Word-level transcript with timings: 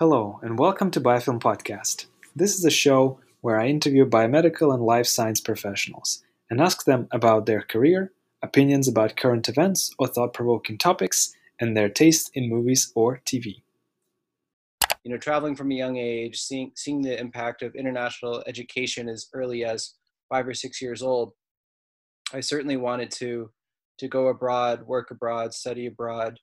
Hello, 0.00 0.40
and 0.42 0.58
welcome 0.58 0.90
to 0.92 0.98
Biofilm 0.98 1.40
Podcast. 1.40 2.06
This 2.34 2.54
is 2.54 2.64
a 2.64 2.70
show 2.70 3.20
where 3.42 3.60
I 3.60 3.66
interview 3.66 4.08
biomedical 4.08 4.72
and 4.72 4.82
life 4.82 5.06
science 5.06 5.42
professionals 5.42 6.22
and 6.48 6.58
ask 6.58 6.86
them 6.86 7.06
about 7.12 7.44
their 7.44 7.60
career, 7.60 8.10
opinions 8.42 8.88
about 8.88 9.18
current 9.18 9.46
events 9.46 9.94
or 9.98 10.06
thought 10.06 10.32
provoking 10.32 10.78
topics, 10.78 11.34
and 11.60 11.76
their 11.76 11.90
taste 11.90 12.30
in 12.32 12.48
movies 12.48 12.90
or 12.94 13.20
TV. 13.26 13.60
You 15.04 15.10
know, 15.10 15.18
traveling 15.18 15.54
from 15.54 15.70
a 15.70 15.74
young 15.74 15.98
age, 15.98 16.40
seeing, 16.40 16.72
seeing 16.76 17.02
the 17.02 17.20
impact 17.20 17.60
of 17.60 17.74
international 17.74 18.42
education 18.46 19.06
as 19.06 19.28
early 19.34 19.66
as 19.66 19.96
five 20.30 20.48
or 20.48 20.54
six 20.54 20.80
years 20.80 21.02
old, 21.02 21.34
I 22.32 22.40
certainly 22.40 22.78
wanted 22.78 23.10
to, 23.18 23.50
to 23.98 24.08
go 24.08 24.28
abroad, 24.28 24.86
work 24.86 25.10
abroad, 25.10 25.52
study 25.52 25.84
abroad, 25.84 26.40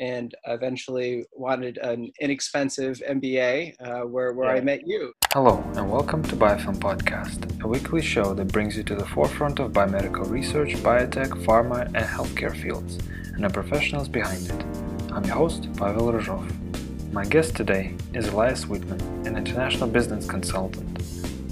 and 0.00 0.34
eventually 0.46 1.24
wanted 1.32 1.78
an 1.78 2.10
inexpensive 2.20 3.02
MBA 3.08 3.74
uh, 3.80 4.06
where, 4.06 4.32
where 4.32 4.54
yeah. 4.54 4.60
I 4.60 4.64
met 4.64 4.86
you. 4.86 5.12
Hello, 5.32 5.62
and 5.76 5.90
welcome 5.90 6.22
to 6.24 6.36
Biofilm 6.36 6.76
Podcast, 6.76 7.62
a 7.62 7.68
weekly 7.68 8.02
show 8.02 8.34
that 8.34 8.52
brings 8.52 8.76
you 8.76 8.82
to 8.84 8.94
the 8.94 9.06
forefront 9.06 9.58
of 9.58 9.72
biomedical 9.72 10.28
research, 10.30 10.74
biotech, 10.76 11.30
pharma, 11.44 11.86
and 11.86 11.96
healthcare 11.96 12.56
fields, 12.56 12.98
and 13.34 13.44
the 13.44 13.50
professionals 13.50 14.08
behind 14.08 14.46
it. 14.48 14.64
I'm 15.12 15.24
your 15.24 15.36
host, 15.36 15.72
Pavel 15.74 16.12
Rozhov. 16.12 17.12
My 17.12 17.24
guest 17.24 17.56
today 17.56 17.94
is 18.14 18.28
Elias 18.28 18.66
Whitman, 18.66 19.00
an 19.26 19.36
international 19.36 19.88
business 19.88 20.26
consultant 20.26 20.98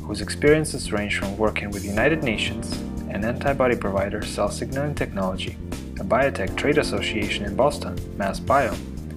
whose 0.06 0.20
experiences 0.20 0.92
range 0.92 1.18
from 1.18 1.36
working 1.36 1.70
with 1.70 1.84
United 1.84 2.22
Nations, 2.22 2.72
and 3.10 3.24
antibody 3.24 3.74
provider, 3.74 4.22
cell 4.22 4.50
signaling 4.50 4.94
technology, 4.94 5.56
a 5.98 6.04
biotech 6.04 6.54
trade 6.56 6.78
association 6.78 7.44
in 7.44 7.56
Boston, 7.56 7.96
MassBio, 8.18 8.72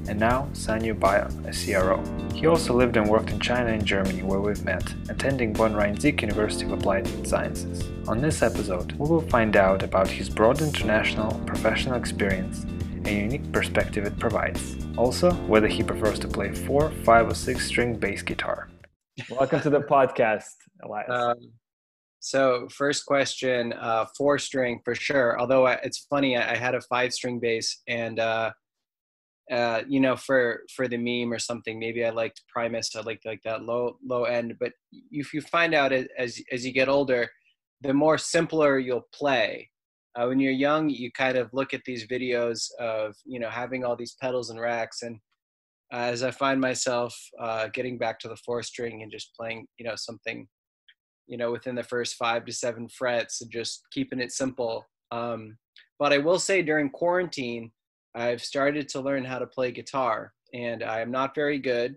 and 0.07 0.19
now 0.19 0.47
Sanyo 0.53 0.97
Bio, 0.97 1.27
a 1.45 1.51
CRO. 1.51 2.01
He 2.33 2.47
also 2.47 2.73
lived 2.73 2.95
and 2.95 3.09
worked 3.09 3.31
in 3.31 3.39
China 3.39 3.71
and 3.71 3.85
Germany 3.85 4.23
where 4.23 4.39
we've 4.39 4.63
met, 4.63 4.93
attending 5.09 5.51
Bonn 5.51 5.75
Rhein-Sieg 5.75 6.21
University 6.21 6.65
of 6.65 6.71
Applied 6.71 7.27
Sciences. 7.27 7.83
On 8.07 8.21
this 8.21 8.41
episode, 8.41 8.93
we 8.93 9.09
will 9.09 9.21
find 9.21 9.57
out 9.57 9.83
about 9.83 10.07
his 10.07 10.29
broad 10.29 10.61
international 10.61 11.37
professional 11.45 11.95
experience 11.95 12.63
and 12.63 13.07
unique 13.07 13.51
perspective 13.51 14.05
it 14.05 14.17
provides. 14.17 14.77
Also, 14.97 15.31
whether 15.47 15.67
he 15.67 15.83
prefers 15.83 16.17
to 16.19 16.27
play 16.27 16.53
4, 16.53 16.91
5 16.91 17.27
or 17.27 17.35
6 17.35 17.65
string 17.65 17.95
bass 17.95 18.21
guitar. 18.21 18.69
Welcome 19.29 19.59
to 19.61 19.69
the 19.69 19.81
podcast, 19.81 20.55
Elias. 20.81 21.09
Um, 21.09 21.35
so 22.19 22.67
first 22.69 23.05
question, 23.05 23.73
uh, 23.73 24.05
four 24.17 24.37
string 24.39 24.81
for 24.83 24.93
sure. 24.93 25.39
Although 25.39 25.67
I, 25.67 25.73
it's 25.83 26.05
funny, 26.09 26.37
I, 26.37 26.51
I, 26.53 26.55
had 26.55 26.75
a 26.75 26.81
five 26.81 27.13
string 27.13 27.39
bass, 27.39 27.81
and 27.87 28.19
uh, 28.19 28.51
uh, 29.51 29.83
you 29.87 29.99
know, 29.99 30.15
for 30.15 30.63
for 30.75 30.87
the 30.87 30.97
meme 30.97 31.33
or 31.33 31.39
something, 31.39 31.79
maybe 31.79 32.03
I 32.05 32.09
liked 32.09 32.43
Primus. 32.53 32.95
I 32.95 33.01
liked 33.01 33.25
like 33.25 33.41
that 33.45 33.63
low 33.63 33.97
low 34.05 34.25
end. 34.25 34.55
But 34.59 34.73
if 35.11 35.33
you 35.33 35.41
find 35.41 35.73
out 35.73 35.93
as 35.93 36.41
as 36.51 36.65
you 36.65 36.73
get 36.73 36.89
older, 36.89 37.29
the 37.81 37.93
more 37.93 38.17
simpler 38.17 38.79
you'll 38.79 39.07
play. 39.13 39.69
Uh, 40.15 40.25
when 40.25 40.39
you're 40.39 40.51
young, 40.51 40.89
you 40.89 41.11
kind 41.11 41.37
of 41.37 41.49
look 41.53 41.73
at 41.73 41.81
these 41.85 42.05
videos 42.07 42.67
of 42.79 43.15
you 43.25 43.39
know 43.39 43.49
having 43.49 43.85
all 43.85 43.95
these 43.95 44.17
pedals 44.21 44.49
and 44.49 44.59
racks, 44.59 45.03
and 45.03 45.19
as 45.91 46.21
I 46.21 46.31
find 46.31 46.59
myself 46.59 47.17
uh, 47.39 47.67
getting 47.73 47.97
back 47.97 48.19
to 48.19 48.27
the 48.27 48.37
four 48.45 48.61
string 48.61 49.01
and 49.01 49.11
just 49.11 49.33
playing, 49.35 49.65
you 49.77 49.85
know, 49.85 49.95
something 49.95 50.47
you 51.29 51.37
know, 51.37 51.51
within 51.51 51.75
the 51.75 51.83
first 51.83 52.15
five 52.15 52.43
to 52.43 52.51
seven 52.51 52.89
frets 52.89 53.41
and 53.41 53.51
just 53.51 53.83
keeping 53.91 54.19
it 54.19 54.31
simple. 54.31 54.83
Um, 55.11 55.57
but 55.99 56.11
I 56.11 56.17
will 56.17 56.39
say 56.39 56.63
during 56.63 56.89
quarantine, 56.89 57.71
I've 58.15 58.41
started 58.41 58.89
to 58.89 58.99
learn 58.99 59.23
how 59.23 59.37
to 59.37 59.45
play 59.45 59.71
guitar, 59.71 60.33
and 60.53 60.83
I'm 60.83 61.11
not 61.11 61.35
very 61.35 61.59
good, 61.59 61.95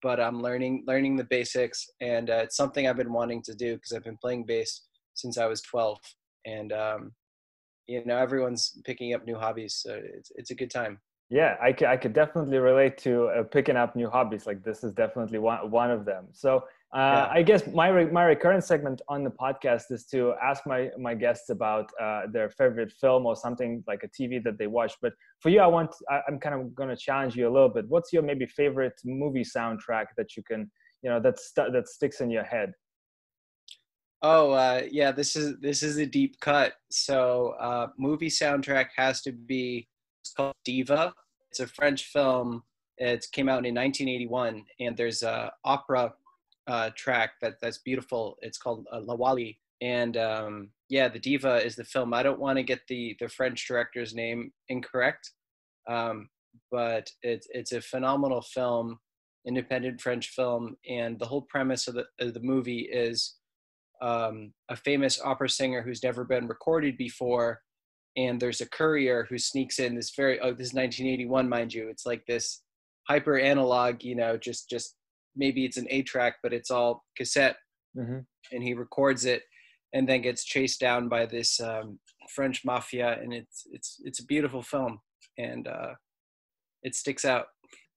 but 0.00 0.20
I'm 0.20 0.40
learning 0.40 0.84
learning 0.86 1.16
the 1.16 1.24
basics, 1.24 1.84
and 2.00 2.30
uh, 2.30 2.42
it's 2.44 2.56
something 2.56 2.86
I've 2.86 2.96
been 2.96 3.12
wanting 3.12 3.42
to 3.42 3.54
do 3.54 3.74
because 3.74 3.92
I've 3.92 4.04
been 4.04 4.18
playing 4.22 4.46
bass 4.46 4.86
since 5.14 5.36
I 5.36 5.46
was 5.46 5.60
12, 5.62 5.98
and 6.46 6.72
um, 6.72 7.12
you 7.88 8.04
know 8.04 8.16
everyone's 8.16 8.80
picking 8.84 9.12
up 9.14 9.26
new 9.26 9.36
hobbies, 9.36 9.74
so 9.74 10.00
it's 10.00 10.30
it's 10.36 10.52
a 10.52 10.54
good 10.54 10.70
time. 10.70 11.00
Yeah, 11.28 11.56
I 11.60 11.74
I 11.86 11.96
could 11.96 12.12
definitely 12.12 12.58
relate 12.58 12.96
to 12.98 13.26
uh, 13.26 13.42
picking 13.42 13.76
up 13.76 13.96
new 13.96 14.08
hobbies. 14.08 14.46
Like 14.46 14.62
this 14.62 14.84
is 14.84 14.92
definitely 14.92 15.40
one 15.40 15.68
one 15.72 15.90
of 15.90 16.04
them. 16.04 16.28
So 16.32 16.64
uh, 16.94 16.98
yeah. 16.98 17.28
I 17.30 17.42
guess 17.42 17.66
my 17.66 17.88
re- 17.88 18.10
my 18.10 18.24
recurrent 18.24 18.64
segment 18.64 19.02
on 19.08 19.22
the 19.22 19.30
podcast 19.30 19.90
is 19.90 20.06
to 20.06 20.32
ask 20.42 20.66
my 20.66 20.90
my 20.98 21.14
guests 21.14 21.50
about 21.50 21.90
uh, 22.00 22.22
their 22.32 22.48
favorite 22.48 22.92
film 22.92 23.26
or 23.26 23.36
something 23.36 23.84
like 23.86 24.04
a 24.04 24.08
TV 24.08 24.42
that 24.44 24.56
they 24.58 24.68
watch. 24.68 24.94
But 25.02 25.12
for 25.40 25.50
you, 25.50 25.60
I 25.60 25.66
want 25.66 25.94
I, 26.10 26.22
am 26.28 26.38
kind 26.40 26.54
of 26.54 26.74
going 26.74 26.88
to 26.88 26.96
challenge 26.96 27.36
you 27.36 27.46
a 27.46 27.52
little 27.52 27.68
bit. 27.68 27.86
What's 27.88 28.10
your 28.10 28.22
maybe 28.22 28.46
favorite 28.46 28.98
movie 29.04 29.44
soundtrack 29.44 30.06
that 30.16 30.34
you 30.34 30.42
can 30.42 30.70
you 31.02 31.10
know 31.10 31.20
that 31.20 31.38
st- 31.38 31.74
that 31.74 31.88
sticks 31.88 32.22
in 32.22 32.30
your 32.30 32.44
head? 32.44 32.72
Oh 34.22 34.52
uh, 34.52 34.82
yeah, 34.90 35.12
this 35.12 35.36
is 35.36 35.60
this 35.60 35.82
is 35.82 35.98
a 35.98 36.06
deep 36.06 36.40
cut. 36.40 36.72
So 36.90 37.54
uh, 37.60 37.88
movie 37.98 38.30
soundtrack 38.30 38.86
has 38.96 39.20
to 39.22 39.32
be 39.32 39.88
it's 40.22 40.32
called 40.32 40.54
Diva. 40.64 41.12
It's 41.50 41.60
a 41.60 41.66
French 41.66 42.04
film. 42.04 42.62
It 42.96 43.26
came 43.30 43.48
out 43.48 43.66
in 43.66 43.74
1981, 43.74 44.64
and 44.80 44.96
there's 44.96 45.22
a 45.22 45.52
opera 45.64 46.14
uh, 46.68 46.90
track 46.94 47.32
that 47.40 47.54
that's 47.60 47.78
beautiful. 47.78 48.36
It's 48.42 48.58
called 48.58 48.86
uh, 48.92 49.00
La 49.00 49.14
Wally, 49.14 49.58
and 49.80 50.16
um, 50.16 50.70
yeah, 50.88 51.08
the 51.08 51.18
Diva 51.18 51.64
is 51.64 51.74
the 51.74 51.84
film. 51.84 52.14
I 52.14 52.22
don't 52.22 52.38
want 52.38 52.58
to 52.58 52.62
get 52.62 52.80
the 52.88 53.16
the 53.18 53.28
French 53.28 53.66
director's 53.66 54.14
name 54.14 54.52
incorrect, 54.68 55.32
um, 55.88 56.28
but 56.70 57.10
it's 57.22 57.48
it's 57.50 57.72
a 57.72 57.80
phenomenal 57.80 58.42
film, 58.42 58.98
independent 59.46 60.00
French 60.00 60.28
film, 60.28 60.76
and 60.88 61.18
the 61.18 61.26
whole 61.26 61.42
premise 61.42 61.88
of 61.88 61.94
the 61.94 62.04
of 62.20 62.34
the 62.34 62.40
movie 62.40 62.88
is 62.92 63.36
um, 64.02 64.52
a 64.68 64.76
famous 64.76 65.20
opera 65.24 65.48
singer 65.48 65.82
who's 65.82 66.04
never 66.04 66.24
been 66.24 66.46
recorded 66.46 66.98
before, 66.98 67.62
and 68.18 68.38
there's 68.38 68.60
a 68.60 68.68
courier 68.68 69.26
who 69.30 69.38
sneaks 69.38 69.78
in 69.78 69.94
this 69.94 70.12
very 70.14 70.38
oh 70.40 70.50
this 70.50 70.68
is 70.68 70.74
1981 70.74 71.48
mind 71.48 71.72
you 71.72 71.88
it's 71.88 72.04
like 72.04 72.26
this 72.26 72.62
hyper 73.08 73.38
analog 73.38 74.02
you 74.02 74.14
know 74.14 74.36
just 74.36 74.68
just 74.68 74.94
maybe 75.36 75.64
it's 75.64 75.76
an 75.76 75.86
A 75.90 76.02
track, 76.02 76.36
but 76.42 76.52
it's 76.52 76.70
all 76.70 77.04
cassette, 77.16 77.56
mm-hmm. 77.96 78.18
and 78.52 78.62
he 78.62 78.74
records 78.74 79.24
it, 79.24 79.42
and 79.92 80.08
then 80.08 80.22
gets 80.22 80.44
chased 80.44 80.80
down 80.80 81.08
by 81.08 81.26
this 81.26 81.60
um, 81.60 81.98
French 82.34 82.64
mafia, 82.64 83.18
and 83.20 83.32
it's 83.32 83.66
it's 83.72 84.00
it's 84.04 84.20
a 84.20 84.26
beautiful 84.26 84.62
film, 84.62 85.00
and 85.38 85.66
uh, 85.66 85.94
it 86.82 86.94
sticks 86.94 87.24
out. 87.24 87.46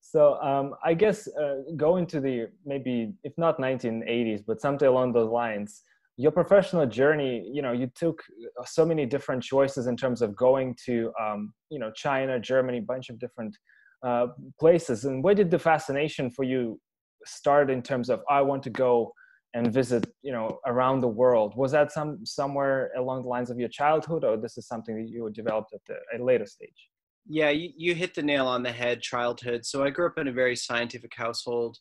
So 0.01 0.35
um, 0.41 0.73
I 0.83 0.93
guess 0.93 1.27
uh, 1.27 1.71
going 1.77 2.05
to 2.07 2.19
the 2.19 2.47
maybe 2.65 3.13
if 3.23 3.33
not 3.37 3.59
1980s, 3.59 4.43
but 4.45 4.61
something 4.61 4.87
along 4.87 5.13
those 5.13 5.29
lines. 5.29 5.83
Your 6.17 6.31
professional 6.31 6.85
journey, 6.85 7.49
you 7.51 7.61
know, 7.61 7.71
you 7.71 7.89
took 7.95 8.21
so 8.65 8.85
many 8.85 9.05
different 9.05 9.41
choices 9.41 9.87
in 9.87 9.95
terms 9.95 10.21
of 10.21 10.35
going 10.35 10.75
to, 10.85 11.11
um, 11.19 11.53
you 11.69 11.79
know, 11.79 11.89
China, 11.95 12.39
Germany, 12.39 12.81
bunch 12.81 13.09
of 13.09 13.17
different 13.17 13.57
uh, 14.03 14.27
places. 14.59 15.05
And 15.05 15.23
where 15.23 15.33
did 15.33 15.49
the 15.49 15.57
fascination 15.57 16.29
for 16.29 16.43
you 16.43 16.79
start 17.25 17.69
in 17.69 17.81
terms 17.81 18.09
of 18.09 18.21
I 18.29 18.41
want 18.41 18.63
to 18.63 18.69
go 18.69 19.13
and 19.53 19.73
visit, 19.73 20.05
you 20.21 20.31
know, 20.31 20.59
around 20.65 21.01
the 21.01 21.07
world? 21.07 21.53
Was 21.55 21.71
that 21.73 21.91
some 21.91 22.25
somewhere 22.25 22.91
along 22.97 23.23
the 23.23 23.29
lines 23.29 23.49
of 23.49 23.59
your 23.59 23.69
childhood, 23.69 24.23
or 24.23 24.37
this 24.37 24.57
is 24.57 24.67
something 24.67 24.95
that 24.95 25.09
you 25.09 25.29
developed 25.29 25.73
at 25.73 25.81
the, 25.87 25.97
a 26.17 26.23
later 26.23 26.45
stage? 26.45 26.89
Yeah, 27.27 27.49
you, 27.49 27.69
you 27.75 27.93
hit 27.93 28.15
the 28.15 28.23
nail 28.23 28.47
on 28.47 28.63
the 28.63 28.71
head. 28.71 29.01
Childhood. 29.01 29.65
So 29.65 29.83
I 29.83 29.89
grew 29.89 30.07
up 30.07 30.17
in 30.17 30.27
a 30.27 30.33
very 30.33 30.55
scientific 30.55 31.13
household. 31.15 31.77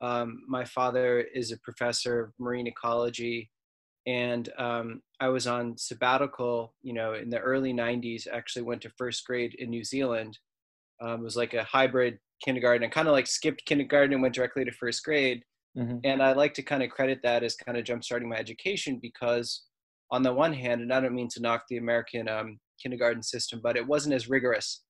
Um, 0.00 0.42
my 0.48 0.64
father 0.64 1.20
is 1.34 1.52
a 1.52 1.58
professor 1.58 2.20
of 2.20 2.32
marine 2.38 2.66
ecology, 2.66 3.50
and 4.06 4.48
um, 4.56 5.02
I 5.20 5.28
was 5.28 5.46
on 5.46 5.76
sabbatical. 5.76 6.74
You 6.82 6.94
know, 6.94 7.14
in 7.14 7.28
the 7.28 7.40
early 7.40 7.74
'90s, 7.74 8.26
actually 8.32 8.62
went 8.62 8.82
to 8.82 8.90
first 8.90 9.26
grade 9.26 9.54
in 9.58 9.68
New 9.68 9.84
Zealand. 9.84 10.38
Um, 11.02 11.20
it 11.20 11.24
was 11.24 11.36
like 11.36 11.54
a 11.54 11.64
hybrid 11.64 12.18
kindergarten. 12.44 12.84
I 12.84 12.88
kind 12.88 13.08
of 13.08 13.12
like 13.12 13.26
skipped 13.26 13.64
kindergarten 13.66 14.12
and 14.12 14.22
went 14.22 14.34
directly 14.34 14.64
to 14.64 14.72
first 14.72 15.04
grade. 15.04 15.42
Mm-hmm. 15.78 15.98
And 16.04 16.22
I 16.22 16.32
like 16.32 16.54
to 16.54 16.62
kind 16.62 16.82
of 16.82 16.90
credit 16.90 17.20
that 17.22 17.44
as 17.44 17.54
kind 17.54 17.78
of 17.78 17.84
jump 17.84 18.02
starting 18.02 18.28
my 18.28 18.36
education 18.36 18.98
because, 19.00 19.62
on 20.10 20.22
the 20.22 20.32
one 20.32 20.52
hand, 20.52 20.80
and 20.80 20.92
I 20.92 21.00
don't 21.00 21.14
mean 21.14 21.28
to 21.30 21.40
knock 21.40 21.64
the 21.68 21.76
American 21.76 22.28
um, 22.28 22.58
kindergarten 22.82 23.22
system, 23.22 23.60
but 23.62 23.76
it 23.76 23.86
wasn't 23.86 24.14
as 24.14 24.28
rigorous. 24.28 24.82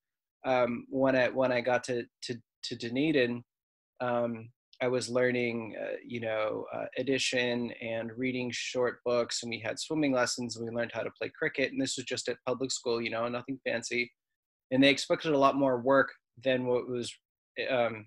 Um, 0.46 0.86
when 0.88 1.16
I 1.16 1.28
when 1.28 1.52
I 1.52 1.60
got 1.60 1.84
to 1.84 2.04
to 2.22 2.36
to 2.64 2.76
Dunedin, 2.76 3.44
um, 4.00 4.48
I 4.82 4.88
was 4.88 5.10
learning, 5.10 5.76
uh, 5.78 5.96
you 6.06 6.20
know, 6.20 6.64
uh, 6.74 6.86
addition 6.96 7.70
and 7.82 8.10
reading 8.16 8.50
short 8.50 9.00
books, 9.04 9.42
and 9.42 9.50
we 9.50 9.60
had 9.60 9.78
swimming 9.78 10.12
lessons, 10.12 10.56
and 10.56 10.66
we 10.66 10.74
learned 10.74 10.92
how 10.94 11.02
to 11.02 11.10
play 11.10 11.30
cricket. 11.38 11.72
And 11.72 11.80
this 11.80 11.98
was 11.98 12.06
just 12.06 12.28
at 12.28 12.38
public 12.46 12.72
school, 12.72 13.02
you 13.02 13.10
know, 13.10 13.28
nothing 13.28 13.60
fancy. 13.66 14.10
And 14.70 14.82
they 14.82 14.88
expected 14.88 15.32
a 15.32 15.38
lot 15.38 15.56
more 15.56 15.80
work 15.80 16.08
than 16.42 16.66
what 16.66 16.88
was 16.88 17.12
um, 17.70 18.06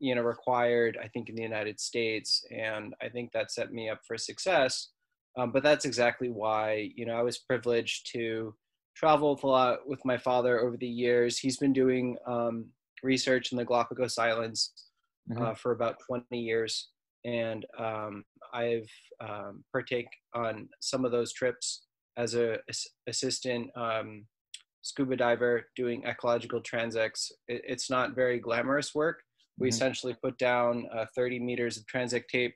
you 0.00 0.14
know 0.14 0.22
required 0.22 0.98
i 1.02 1.08
think 1.08 1.28
in 1.28 1.34
the 1.34 1.42
united 1.42 1.78
states 1.78 2.44
and 2.50 2.94
i 3.02 3.08
think 3.08 3.30
that 3.32 3.52
set 3.52 3.72
me 3.72 3.88
up 3.88 4.00
for 4.06 4.18
success 4.18 4.90
um, 5.36 5.50
but 5.50 5.62
that's 5.62 5.84
exactly 5.84 6.28
why 6.28 6.90
you 6.96 7.06
know 7.06 7.14
i 7.14 7.22
was 7.22 7.38
privileged 7.38 8.10
to 8.12 8.54
travel 8.96 9.38
a 9.42 9.46
lot 9.46 9.78
with 9.86 10.04
my 10.04 10.16
father 10.16 10.60
over 10.60 10.76
the 10.76 10.86
years 10.86 11.38
he's 11.38 11.56
been 11.56 11.72
doing 11.72 12.16
um, 12.26 12.66
research 13.02 13.52
in 13.52 13.58
the 13.58 13.64
galapagos 13.64 14.18
islands 14.18 14.72
mm-hmm. 15.30 15.42
uh, 15.42 15.54
for 15.54 15.72
about 15.72 15.96
20 16.06 16.24
years, 16.38 16.88
and 17.24 17.64
um, 17.78 18.24
I've 18.52 18.90
um, 19.20 19.64
partake 19.72 20.08
on 20.34 20.68
some 20.80 21.04
of 21.04 21.12
those 21.12 21.32
trips 21.32 21.86
as 22.16 22.34
a 22.34 22.58
assistant 23.08 23.70
um, 23.76 24.26
scuba 24.84 25.16
diver 25.16 25.66
doing 25.74 26.04
ecological 26.04 26.60
transects. 26.60 27.32
It, 27.48 27.62
it's 27.66 27.90
not 27.90 28.14
very 28.14 28.38
glamorous 28.38 28.94
work. 28.94 29.22
We 29.58 29.68
mm-hmm. 29.68 29.74
essentially 29.74 30.16
put 30.22 30.38
down 30.38 30.86
uh, 30.96 31.06
30 31.16 31.40
meters 31.40 31.76
of 31.76 31.84
transect 31.86 32.28
tape 32.28 32.54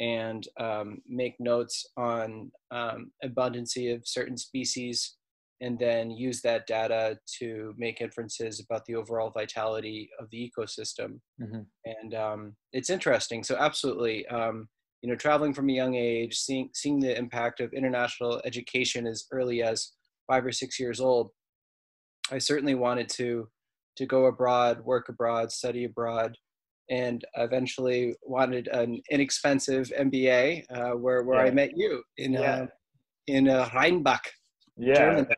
and 0.00 0.46
um, 0.58 1.02
make 1.06 1.34
notes 1.38 1.86
on 1.96 2.50
um, 2.70 3.10
abundancy 3.24 3.94
of 3.94 4.06
certain 4.06 4.36
species 4.36 5.16
and 5.60 5.76
then 5.76 6.10
use 6.10 6.40
that 6.42 6.68
data 6.68 7.18
to 7.40 7.74
make 7.76 8.00
inferences 8.00 8.60
about 8.60 8.84
the 8.86 8.94
overall 8.94 9.30
vitality 9.30 10.08
of 10.20 10.30
the 10.30 10.50
ecosystem 10.50 11.18
mm-hmm. 11.42 11.62
and 11.84 12.14
um, 12.14 12.54
it's 12.72 12.90
interesting 12.90 13.42
so 13.42 13.56
absolutely 13.58 14.24
um, 14.28 14.68
you 15.02 15.08
know 15.08 15.16
traveling 15.16 15.52
from 15.52 15.68
a 15.68 15.72
young 15.72 15.96
age 15.96 16.38
seeing 16.38 16.70
seeing 16.74 17.00
the 17.00 17.18
impact 17.18 17.58
of 17.58 17.72
international 17.72 18.40
education 18.44 19.04
as 19.04 19.24
early 19.32 19.60
as 19.60 19.94
five 20.28 20.46
or 20.46 20.52
six 20.52 20.78
years 20.78 21.00
old 21.00 21.30
i 22.30 22.38
certainly 22.38 22.74
wanted 22.74 23.08
to 23.08 23.48
to 23.96 24.06
go 24.06 24.26
abroad 24.26 24.84
work 24.84 25.08
abroad 25.08 25.50
study 25.50 25.84
abroad 25.84 26.36
and 26.90 27.24
eventually 27.36 28.14
wanted 28.22 28.68
an 28.68 29.00
inexpensive 29.10 29.92
MBA, 29.98 30.64
uh, 30.70 30.90
where 30.96 31.22
where 31.22 31.44
yeah. 31.44 31.50
I 31.50 31.54
met 31.54 31.76
you 31.76 32.02
in 32.16 32.32
yeah. 32.32 32.40
uh, 32.40 32.66
in 33.26 33.48
uh, 33.48 33.68
Rheinbach, 33.74 34.26
yeah. 34.76 34.94
Germany. 34.94 35.34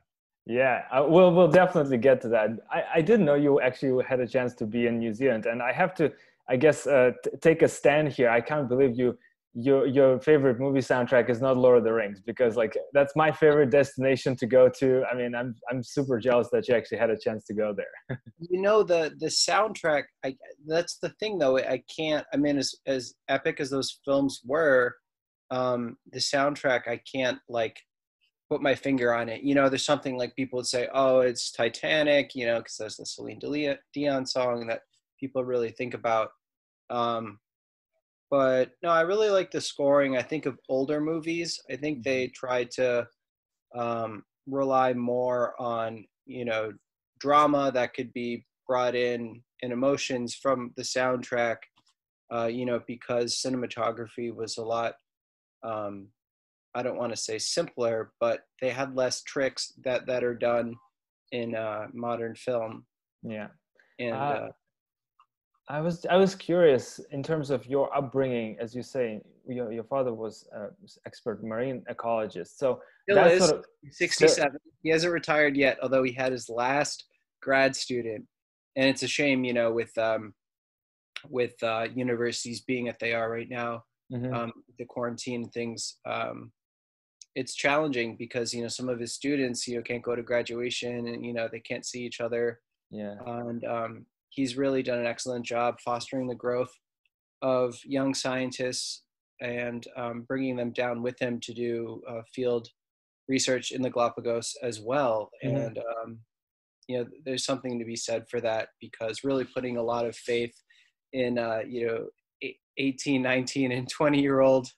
Yeah, 0.46 0.82
uh, 0.90 1.04
we'll 1.06 1.32
we'll 1.32 1.50
definitely 1.50 1.98
get 1.98 2.20
to 2.22 2.28
that. 2.28 2.50
I, 2.70 2.84
I 2.96 3.00
didn't 3.02 3.26
know 3.26 3.34
you 3.34 3.60
actually 3.60 4.04
had 4.04 4.20
a 4.20 4.26
chance 4.26 4.54
to 4.54 4.66
be 4.66 4.86
in 4.86 4.98
New 4.98 5.12
Zealand, 5.12 5.46
and 5.46 5.62
I 5.62 5.72
have 5.72 5.94
to, 5.96 6.12
I 6.48 6.56
guess, 6.56 6.86
uh, 6.86 7.12
t- 7.22 7.30
take 7.40 7.62
a 7.62 7.68
stand 7.68 8.12
here. 8.12 8.30
I 8.30 8.40
can't 8.40 8.68
believe 8.68 8.98
you 8.98 9.18
your 9.54 9.86
your 9.86 10.20
favorite 10.20 10.60
movie 10.60 10.80
soundtrack 10.80 11.28
is 11.28 11.40
not 11.40 11.56
Lord 11.56 11.78
of 11.78 11.84
the 11.84 11.92
Rings 11.92 12.20
because 12.20 12.56
like 12.56 12.76
that's 12.92 13.16
my 13.16 13.32
favorite 13.32 13.70
destination 13.70 14.36
to 14.36 14.46
go 14.46 14.68
to. 14.68 15.04
I 15.10 15.16
mean, 15.16 15.34
I'm 15.34 15.56
I'm 15.70 15.82
super 15.82 16.20
jealous 16.20 16.48
that 16.52 16.68
you 16.68 16.74
actually 16.74 16.98
had 16.98 17.10
a 17.10 17.18
chance 17.18 17.44
to 17.46 17.54
go 17.54 17.74
there. 17.74 18.22
you 18.38 18.60
know 18.60 18.84
the 18.84 19.12
the 19.18 19.26
soundtrack. 19.26 20.04
I 20.24 20.36
that's 20.66 20.98
the 20.98 21.08
thing 21.20 21.38
though. 21.38 21.58
I 21.58 21.82
can't. 21.94 22.24
I 22.32 22.36
mean, 22.36 22.58
as 22.58 22.74
as 22.86 23.14
epic 23.28 23.58
as 23.58 23.70
those 23.70 23.98
films 24.04 24.40
were, 24.44 24.94
um, 25.50 25.96
the 26.12 26.20
soundtrack 26.20 26.86
I 26.86 27.00
can't 27.12 27.38
like 27.48 27.76
put 28.48 28.62
my 28.62 28.76
finger 28.76 29.12
on 29.12 29.28
it. 29.28 29.42
You 29.42 29.56
know, 29.56 29.68
there's 29.68 29.84
something 29.84 30.16
like 30.16 30.36
people 30.36 30.58
would 30.58 30.66
say, 30.66 30.88
"Oh, 30.94 31.20
it's 31.20 31.50
Titanic," 31.50 32.36
you 32.36 32.46
know, 32.46 32.58
because 32.58 32.76
there's 32.76 32.96
the 32.96 33.06
Celine 33.06 33.40
Dion 33.92 34.26
song 34.26 34.68
that 34.68 34.82
people 35.18 35.44
really 35.44 35.70
think 35.70 35.94
about. 35.94 36.30
Um, 36.88 37.40
but 38.30 38.70
no, 38.82 38.90
I 38.90 39.00
really 39.00 39.28
like 39.28 39.50
the 39.50 39.60
scoring. 39.60 40.16
I 40.16 40.22
think 40.22 40.46
of 40.46 40.58
older 40.68 41.00
movies. 41.00 41.60
I 41.70 41.76
think 41.76 42.02
they 42.02 42.26
mm-hmm. 42.26 42.32
try 42.34 42.64
to 42.64 43.06
um, 43.74 44.24
rely 44.46 44.92
more 44.94 45.60
on 45.60 46.04
you 46.26 46.44
know 46.44 46.72
drama 47.18 47.70
that 47.74 47.94
could 47.94 48.12
be 48.12 48.46
brought 48.66 48.94
in 48.94 49.42
and 49.62 49.72
emotions 49.72 50.34
from 50.34 50.72
the 50.76 50.82
soundtrack. 50.82 51.56
Uh, 52.32 52.46
you 52.46 52.64
know, 52.64 52.80
because 52.86 53.42
cinematography 53.44 54.32
was 54.32 54.56
a 54.56 54.62
lot. 54.62 54.94
Um, 55.64 56.06
I 56.76 56.84
don't 56.84 56.96
want 56.96 57.12
to 57.12 57.20
say 57.20 57.38
simpler, 57.38 58.12
but 58.20 58.44
they 58.60 58.70
had 58.70 58.94
less 58.94 59.24
tricks 59.24 59.72
that 59.84 60.06
that 60.06 60.22
are 60.22 60.36
done 60.36 60.76
in 61.32 61.56
uh, 61.56 61.88
modern 61.92 62.36
film. 62.36 62.86
Yeah, 63.24 63.48
and 63.98 64.14
uh, 64.14 64.18
uh 64.18 64.48
I 65.70 65.80
was 65.80 66.04
I 66.10 66.16
was 66.16 66.34
curious 66.34 66.98
in 67.12 67.22
terms 67.22 67.50
of 67.50 67.64
your 67.64 67.96
upbringing, 67.96 68.56
as 68.58 68.74
you 68.74 68.82
say, 68.82 69.22
your 69.46 69.72
your 69.72 69.84
father 69.84 70.12
was 70.12 70.44
an 70.52 70.70
expert 71.06 71.44
marine 71.44 71.84
ecologist. 71.88 72.58
So 72.58 72.80
that's 73.06 73.46
sort 73.46 73.58
of, 73.58 73.64
67. 73.90 74.58
he 74.82 74.90
hasn't 74.90 75.12
retired 75.12 75.56
yet, 75.56 75.78
although 75.80 76.02
he 76.02 76.12
had 76.12 76.32
his 76.32 76.48
last 76.48 77.04
grad 77.40 77.76
student, 77.76 78.26
and 78.74 78.88
it's 78.88 79.04
a 79.04 79.08
shame, 79.08 79.44
you 79.44 79.52
know, 79.52 79.70
with 79.70 79.96
um, 79.96 80.34
with 81.28 81.54
uh, 81.62 81.86
universities 81.94 82.62
being 82.62 82.88
at 82.88 82.98
they 82.98 83.14
are 83.14 83.30
right 83.30 83.48
now, 83.48 83.84
mm-hmm. 84.12 84.34
um, 84.34 84.52
the 84.76 84.84
quarantine 84.84 85.48
things. 85.50 85.98
Um, 86.04 86.50
it's 87.36 87.54
challenging 87.54 88.16
because 88.16 88.52
you 88.52 88.62
know 88.62 88.68
some 88.68 88.88
of 88.88 88.98
his 88.98 89.14
students 89.14 89.68
you 89.68 89.76
know 89.76 89.82
can't 89.82 90.02
go 90.02 90.16
to 90.16 90.22
graduation 90.22 91.06
and 91.06 91.24
you 91.24 91.32
know 91.32 91.48
they 91.50 91.60
can't 91.60 91.86
see 91.86 92.02
each 92.02 92.20
other 92.20 92.58
yeah 92.90 93.14
and 93.24 93.64
um, 93.64 94.04
he's 94.30 94.56
really 94.56 94.82
done 94.82 94.98
an 94.98 95.06
excellent 95.06 95.44
job 95.44 95.76
fostering 95.84 96.26
the 96.26 96.34
growth 96.34 96.72
of 97.42 97.78
young 97.84 98.14
scientists 98.14 99.02
and 99.40 99.86
um, 99.96 100.22
bringing 100.22 100.56
them 100.56 100.72
down 100.72 101.02
with 101.02 101.18
him 101.20 101.40
to 101.40 101.54
do 101.54 102.02
uh, 102.08 102.22
field 102.34 102.68
research 103.28 103.70
in 103.70 103.82
the 103.82 103.90
Galapagos 103.90 104.54
as 104.62 104.80
well. 104.80 105.30
Mm-hmm. 105.44 105.56
And 105.56 105.78
um, 105.78 106.18
you 106.88 106.98
know, 106.98 107.06
there's 107.24 107.44
something 107.44 107.78
to 107.78 107.84
be 107.84 107.96
said 107.96 108.28
for 108.28 108.40
that 108.40 108.68
because 108.80 109.24
really 109.24 109.44
putting 109.44 109.76
a 109.76 109.82
lot 109.82 110.06
of 110.06 110.16
faith 110.16 110.54
in 111.12 111.38
uh, 111.38 111.60
you 111.66 111.86
know 111.86 112.06
18, 112.78 113.20
19, 113.20 113.72
and 113.72 113.88
20 113.88 114.20
year 114.20 114.40
old 114.40 114.68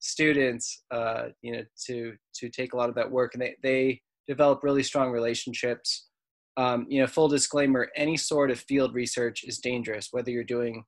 students, 0.00 0.82
uh, 0.90 1.26
you 1.42 1.52
know, 1.52 1.62
to 1.86 2.14
to 2.34 2.48
take 2.50 2.72
a 2.72 2.76
lot 2.76 2.88
of 2.88 2.94
that 2.96 3.10
work, 3.10 3.34
and 3.34 3.42
they 3.42 3.56
they 3.62 4.00
develop 4.26 4.62
really 4.62 4.82
strong 4.82 5.10
relationships 5.10 6.08
um, 6.56 6.86
you 6.88 7.00
know, 7.00 7.06
full 7.06 7.28
disclaimer: 7.28 7.88
any 7.96 8.16
sort 8.16 8.50
of 8.50 8.60
field 8.60 8.94
research 8.94 9.44
is 9.44 9.58
dangerous, 9.58 10.08
whether 10.10 10.30
you're 10.30 10.44
doing, 10.44 10.84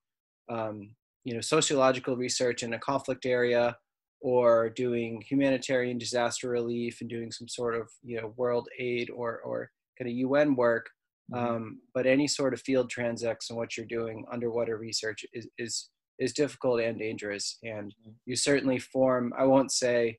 um, 0.49 0.95
you 1.25 1.35
know, 1.35 1.41
sociological 1.41 2.17
research 2.17 2.63
in 2.63 2.75
a 2.75 2.79
conflict 2.79 3.27
area, 3.27 3.77
or 4.21 4.71
doing 4.71 5.23
humanitarian 5.29 5.99
disaster 5.99 6.49
relief 6.49 7.01
and 7.01 7.11
doing 7.11 7.31
some 7.31 7.49
sort 7.49 7.75
of, 7.75 7.89
you 8.03 8.21
know, 8.21 8.33
world 8.37 8.69
aid 8.79 9.11
or 9.11 9.41
or 9.41 9.71
kind 9.99 10.11
of 10.11 10.17
UN 10.17 10.55
work. 10.55 10.89
Mm-hmm. 11.33 11.47
Um, 11.47 11.81
but 11.93 12.07
any 12.07 12.29
sort 12.29 12.55
of 12.55 12.61
field 12.61 12.91
transects 12.91 13.51
and 13.51 13.57
what 13.57 13.77
you're 13.77 13.87
doing 13.87 14.25
underwater 14.33 14.79
research 14.79 15.25
is 15.33 15.49
is 15.59 15.91
is 16.19 16.33
difficult 16.33 16.81
and 16.81 16.99
dangerous, 16.99 17.59
and 17.63 17.91
mm-hmm. 17.91 18.13
you 18.25 18.37
certainly 18.37 18.79
form. 18.79 19.33
I 19.37 19.45
won't 19.45 19.73
say 19.73 20.19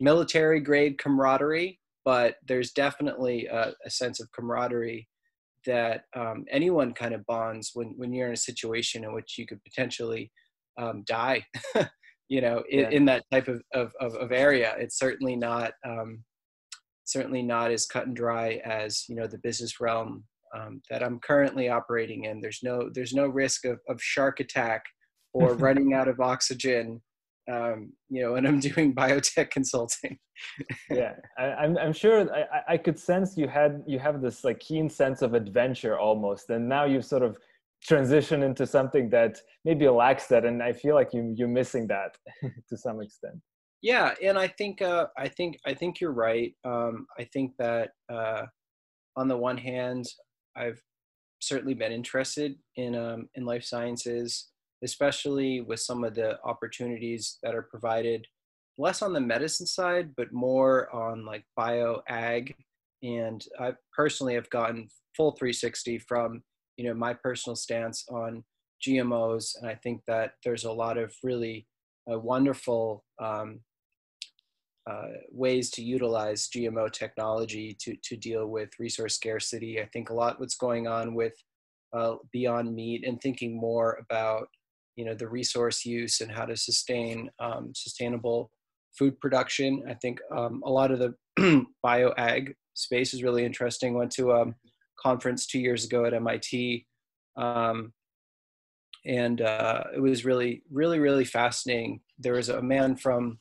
military 0.00 0.60
grade 0.60 0.98
camaraderie 0.98 1.80
but 2.06 2.36
there's 2.46 2.70
definitely 2.70 3.46
a, 3.46 3.72
a 3.84 3.90
sense 3.90 4.20
of 4.20 4.30
camaraderie 4.30 5.08
that 5.66 6.04
um, 6.14 6.44
anyone 6.50 6.94
kind 6.94 7.12
of 7.12 7.26
bonds 7.26 7.72
when, 7.74 7.88
when 7.96 8.14
you're 8.14 8.28
in 8.28 8.32
a 8.32 8.36
situation 8.36 9.02
in 9.02 9.12
which 9.12 9.36
you 9.36 9.44
could 9.44 9.62
potentially 9.64 10.30
um, 10.78 11.02
die, 11.04 11.44
you 12.28 12.40
know, 12.40 12.62
in, 12.70 12.78
yeah. 12.78 12.90
in, 12.90 13.04
that 13.06 13.24
type 13.32 13.48
of, 13.48 13.60
of, 13.74 13.92
of, 14.00 14.30
area. 14.30 14.76
It's 14.78 15.00
certainly 15.00 15.34
not, 15.34 15.72
um, 15.84 16.22
certainly 17.04 17.42
not 17.42 17.72
as 17.72 17.86
cut 17.86 18.06
and 18.06 18.14
dry 18.14 18.60
as, 18.64 19.04
you 19.08 19.16
know, 19.16 19.26
the 19.26 19.38
business 19.38 19.80
realm 19.80 20.22
um, 20.56 20.82
that 20.90 21.02
I'm 21.02 21.18
currently 21.18 21.68
operating 21.68 22.26
in. 22.26 22.40
There's 22.40 22.60
no, 22.62 22.88
there's 22.94 23.14
no 23.14 23.26
risk 23.26 23.64
of, 23.64 23.80
of 23.88 24.00
shark 24.00 24.38
attack 24.38 24.84
or 25.32 25.54
running 25.56 25.92
out 25.92 26.06
of 26.06 26.20
oxygen 26.20 27.02
um, 27.50 27.92
you 28.08 28.22
know, 28.22 28.36
and 28.36 28.46
I'm 28.46 28.60
doing 28.68 28.94
biotech 28.94 29.50
consulting. 29.50 30.18
yeah, 30.90 31.14
I, 31.38 31.44
am 31.44 31.56
I'm, 31.58 31.78
I'm 31.78 31.92
sure 31.92 32.32
I, 32.34 32.74
I 32.74 32.76
could 32.76 32.98
sense 32.98 33.36
you 33.36 33.48
had 33.48 33.82
you 33.86 33.98
have 33.98 34.20
this 34.20 34.44
like 34.44 34.60
keen 34.60 34.88
sense 34.88 35.22
of 35.22 35.34
adventure 35.34 35.98
almost, 35.98 36.50
and 36.50 36.68
now 36.68 36.84
you've 36.84 37.04
sort 37.04 37.22
of 37.22 37.38
transitioned 37.88 38.44
into 38.44 38.66
something 38.66 39.10
that 39.10 39.38
maybe 39.64 39.88
lacks 39.88 40.26
that, 40.28 40.44
and 40.44 40.62
I 40.62 40.72
feel 40.72 40.94
like 40.94 41.12
you 41.12 41.32
you're 41.36 41.48
missing 41.48 41.86
that 41.88 42.16
to 42.68 42.76
some 42.76 43.00
extent. 43.00 43.36
Yeah, 43.82 44.14
and 44.22 44.38
I 44.38 44.48
think 44.48 44.82
uh, 44.82 45.06
I 45.16 45.28
think 45.28 45.58
I 45.66 45.74
think 45.74 46.00
you're 46.00 46.12
right. 46.12 46.52
Um, 46.64 47.06
I 47.18 47.24
think 47.32 47.52
that 47.58 47.90
uh, 48.12 48.42
on 49.16 49.28
the 49.28 49.36
one 49.36 49.58
hand, 49.58 50.04
I've 50.56 50.80
certainly 51.40 51.74
been 51.74 51.92
interested 51.92 52.54
in 52.76 52.94
um, 52.94 53.28
in 53.34 53.44
life 53.44 53.64
sciences 53.64 54.48
especially 54.84 55.60
with 55.60 55.80
some 55.80 56.04
of 56.04 56.14
the 56.14 56.38
opportunities 56.44 57.38
that 57.42 57.54
are 57.54 57.62
provided 57.62 58.26
less 58.78 59.02
on 59.02 59.12
the 59.12 59.20
medicine 59.20 59.66
side, 59.66 60.10
but 60.16 60.32
more 60.32 60.94
on 60.94 61.24
like 61.24 61.44
bio 61.56 62.02
ag. 62.08 62.54
And 63.02 63.44
I 63.58 63.72
personally 63.94 64.34
have 64.34 64.50
gotten 64.50 64.88
full 65.16 65.32
360 65.32 65.98
from, 66.00 66.42
you 66.76 66.84
know, 66.84 66.94
my 66.94 67.14
personal 67.14 67.56
stance 67.56 68.04
on 68.10 68.44
GMOs. 68.86 69.56
And 69.60 69.68
I 69.68 69.74
think 69.74 70.02
that 70.06 70.32
there's 70.44 70.64
a 70.64 70.72
lot 70.72 70.98
of 70.98 71.14
really 71.22 71.66
uh, 72.10 72.18
wonderful 72.18 73.04
um, 73.18 73.60
uh, 74.88 75.08
ways 75.32 75.70
to 75.70 75.82
utilize 75.82 76.48
GMO 76.48 76.92
technology 76.92 77.76
to, 77.80 77.96
to 78.04 78.16
deal 78.16 78.46
with 78.46 78.70
resource 78.78 79.16
scarcity. 79.16 79.80
I 79.80 79.86
think 79.86 80.10
a 80.10 80.14
lot 80.14 80.38
what's 80.38 80.56
going 80.56 80.86
on 80.86 81.14
with 81.14 81.32
uh, 81.92 82.16
Beyond 82.32 82.74
Meat 82.74 83.04
and 83.06 83.20
thinking 83.20 83.58
more 83.58 83.98
about 84.08 84.48
you 84.96 85.04
know 85.04 85.14
the 85.14 85.28
resource 85.28 85.84
use 85.84 86.20
and 86.20 86.30
how 86.30 86.44
to 86.44 86.56
sustain 86.56 87.30
um, 87.38 87.72
sustainable 87.74 88.50
food 88.98 89.18
production. 89.20 89.84
I 89.88 89.94
think 89.94 90.18
um, 90.34 90.62
a 90.64 90.70
lot 90.70 90.90
of 90.90 90.98
the 90.98 91.66
bio 91.82 92.12
ag 92.16 92.54
space 92.74 93.14
is 93.14 93.22
really 93.22 93.44
interesting. 93.44 93.94
Went 93.94 94.12
to 94.12 94.32
a 94.32 94.46
conference 95.00 95.46
two 95.46 95.60
years 95.60 95.84
ago 95.84 96.04
at 96.06 96.14
MIT, 96.14 96.86
um, 97.36 97.92
and 99.04 99.40
uh, 99.40 99.84
it 99.94 100.00
was 100.00 100.24
really, 100.24 100.62
really, 100.72 100.98
really 100.98 101.24
fascinating. 101.24 102.00
There 102.18 102.34
was 102.34 102.48
a 102.48 102.62
man 102.62 102.96
from 102.96 103.38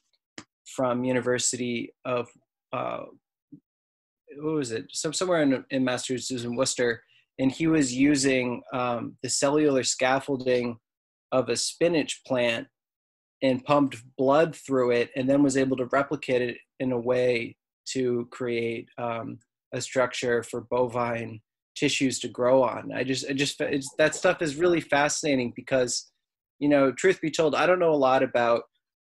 from 0.75 1.03
University 1.03 1.93
of 2.03 2.27
uh, 2.73 3.03
what 4.37 4.55
was 4.55 4.71
it? 4.71 4.85
Some 4.91 5.13
somewhere 5.13 5.41
in, 5.41 5.63
in 5.69 5.85
Massachusetts 5.85 6.43
in 6.43 6.55
Worcester, 6.55 7.01
and 7.39 7.51
he 7.51 7.67
was 7.67 7.93
using 7.93 8.61
um, 8.73 9.15
the 9.23 9.29
cellular 9.29 9.83
scaffolding 9.83 10.77
of 11.31 11.49
a 11.49 11.55
spinach 11.55 12.21
plant 12.25 12.67
and 13.41 13.63
pumped 13.63 13.97
blood 14.17 14.55
through 14.55 14.91
it, 14.91 15.09
and 15.15 15.29
then 15.29 15.43
was 15.43 15.57
able 15.57 15.77
to 15.77 15.85
replicate 15.85 16.41
it 16.41 16.57
in 16.79 16.91
a 16.91 16.99
way 16.99 17.55
to 17.93 18.27
create 18.31 18.87
um, 18.97 19.37
a 19.73 19.81
structure 19.81 20.41
for 20.43 20.61
bovine 20.61 21.41
tissues 21.75 22.19
to 22.19 22.27
grow 22.27 22.63
on. 22.63 22.91
I 22.93 23.03
just, 23.03 23.29
I 23.29 23.33
just, 23.33 23.61
that 23.97 24.15
stuff 24.15 24.41
is 24.41 24.55
really 24.55 24.81
fascinating 24.81 25.53
because, 25.55 26.11
you 26.59 26.69
know, 26.69 26.91
truth 26.91 27.19
be 27.21 27.29
told, 27.29 27.53
I 27.53 27.65
don't 27.65 27.79
know 27.79 27.93
a 27.93 27.95
lot 27.95 28.23
about 28.23 28.63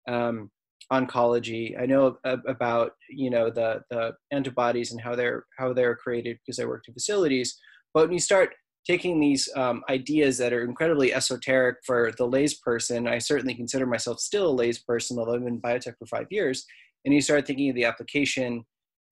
um, 0.08 0.50
oncology. 0.92 1.80
I 1.80 1.86
know 1.86 2.16
about, 2.24 2.92
you 3.08 3.30
know, 3.30 3.50
the 3.50 3.82
the 3.90 4.12
antibodies 4.32 4.92
and 4.92 5.00
how 5.00 5.14
they're 5.14 5.44
how 5.58 5.72
they're 5.72 5.96
created 5.96 6.38
because 6.38 6.58
I 6.58 6.64
worked 6.64 6.88
in 6.88 6.94
facilities. 6.94 7.58
But 7.94 8.04
when 8.04 8.12
you 8.12 8.20
start 8.20 8.50
taking 8.86 9.20
these 9.20 9.48
um, 9.56 9.82
ideas 9.88 10.38
that 10.38 10.52
are 10.52 10.64
incredibly 10.64 11.12
esoteric 11.12 11.76
for 11.84 12.12
the 12.16 12.26
lays 12.26 12.54
person, 12.54 13.06
I 13.06 13.18
certainly 13.18 13.54
consider 13.54 13.86
myself 13.86 14.20
still 14.20 14.48
a 14.48 14.52
lays 14.52 14.78
person, 14.78 15.18
although 15.18 15.34
I've 15.34 15.44
been 15.44 15.54
in 15.54 15.60
biotech 15.60 15.94
for 15.98 16.06
five 16.06 16.26
years. 16.30 16.64
And 17.04 17.14
you 17.14 17.20
start 17.20 17.46
thinking 17.46 17.70
of 17.70 17.76
the 17.76 17.84
application 17.84 18.64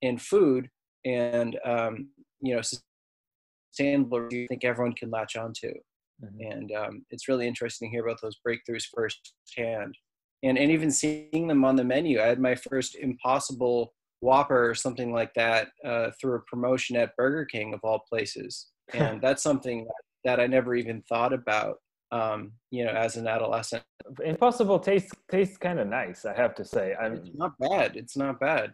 in 0.03 0.19
food 0.19 0.69
and 1.05 1.59
um, 1.65 2.11
you 2.41 2.55
know 2.55 2.63
sustainable. 2.63 4.19
Or 4.19 4.29
do 4.29 4.37
you 4.37 4.47
think 4.49 4.65
everyone 4.65 4.95
can 4.95 5.11
latch 5.11 5.37
onto, 5.37 5.69
mm-hmm. 5.69 6.53
and 6.53 6.73
um, 6.73 7.07
it's 7.11 7.29
really 7.29 7.47
interesting 7.47 7.89
to 7.89 7.95
hear 7.95 8.07
about 8.07 8.21
those 8.21 8.39
breakthroughs 8.47 8.87
firsthand. 8.95 9.97
And 10.43 10.59
and 10.59 10.71
even 10.71 10.91
seeing 10.91 11.49
them 11.49 11.65
on 11.65 11.77
the 11.77 11.85
menu, 11.85 12.21
I 12.21 12.27
had 12.27 12.41
my 12.41 12.55
first 12.55 12.95
Impossible 12.95 13.95
Whopper 14.21 14.71
or 14.71 14.75
something 14.75 15.13
like 15.13 15.33
that 15.35 15.69
uh, 15.85 16.11
through 16.21 16.37
a 16.37 16.41
promotion 16.41 16.97
at 16.97 17.17
Burger 17.17 17.45
King 17.45 17.73
of 17.75 17.81
all 17.83 18.01
places, 18.09 18.69
and 18.95 19.21
that's 19.23 19.43
something 19.43 19.87
that 20.25 20.41
I 20.41 20.47
never 20.47 20.75
even 20.75 21.03
thought 21.03 21.33
about 21.33 21.79
um, 22.11 22.53
you 22.71 22.85
know, 22.85 22.93
as 22.93 23.17
an 23.17 23.27
adolescent. 23.27 23.83
Impossible 24.25 24.79
tastes 24.79 25.13
tastes 25.31 25.57
kind 25.57 25.79
of 25.79 25.89
nice, 25.89 26.25
I 26.25 26.35
have 26.35 26.55
to 26.57 26.65
say. 26.65 26.95
I'm, 27.01 27.15
it's 27.15 27.31
not 27.35 27.53
bad. 27.59 27.97
It's 27.97 28.17
not 28.17 28.41
bad. 28.41 28.73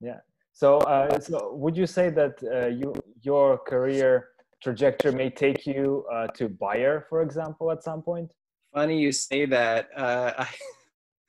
Yeah. 0.00 0.20
So, 0.52 0.78
uh, 0.78 1.18
so 1.20 1.54
would 1.54 1.76
you 1.76 1.86
say 1.86 2.10
that 2.10 2.38
uh, 2.44 2.68
you 2.68 2.94
your 3.22 3.58
career 3.58 4.28
trajectory 4.62 5.12
may 5.12 5.30
take 5.30 5.66
you 5.66 6.06
uh, 6.12 6.28
to 6.28 6.48
Bayer, 6.48 7.06
for 7.08 7.22
example, 7.22 7.70
at 7.70 7.82
some 7.82 8.02
point? 8.02 8.32
Funny 8.72 9.00
you 9.00 9.12
say 9.12 9.46
that. 9.46 9.88
Uh, 9.96 10.44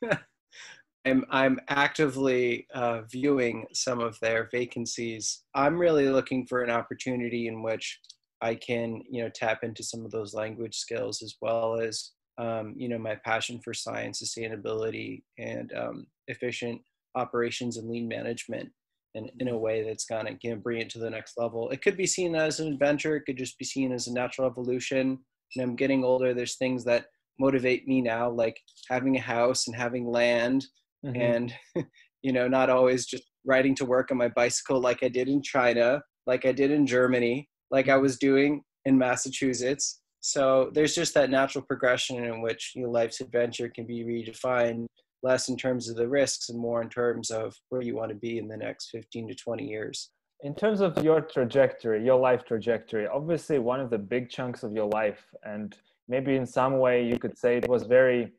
I, 0.04 0.18
I'm 1.06 1.26
I'm 1.30 1.60
actively 1.70 2.68
uh, 2.74 3.02
viewing 3.02 3.66
some 3.74 4.00
of 4.00 4.20
their 4.20 4.50
vacancies. 4.52 5.44
I'm 5.56 5.78
really 5.78 6.10
looking 6.10 6.46
for 6.46 6.64
an 6.64 6.70
opportunity 6.70 7.48
in 7.48 7.64
which 7.64 8.00
I 8.42 8.56
can, 8.56 9.04
you 9.10 9.24
know, 9.24 9.30
tap 9.34 9.64
into 9.64 9.84
some 9.84 10.06
of 10.06 10.12
those 10.12 10.34
language 10.34 10.76
skills 10.76 11.22
as 11.22 11.36
well 11.42 11.80
as, 11.80 12.12
um, 12.38 12.76
you 12.78 12.88
know, 12.88 13.00
my 13.00 13.16
passion 13.26 13.60
for 13.64 13.74
science, 13.74 14.22
sustainability, 14.22 15.24
and 15.40 15.74
um, 15.74 16.08
efficient 16.28 16.82
operations 17.16 17.78
and 17.78 17.90
lean 17.90 18.08
management 18.08 18.70
in, 19.16 19.30
in 19.40 19.48
a 19.48 19.58
way 19.58 19.84
that's 19.84 20.06
going 20.06 20.26
to 20.26 20.38
you 20.42 20.52
know, 20.52 20.58
bring 20.58 20.80
it 20.80 20.90
to 20.92 21.00
the 21.00 21.10
next 21.10 21.34
level. 21.38 21.70
It 21.70 21.82
could 21.82 21.98
be 21.98 22.06
seen 22.06 22.36
as 22.36 22.60
an 22.60 22.72
adventure. 22.72 23.16
It 23.16 23.24
could 23.26 23.38
just 23.38 23.58
be 23.58 23.66
seen 23.66 23.92
as 23.92 24.08
a 24.08 24.14
natural 24.14 24.48
evolution. 24.48 25.18
And 25.56 25.64
I'm 25.64 25.76
getting 25.76 26.04
older. 26.04 26.34
There's 26.34 26.58
things 26.58 26.84
that 26.86 27.08
motivate 27.40 27.88
me 27.88 28.02
now, 28.02 28.30
like 28.30 28.60
having 28.90 29.16
a 29.18 29.22
house 29.22 29.68
and 29.68 29.76
having 29.76 30.08
land, 30.08 30.66
mm-hmm. 31.06 31.20
and 31.20 31.54
you 32.22 32.32
know, 32.32 32.48
not 32.48 32.70
always 32.70 33.06
just 33.06 33.24
riding 33.46 33.76
to 33.76 33.86
work 33.86 34.12
on 34.12 34.18
my 34.18 34.28
bicycle 34.28 34.80
like 34.80 35.04
I 35.04 35.08
did 35.08 35.30
in 35.30 35.42
China, 35.42 36.02
like 36.26 36.46
I 36.46 36.52
did 36.52 36.72
in 36.72 36.86
Germany, 36.86 37.48
like 37.72 37.90
I 37.90 37.98
was 37.98 38.18
doing 38.18 38.64
in 38.86 38.98
Massachusetts. 38.98 40.02
So 40.20 40.72
there's 40.74 40.96
just 40.96 41.14
that 41.14 41.30
natural 41.30 41.64
progression 41.64 42.24
in 42.24 42.42
which 42.42 42.74
you 42.76 42.84
know, 42.84 42.92
life's 42.92 43.22
adventure 43.22 43.70
can 43.70 43.86
be 43.86 44.04
redefined 44.04 44.88
less 45.24 45.50
in 45.50 45.58
terms 45.58 45.90
of 45.90 45.96
the 45.96 46.08
risks 46.08 46.50
and 46.50 46.60
more 46.60 46.82
in 46.82 46.90
terms 46.90 47.32
of 47.32 47.56
where 47.70 47.82
you 47.82 47.96
want 47.96 48.10
to 48.10 48.16
be 48.16 48.38
in 48.38 48.48
the 48.48 48.58
next 48.58 48.90
15 48.92 49.30
to 49.30 49.36
20 49.36 49.66
years. 49.66 50.12
In 50.44 50.54
terms 50.54 50.82
of 50.82 51.04
your 51.04 51.22
trajectory, 51.22 52.06
your 52.06 52.20
life 52.20 52.46
trajectory, 52.46 53.08
obviously 53.08 53.58
one 53.58 53.80
of 53.80 53.90
the 53.90 53.98
big 53.98 54.30
chunks 54.30 54.62
of 54.64 54.72
your 54.72 54.88
life, 54.88 55.26
and 55.44 55.76
maybe 56.08 56.36
in 56.36 56.46
some 56.46 56.78
way 56.78 57.04
you 57.04 57.18
could 57.18 57.38
say 57.38 57.58
it 57.58 57.68
was 57.68 57.84
very 57.84 58.34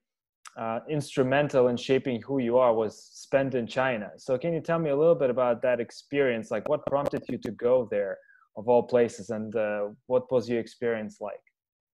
uh, 0.57 0.81
instrumental 0.89 1.69
in 1.69 1.77
shaping 1.77 2.23
who 2.23 2.39
you 2.39 2.57
are, 2.59 2.73
was 2.73 3.11
spent 3.13 3.55
in 3.55 3.67
China. 3.67 4.11
So, 4.17 4.39
can 4.39 4.53
you 4.53 4.61
tell 4.61 4.79
me 4.79 4.91
a 4.91 4.97
little 4.97 5.15
bit 5.15 5.31
about 5.31 5.63
that 5.63 5.79
experience? 5.81 6.51
Like, 6.51 6.69
what 6.69 6.87
prompted 6.87 7.23
you 7.29 7.39
to 7.39 7.51
go 7.53 7.89
there, 7.91 8.19
of 8.59 8.69
all 8.69 8.83
places, 8.83 9.31
and 9.31 9.55
uh, 9.57 9.89
what 10.07 10.31
was 10.31 10.49
your 10.49 10.61
experience 10.61 11.19
like? 11.21 11.41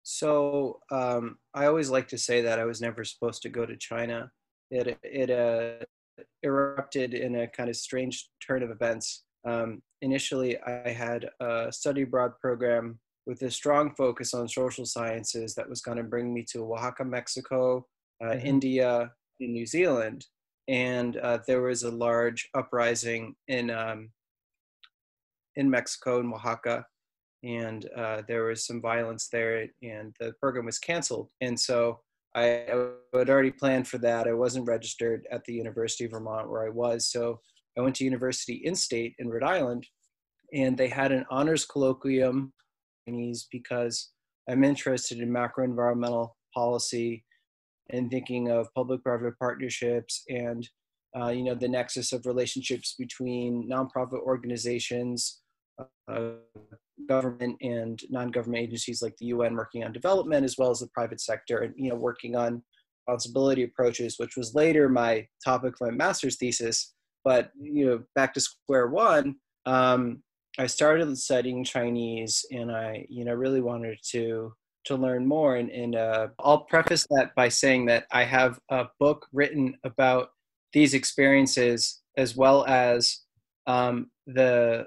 So, 0.04 0.81
um, 0.90 1.37
I 1.54 1.66
always 1.66 1.90
like 1.90 2.09
to 2.09 2.19
say 2.19 2.40
that 2.40 2.59
I 2.59 2.64
was 2.64 2.81
never 2.81 3.04
supposed 3.04 3.42
to 3.42 3.49
go 3.49 3.66
to 3.66 3.76
China 3.76 4.31
it 4.73 4.99
it 5.02 5.31
uh, 5.31 5.85
erupted 6.42 7.14
in 7.14 7.37
a 7.37 7.49
kind 7.49 7.69
of 7.69 7.76
strange 7.76 8.28
turn 8.45 8.62
of 8.62 8.71
events. 8.71 9.25
Um, 9.47 9.83
initially, 10.00 10.59
I 10.61 10.90
had 10.90 11.28
a 11.40 11.71
study 11.71 12.02
abroad 12.02 12.33
program 12.40 12.99
with 13.26 13.42
a 13.42 13.50
strong 13.50 13.95
focus 13.95 14.35
on 14.35 14.49
social 14.49 14.87
sciences 14.87 15.54
that 15.54 15.69
was 15.69 15.81
going 15.81 15.99
to 15.99 16.02
bring 16.02 16.33
me 16.35 16.45
to 16.52 16.64
Oaxaca, 16.64 17.04
Mexico, 17.04 17.87
uh, 18.23 18.28
mm-hmm. 18.28 18.47
India, 18.47 19.11
and 19.40 19.52
New 19.52 19.66
Zealand. 19.66 20.26
And 20.69 21.16
uh, 21.19 21.38
there 21.47 21.62
was 21.62 21.83
a 21.83 21.90
large 21.90 22.49
uprising 22.54 23.35
in 23.49 23.71
um, 23.71 24.11
in 25.56 25.71
Mexico 25.71 26.21
in 26.21 26.32
Oaxaca, 26.32 26.85
and 27.44 27.88
uh, 27.97 28.23
there 28.28 28.44
was 28.44 28.66
some 28.66 28.80
violence 28.80 29.28
there, 29.28 29.66
and 29.82 30.14
the 30.21 30.32
program 30.40 30.66
was 30.66 30.78
canceled. 30.78 31.28
And 31.40 31.59
so 31.59 32.00
I, 32.35 32.64
had 33.14 33.28
already 33.28 33.50
planned 33.50 33.88
for 33.88 33.99
that. 33.99 34.26
I 34.26 34.32
wasn't 34.32 34.66
registered 34.66 35.26
at 35.30 35.44
the 35.44 35.52
University 35.52 36.04
of 36.04 36.12
Vermont 36.12 36.49
where 36.49 36.64
I 36.64 36.71
was, 36.71 37.11
so 37.11 37.40
I 37.76 37.80
went 37.80 37.97
to 37.97 38.04
University 38.04 38.62
in 38.64 38.75
State 38.75 39.14
in 39.18 39.28
Rhode 39.28 39.42
Island, 39.42 39.87
and 40.52 40.76
they 40.76 40.88
had 40.88 41.12
an 41.12 41.25
honors 41.30 41.66
colloquium 41.66 42.50
because 43.50 44.11
I'm 44.49 44.64
interested 44.64 45.18
in 45.18 45.32
macro 45.32 45.64
environmental 45.64 46.37
policy 46.54 47.25
and 47.90 48.11
thinking 48.11 48.50
of 48.50 48.73
public-private 48.75 49.38
partnerships 49.38 50.23
and 50.28 50.68
uh, 51.18 51.28
you 51.28 51.42
know 51.42 51.54
the 51.54 51.68
nexus 51.68 52.12
of 52.12 52.25
relationships 52.25 52.94
between 52.99 53.68
nonprofit 53.71 54.21
organizations, 54.21 55.41
government 57.09 57.57
and 57.61 58.01
non-government 58.11 58.62
agencies 58.62 59.03
like 59.03 59.17
the 59.17 59.27
UN 59.27 59.57
working 59.57 59.85
on 59.85 59.93
development 59.93 60.45
as 60.45 60.57
well 60.57 60.71
as 60.71 60.81
the 60.81 60.89
private 60.89 61.21
sector 61.21 61.59
and 61.59 61.75
you 61.77 61.91
know 61.91 61.97
working 61.97 62.37
on 62.37 62.62
responsibility 63.09 63.65
approaches 63.65 64.17
which 64.19 64.37
was 64.37 64.55
later 64.55 64.89
my 64.89 65.27
topic 65.45 65.75
for 65.77 65.91
my 65.91 65.97
master's 65.97 66.37
thesis. 66.37 66.95
But 67.25 67.51
you 67.61 67.87
know 67.87 68.03
back 68.15 68.35
to 68.35 68.41
square 68.41 68.89
one 68.89 69.37
um, 69.67 70.23
I 70.59 70.67
started 70.67 71.17
studying 71.19 71.65
Chinese 71.65 72.45
and 72.53 72.71
I 72.71 73.07
you 73.09 73.25
know 73.25 73.35
really 73.35 73.61
wanted 73.61 73.99
to 74.11 74.53
to 74.85 74.97
learn 74.97 75.27
more. 75.27 75.57
And, 75.57 75.71
and 75.71 75.97
uh, 75.97 76.29
I'll 76.41 76.65
preface 76.65 77.07
that 77.11 77.35
by 77.35 77.49
saying 77.49 77.87
that 77.87 78.07
I 78.11 78.25
have 78.25 78.59
a 78.71 78.87
book 78.99 79.27
written 79.33 79.77
about 79.85 80.31
these 80.73 80.95
experiences 80.95 82.03
as 82.17 82.37
well 82.37 82.65
as 82.67 83.21
um, 83.67 84.11
the 84.27 84.87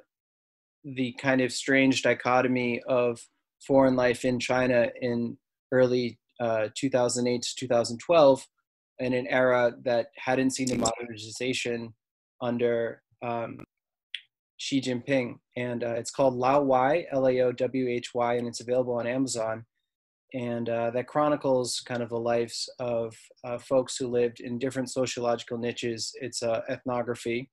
the 0.85 1.13
kind 1.19 1.41
of 1.41 1.51
strange 1.51 2.03
dichotomy 2.03 2.81
of 2.87 3.19
foreign 3.65 3.95
life 3.95 4.23
in 4.23 4.39
China 4.39 4.87
in 5.01 5.37
early 5.71 6.19
uh, 6.39 6.67
2008 6.75 7.41
to 7.41 7.55
2012 7.55 8.47
in 8.99 9.13
an 9.13 9.27
era 9.27 9.73
that 9.83 10.07
hadn't 10.17 10.51
seen 10.51 10.67
the 10.67 10.77
modernization 10.77 11.93
under 12.41 13.01
um, 13.21 13.57
Xi 14.57 14.79
Jinping. 14.79 15.35
And 15.57 15.83
uh, 15.83 15.95
it's 15.95 16.11
called 16.11 16.35
Lao 16.35 16.61
Why, 16.61 17.05
L 17.11 17.27
A 17.27 17.41
O 17.41 17.51
W 17.51 17.89
H 17.89 18.11
Y, 18.13 18.35
and 18.35 18.47
it's 18.47 18.61
available 18.61 18.93
on 18.93 19.07
Amazon. 19.07 19.65
And 20.33 20.69
uh, 20.69 20.91
that 20.91 21.07
chronicles 21.07 21.81
kind 21.85 22.03
of 22.03 22.09
the 22.09 22.19
lives 22.19 22.69
of 22.79 23.15
uh, 23.43 23.57
folks 23.57 23.95
who 23.97 24.07
lived 24.07 24.39
in 24.41 24.59
different 24.59 24.91
sociological 24.91 25.57
niches. 25.57 26.13
It's 26.21 26.43
uh, 26.43 26.61
ethnography. 26.69 27.49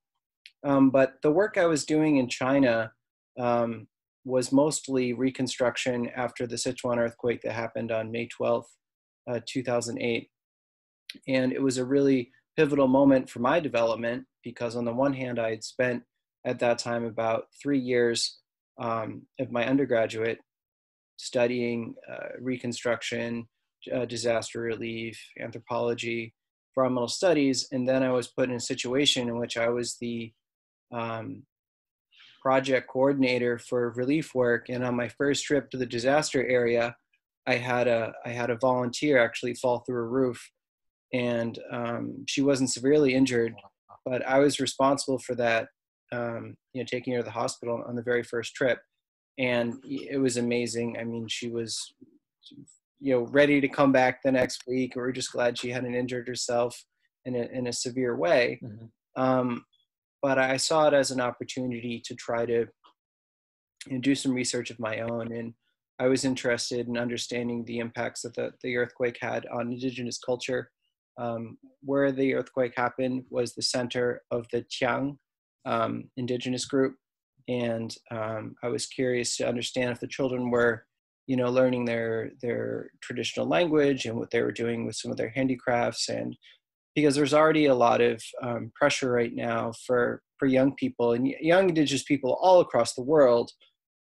Um, 0.65 0.91
but 0.91 1.15
the 1.23 1.31
work 1.31 1.59
I 1.59 1.67
was 1.67 1.85
doing 1.85 2.17
in 2.17 2.29
China 2.29 2.93
um, 3.39 3.87
was 4.25 4.53
mostly 4.53 5.13
reconstruction 5.13 6.09
after 6.17 6.47
the 6.47 6.57
Sichuan 6.57 6.99
earthquake 6.99 7.43
that 7.43 7.53
happened 7.53 7.91
on 7.91 8.13
May 8.13 8.29
12th, 8.29 8.67
uh, 9.31 9.41
2008. 9.47 10.29
And 11.29 11.53
it 11.53 11.63
was 11.63 11.79
a 11.79 11.85
really 11.85 12.31
pivotal 12.57 12.89
moment 12.89 13.29
for 13.29 13.41
my 13.41 13.61
development 13.61 14.25
because, 14.45 14.77
on 14.77 14.85
the 14.85 14.93
one 14.93 15.13
hand, 15.13 15.39
I 15.39 15.51
had 15.51 15.65
spent 15.65 16.03
at 16.45 16.59
that 16.61 16.79
time 16.79 17.05
about 17.05 17.45
three 17.61 17.79
years 17.79 18.39
um, 18.81 19.23
of 19.39 19.51
my 19.51 19.67
undergraduate 19.67 20.39
studying 21.17 21.95
uh, 22.11 22.29
reconstruction, 22.41 23.47
uh, 23.95 24.05
disaster 24.05 24.61
relief, 24.61 25.21
anthropology, 25.41 26.35
environmental 26.77 27.09
studies, 27.09 27.69
and 27.71 27.89
then 27.89 28.03
I 28.03 28.11
was 28.11 28.29
put 28.29 28.49
in 28.49 28.57
a 28.57 28.61
situation 28.61 29.29
in 29.29 29.39
which 29.39 29.57
I 29.57 29.69
was 29.69 29.97
the 30.01 30.33
um, 30.93 31.45
project 32.43 32.89
coordinator 32.89 33.59
for 33.59 33.93
relief 33.93 34.35
work. 34.35 34.69
And 34.69 34.85
on 34.85 34.97
my 34.97 35.09
first 35.09 35.45
trip 35.45 35.71
to 35.71 35.79
the 35.79 35.87
disaster 35.87 36.45
area, 36.47 36.97
I 37.47 37.55
had 37.55 37.89
a 37.89 38.13
I 38.25 38.31
had 38.31 38.51
a 38.51 38.59
volunteer 38.59 39.19
actually 39.19 39.55
fall 39.55 39.81
through 39.81 40.03
a 40.03 40.09
roof, 40.09 40.51
and 41.13 41.59
um, 41.73 42.25
she 42.29 42.41
wasn't 42.41 42.71
severely 42.71 43.15
injured, 43.15 43.55
but 44.05 44.25
I 44.27 44.39
was 44.39 44.61
responsible 44.61 45.19
for 45.19 45.35
that. 45.37 45.69
Um, 46.13 46.57
you 46.75 46.83
know, 46.83 46.87
taking 46.89 47.15
her 47.15 47.21
to 47.21 47.25
the 47.25 47.31
hospital 47.31 47.83
on 47.89 47.97
the 47.97 48.03
very 48.03 48.23
first 48.23 48.55
trip, 48.55 48.79
and 49.39 49.75
it 49.85 50.21
was 50.21 50.37
amazing. 50.37 50.99
I 51.01 51.05
mean, 51.05 51.27
she 51.29 51.49
was 51.49 51.95
you 53.01 53.15
know 53.15 53.23
ready 53.27 53.61
to 53.61 53.69
come 53.69 53.91
back 53.93 54.23
the 54.23 54.31
next 54.31 54.63
week. 54.69 54.95
We 54.95 55.03
are 55.03 55.13
just 55.13 55.33
glad 55.33 55.59
she 55.59 55.71
hadn't 55.71 55.95
injured 55.95 56.29
herself 56.29 56.85
in 57.25 57.35
a 57.35 57.43
in 57.53 57.67
a 57.67 57.73
severe 57.73 58.17
way. 58.17 58.61
Mm-hmm. 58.63 59.23
Um, 59.23 59.65
but 60.23 60.39
I 60.39 60.57
saw 60.57 60.87
it 60.87 60.95
as 60.95 61.11
an 61.11 61.21
opportunity 61.21 62.01
to 62.07 62.15
try 62.15 62.47
to 62.47 62.67
you 63.87 63.93
know, 63.93 64.01
do 64.01 64.15
some 64.15 64.33
research 64.33 64.71
of 64.71 64.79
my 64.79 65.01
own 65.01 65.33
and 65.33 65.53
I 66.03 66.09
was 66.09 66.25
interested 66.25 66.89
in 66.89 66.99
understanding 66.99 67.65
the 67.65 67.79
impacts 67.79 68.23
that 68.23 68.35
the, 68.35 68.53
the 68.65 68.77
earthquake 68.77 69.19
had 69.21 69.47
on 69.47 69.73
indigenous 69.73 70.19
culture. 70.19 70.69
Um, 71.17 71.59
where 71.83 72.11
the 72.11 72.35
earthquake 72.35 72.73
happened 72.77 73.25
was 73.31 73.55
the 73.55 73.63
center 73.63 74.23
of 74.33 74.47
the 74.51 74.65
Qiang 74.65 75.17
um, 75.65 76.11
indigenous 76.17 76.65
group. 76.65 76.97
And 77.49 77.95
um, 78.11 78.57
I 78.65 78.69
was 78.69 78.87
curious 78.87 79.37
to 79.37 79.49
understand 79.49 79.91
if 79.91 80.01
the 80.01 80.09
children 80.09 80.51
were, 80.51 80.87
you 81.29 81.37
know, 81.37 81.51
learning 81.51 81.85
their, 81.85 82.31
their 82.41 82.91
traditional 83.01 83.47
language 83.47 84.07
and 84.07 84.17
what 84.17 84.31
they 84.33 84.43
were 84.43 84.51
doing 84.51 84.85
with 84.85 84.97
some 84.97 85.13
of 85.13 85.17
their 85.17 85.31
handicrafts. 85.31 86.09
And 86.09 86.37
because 86.95 87.15
there's 87.15 87.35
already 87.35 87.67
a 87.67 87.75
lot 87.75 88.01
of 88.01 88.23
um, 88.43 88.71
pressure 88.75 89.11
right 89.11 89.35
now 89.35 89.73
for, 89.87 90.23
for 90.39 90.47
young 90.47 90.75
people 90.75 91.13
and 91.13 91.27
young 91.41 91.69
indigenous 91.69 92.03
people 92.03 92.39
all 92.41 92.61
across 92.61 92.95
the 92.95 93.03
world 93.03 93.51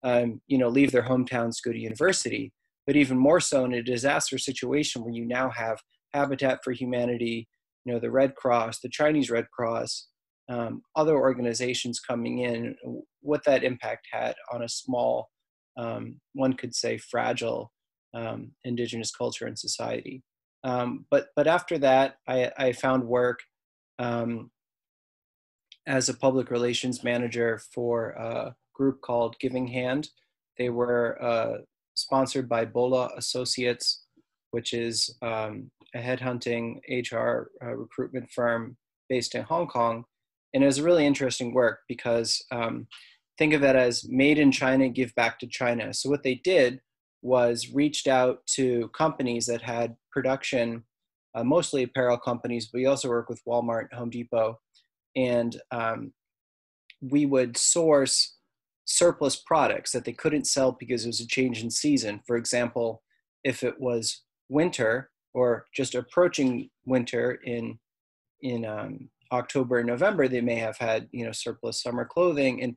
um, 0.04 0.40
you 0.46 0.58
know, 0.58 0.68
leave 0.68 0.92
their 0.92 1.02
hometowns, 1.02 1.62
go 1.64 1.72
to 1.72 1.78
university. 1.78 2.52
But 2.86 2.96
even 2.96 3.16
more 3.16 3.40
so 3.40 3.64
in 3.64 3.74
a 3.74 3.82
disaster 3.82 4.38
situation 4.38 5.02
where 5.02 5.12
you 5.12 5.24
now 5.24 5.50
have 5.50 5.78
Habitat 6.12 6.60
for 6.64 6.72
Humanity, 6.72 7.48
you 7.84 7.92
know, 7.92 8.00
the 8.00 8.10
Red 8.10 8.34
Cross, 8.34 8.80
the 8.80 8.88
Chinese 8.88 9.30
Red 9.30 9.46
Cross, 9.50 10.08
um, 10.48 10.82
other 10.96 11.16
organizations 11.16 12.00
coming 12.00 12.40
in, 12.40 12.74
what 13.20 13.44
that 13.46 13.62
impact 13.62 14.08
had 14.10 14.34
on 14.52 14.62
a 14.62 14.68
small, 14.68 15.28
um, 15.76 16.16
one 16.34 16.54
could 16.54 16.74
say, 16.74 16.98
fragile 16.98 17.72
um, 18.14 18.50
indigenous 18.64 19.12
culture 19.12 19.46
and 19.46 19.58
society. 19.58 20.22
Um, 20.64 21.06
but 21.10 21.28
but 21.34 21.46
after 21.46 21.78
that, 21.78 22.16
I, 22.28 22.50
I 22.56 22.72
found 22.72 23.04
work 23.04 23.40
um, 23.98 24.50
as 25.86 26.08
a 26.08 26.14
public 26.14 26.50
relations 26.50 27.02
manager 27.02 27.60
for 27.74 28.10
a 28.10 28.54
group 28.74 29.00
called 29.00 29.36
Giving 29.40 29.66
Hand. 29.66 30.10
They 30.58 30.70
were 30.70 31.20
uh, 31.22 31.58
sponsored 31.94 32.48
by 32.48 32.64
Bo 32.64 32.86
Le 32.86 33.10
Associates, 33.16 34.04
which 34.52 34.72
is 34.72 35.16
um, 35.22 35.70
a 35.94 35.98
headhunting 35.98 36.76
HR 36.88 37.50
uh, 37.64 37.74
recruitment 37.74 38.30
firm 38.30 38.76
based 39.08 39.34
in 39.34 39.42
Hong 39.42 39.66
Kong. 39.66 40.04
And 40.54 40.62
it 40.62 40.66
was 40.66 40.80
really 40.80 41.06
interesting 41.06 41.54
work 41.54 41.80
because 41.88 42.42
um, 42.50 42.86
think 43.38 43.54
of 43.54 43.62
it 43.62 43.74
as 43.74 44.06
made 44.08 44.38
in 44.38 44.52
China, 44.52 44.88
give 44.88 45.14
back 45.14 45.38
to 45.40 45.46
China. 45.46 45.92
So 45.94 46.10
what 46.10 46.22
they 46.22 46.36
did 46.36 46.80
was 47.22 47.70
reached 47.72 48.08
out 48.08 48.44
to 48.46 48.88
companies 48.88 49.46
that 49.46 49.62
had 49.62 49.96
production, 50.10 50.84
uh, 51.34 51.44
mostly 51.44 51.84
apparel 51.84 52.18
companies, 52.18 52.66
but 52.66 52.78
we 52.78 52.86
also 52.86 53.08
work 53.08 53.28
with 53.28 53.40
Walmart, 53.46 53.92
Home 53.94 54.10
Depot, 54.10 54.58
and 55.16 55.60
um, 55.70 56.12
we 57.00 57.26
would 57.26 57.56
source 57.56 58.36
surplus 58.84 59.36
products 59.36 59.92
that 59.92 60.04
they 60.04 60.12
couldn't 60.12 60.46
sell 60.46 60.72
because 60.72 61.04
it 61.04 61.08
was 61.08 61.20
a 61.20 61.26
change 61.26 61.62
in 61.62 61.70
season. 61.70 62.20
For 62.26 62.36
example, 62.36 63.02
if 63.44 63.62
it 63.62 63.80
was 63.80 64.22
winter 64.48 65.10
or 65.34 65.66
just 65.74 65.94
approaching 65.94 66.70
winter 66.84 67.38
in 67.44 67.78
in 68.42 68.66
um, 68.66 69.08
October 69.30 69.78
and 69.78 69.86
November, 69.86 70.26
they 70.26 70.40
may 70.40 70.56
have 70.56 70.76
had 70.78 71.08
you 71.12 71.24
know 71.24 71.32
surplus 71.32 71.82
summer 71.82 72.04
clothing. 72.04 72.62
And 72.62 72.76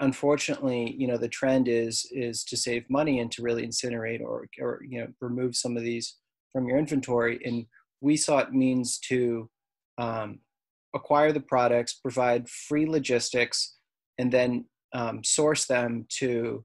unfortunately, 0.00 0.94
you 0.98 1.06
know 1.06 1.16
the 1.16 1.28
trend 1.28 1.68
is 1.68 2.06
is 2.12 2.44
to 2.44 2.56
save 2.56 2.88
money 2.90 3.20
and 3.20 3.30
to 3.32 3.42
really 3.42 3.66
incinerate 3.66 4.20
or 4.20 4.46
or 4.60 4.80
you 4.88 5.00
know 5.00 5.08
remove 5.20 5.56
some 5.56 5.76
of 5.76 5.82
these 5.82 6.16
from 6.52 6.68
your 6.68 6.78
inventory. 6.78 7.40
And 7.44 7.66
we 8.00 8.16
sought 8.16 8.52
means 8.52 8.98
to 9.08 9.48
um, 9.98 10.40
acquire 10.94 11.32
the 11.32 11.40
products, 11.40 11.94
provide 11.94 12.48
free 12.48 12.86
logistics, 12.86 13.76
and 14.18 14.32
then 14.32 14.66
um, 14.94 15.24
source 15.24 15.66
them 15.66 16.06
to 16.18 16.64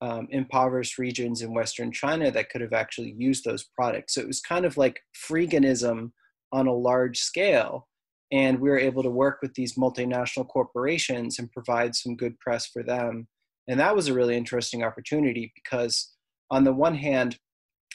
um, 0.00 0.28
impoverished 0.30 0.98
regions 0.98 1.42
in 1.42 1.52
Western 1.52 1.92
China 1.92 2.30
that 2.30 2.50
could 2.50 2.60
have 2.60 2.72
actually 2.72 3.14
used 3.18 3.44
those 3.44 3.64
products. 3.76 4.14
So 4.14 4.20
it 4.20 4.26
was 4.26 4.40
kind 4.40 4.64
of 4.64 4.76
like 4.76 5.00
freeganism 5.28 6.12
on 6.52 6.66
a 6.66 6.72
large 6.72 7.18
scale. 7.18 7.87
And 8.30 8.60
we 8.60 8.68
were 8.68 8.78
able 8.78 9.02
to 9.02 9.10
work 9.10 9.38
with 9.40 9.54
these 9.54 9.76
multinational 9.76 10.46
corporations 10.46 11.38
and 11.38 11.50
provide 11.50 11.94
some 11.94 12.14
good 12.14 12.38
press 12.38 12.66
for 12.66 12.82
them. 12.82 13.26
And 13.68 13.80
that 13.80 13.96
was 13.96 14.08
a 14.08 14.14
really 14.14 14.36
interesting 14.36 14.82
opportunity 14.82 15.52
because, 15.54 16.14
on 16.50 16.64
the 16.64 16.72
one 16.72 16.94
hand, 16.94 17.38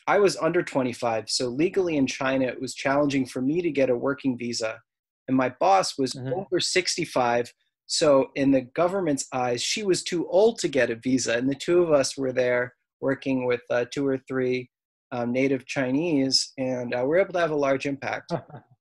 I 0.08 0.20
was 0.20 0.36
under 0.38 0.64
25. 0.64 1.30
So 1.30 1.48
legally 1.48 1.98
in 1.98 2.08
China, 2.08 2.46
it 2.46 2.60
was 2.60 2.74
challenging 2.74 3.26
for 3.26 3.42
me 3.42 3.62
to 3.62 3.72
get 3.72 3.90
a 3.90 3.96
working 3.96 4.38
visa. 4.38 4.80
And 5.28 5.38
my 5.38 5.54
boss 5.60 5.98
was 5.98 6.14
mm-hmm. 6.14 6.34
over 6.34 6.60
65 6.60 7.54
so, 7.88 8.32
in 8.36 8.52
the 8.52 8.62
government's 8.62 9.28
eyes, 9.34 9.62
she 9.62 9.84
was 9.84 10.04
too 10.04 10.28
old 10.30 10.58
to 10.60 10.68
get 10.68 10.90
a 10.90 10.96
visa, 10.96 11.38
and 11.38 11.50
the 11.50 11.56
two 11.56 11.84
of 11.84 11.92
us 11.92 12.18
were 12.18 12.32
there 12.32 12.74
working 13.02 13.46
with 13.46 13.62
uh, 13.70 13.86
two 13.92 14.08
or 14.08 14.18
three 14.28 14.70
um, 15.12 15.32
native 15.32 15.66
Chinese, 15.66 16.54
and 16.58 16.96
uh, 16.96 17.04
we 17.06 17.18
are 17.18 17.22
able 17.22 17.34
to 17.34 17.40
have 17.40 17.52
a 17.52 17.56
large 17.56 17.86
impact. 17.86 18.32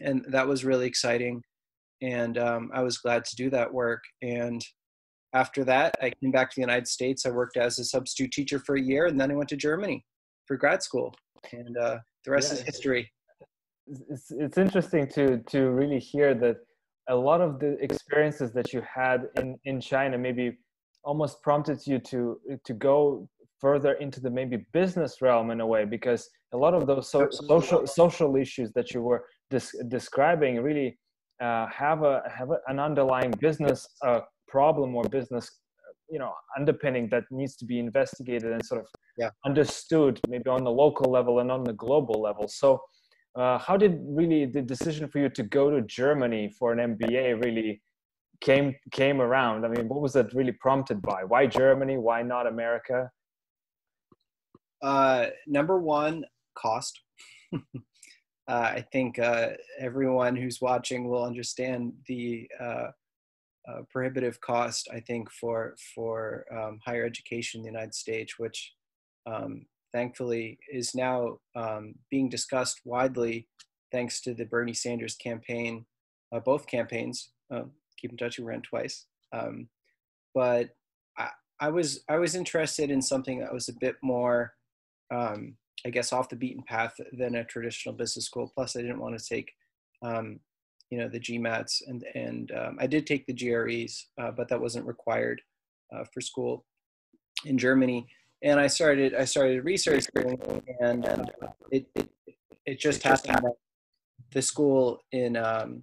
and 0.00 0.24
that 0.28 0.46
was 0.46 0.64
really 0.64 0.86
exciting. 0.86 1.42
And 2.02 2.38
um, 2.38 2.70
I 2.74 2.82
was 2.82 2.98
glad 2.98 3.24
to 3.24 3.36
do 3.36 3.50
that 3.50 3.72
work. 3.72 4.02
And 4.22 4.62
after 5.34 5.64
that, 5.64 5.94
I 6.02 6.10
came 6.22 6.30
back 6.30 6.50
to 6.50 6.54
the 6.56 6.62
United 6.62 6.88
States. 6.88 7.26
I 7.26 7.30
worked 7.30 7.56
as 7.56 7.78
a 7.78 7.84
substitute 7.84 8.32
teacher 8.32 8.58
for 8.58 8.76
a 8.76 8.80
year, 8.80 9.06
and 9.06 9.20
then 9.20 9.30
I 9.30 9.34
went 9.34 9.48
to 9.50 9.56
Germany 9.56 10.04
for 10.46 10.56
grad 10.56 10.82
school. 10.82 11.14
And 11.52 11.76
uh, 11.76 11.98
the 12.24 12.30
rest 12.30 12.52
yeah, 12.52 12.60
is 12.60 12.64
history. 12.64 13.10
It's, 13.86 14.30
it's 14.30 14.58
interesting 14.58 15.06
to 15.10 15.38
to 15.38 15.70
really 15.70 16.00
hear 16.00 16.34
that 16.34 16.56
a 17.08 17.14
lot 17.14 17.40
of 17.40 17.60
the 17.60 17.76
experiences 17.82 18.52
that 18.52 18.72
you 18.72 18.82
had 18.82 19.28
in 19.36 19.56
in 19.64 19.80
China 19.80 20.18
maybe 20.18 20.58
almost 21.04 21.40
prompted 21.42 21.78
you 21.86 21.98
to 22.00 22.40
to 22.64 22.72
go 22.74 23.28
further 23.60 23.92
into 23.94 24.20
the 24.20 24.30
maybe 24.30 24.66
business 24.72 25.22
realm 25.22 25.50
in 25.50 25.60
a 25.60 25.66
way 25.66 25.84
because 25.84 26.28
a 26.52 26.56
lot 26.56 26.74
of 26.74 26.86
those 26.86 27.10
so, 27.10 27.28
social 27.30 27.86
social 27.86 28.36
issues 28.36 28.72
that 28.72 28.92
you 28.92 29.02
were 29.02 29.24
describing 29.88 30.60
really 30.62 30.98
uh, 31.40 31.66
have 31.66 32.02
a 32.02 32.22
have 32.34 32.50
a, 32.50 32.58
an 32.68 32.78
underlying 32.78 33.32
business 33.40 33.86
uh, 34.04 34.20
problem 34.48 34.94
or 34.94 35.04
business 35.04 35.50
you 36.08 36.18
know 36.18 36.32
underpinning 36.56 37.08
that 37.10 37.24
needs 37.30 37.56
to 37.56 37.64
be 37.64 37.78
investigated 37.78 38.52
and 38.52 38.64
sort 38.64 38.80
of 38.80 38.86
yeah. 39.18 39.30
understood 39.44 40.20
maybe 40.28 40.48
on 40.48 40.64
the 40.64 40.70
local 40.70 41.10
level 41.10 41.40
and 41.40 41.50
on 41.50 41.64
the 41.64 41.72
global 41.72 42.20
level 42.20 42.46
so 42.48 42.80
uh, 43.36 43.58
how 43.58 43.76
did 43.76 43.98
really 44.02 44.46
the 44.46 44.62
decision 44.62 45.08
for 45.08 45.18
you 45.18 45.28
to 45.28 45.42
go 45.42 45.70
to 45.70 45.82
Germany 45.82 46.50
for 46.58 46.72
an 46.72 46.96
MBA 46.96 47.44
really 47.44 47.82
came 48.40 48.74
came 48.92 49.20
around? 49.20 49.64
I 49.66 49.68
mean, 49.68 49.88
what 49.88 50.00
was 50.00 50.14
that 50.14 50.32
really 50.32 50.52
prompted 50.52 51.02
by? 51.02 51.22
Why 51.24 51.46
Germany? 51.46 51.98
Why 51.98 52.22
not 52.22 52.46
America? 52.46 53.10
Uh, 54.82 55.26
number 55.46 55.78
one, 55.78 56.24
cost. 56.54 56.98
uh, 58.48 58.70
I 58.74 58.84
think 58.92 59.18
uh, 59.18 59.50
everyone 59.78 60.36
who's 60.36 60.60
watching 60.60 61.08
will 61.08 61.24
understand 61.24 61.92
the 62.06 62.48
uh, 62.60 62.88
uh, 63.68 63.82
prohibitive 63.90 64.40
cost. 64.40 64.88
I 64.92 65.00
think 65.00 65.30
for 65.30 65.74
for 65.94 66.44
um, 66.52 66.78
higher 66.84 67.04
education 67.04 67.60
in 67.60 67.64
the 67.64 67.70
United 67.70 67.94
States, 67.94 68.38
which 68.38 68.72
um, 69.26 69.66
thankfully 69.92 70.58
is 70.72 70.94
now 70.94 71.38
um, 71.56 71.94
being 72.10 72.28
discussed 72.28 72.80
widely 72.84 73.48
thanks 73.92 74.20
to 74.20 74.34
the 74.34 74.44
Bernie 74.44 74.74
Sanders 74.74 75.16
campaign, 75.16 75.84
uh, 76.32 76.40
both 76.40 76.66
campaigns. 76.66 77.30
Uh, 77.52 77.62
keep 77.98 78.10
in 78.10 78.16
touch, 78.16 78.38
we 78.38 78.44
ran 78.44 78.62
twice. 78.62 79.06
Um, 79.32 79.68
but 80.34 80.70
I, 81.18 81.30
I, 81.60 81.68
was 81.70 82.04
I 82.08 82.16
was 82.18 82.34
interested 82.34 82.90
in 82.90 83.00
something 83.00 83.40
that 83.40 83.52
was 83.52 83.68
a 83.68 83.76
bit 83.80 83.96
more, 84.02 84.52
um, 85.12 85.56
I 85.86 85.90
guess, 85.90 86.12
off 86.12 86.28
the 86.28 86.36
beaten 86.36 86.62
path 86.62 86.94
than 87.12 87.36
a 87.36 87.44
traditional 87.44 87.94
business 87.94 88.26
school. 88.26 88.50
Plus, 88.54 88.76
I 88.76 88.82
didn't 88.82 89.00
want 89.00 89.18
to 89.18 89.24
take, 89.24 89.52
um, 90.02 90.40
you 90.90 90.98
know, 90.98 91.08
the 91.08 91.20
GMATs, 91.20 91.82
and 91.86 92.04
and 92.14 92.52
um, 92.52 92.76
I 92.80 92.86
did 92.86 93.06
take 93.06 93.26
the 93.26 93.34
GREs, 93.34 94.06
uh, 94.20 94.32
but 94.32 94.48
that 94.48 94.60
wasn't 94.60 94.86
required 94.86 95.40
uh, 95.94 96.04
for 96.12 96.20
school 96.20 96.64
in 97.44 97.56
Germany 97.58 98.06
and 98.42 98.60
I 98.60 98.66
started 98.66 99.14
I 99.14 99.24
started 99.24 99.64
researching, 99.64 100.38
and, 100.80 101.04
and 101.04 101.30
it, 101.70 101.86
it 101.94 102.10
it 102.64 102.80
just 102.80 103.02
happened 103.02 103.38
that 103.42 103.54
the 104.32 104.42
school 104.42 105.00
in 105.12 105.36
um, 105.36 105.82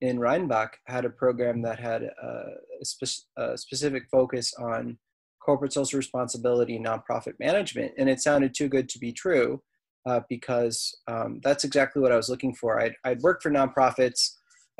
in 0.00 0.18
Rheinbach 0.18 0.76
had 0.86 1.04
a 1.04 1.10
program 1.10 1.62
that 1.62 1.78
had 1.78 2.02
a, 2.02 2.84
spe- 2.84 3.26
a 3.36 3.56
specific 3.56 4.04
focus 4.10 4.54
on 4.54 4.98
corporate 5.44 5.72
social 5.72 5.98
responsibility 5.98 6.78
nonprofit 6.78 7.34
management, 7.38 7.92
and 7.98 8.08
it 8.08 8.20
sounded 8.20 8.54
too 8.54 8.68
good 8.68 8.88
to 8.88 8.98
be 8.98 9.12
true 9.12 9.60
uh, 10.06 10.20
because 10.28 10.96
um, 11.08 11.40
that's 11.42 11.64
exactly 11.64 12.00
what 12.00 12.12
I 12.12 12.16
was 12.16 12.28
looking 12.28 12.54
for. 12.54 12.80
I'd, 12.80 12.94
I'd 13.04 13.22
worked 13.22 13.42
for 13.42 13.50
nonprofits. 13.50 14.30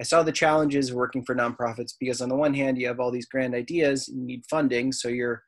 I 0.01 0.03
saw 0.03 0.23
the 0.23 0.33
challenges 0.33 0.91
of 0.91 0.97
working 0.97 1.25
for 1.25 1.35
nonprofits 1.35 1.93
because 1.99 2.21
on 2.21 2.29
the 2.29 2.37
one 2.37 2.55
hand, 2.55 2.79
you 2.79 2.87
have 2.89 3.01
all 3.01 3.11
these 3.11 3.29
grand 3.29 3.55
ideas, 3.55 4.09
you 4.09 4.23
need 4.25 4.43
funding, 4.49 4.93
so 4.93 5.09
you're 5.09 5.43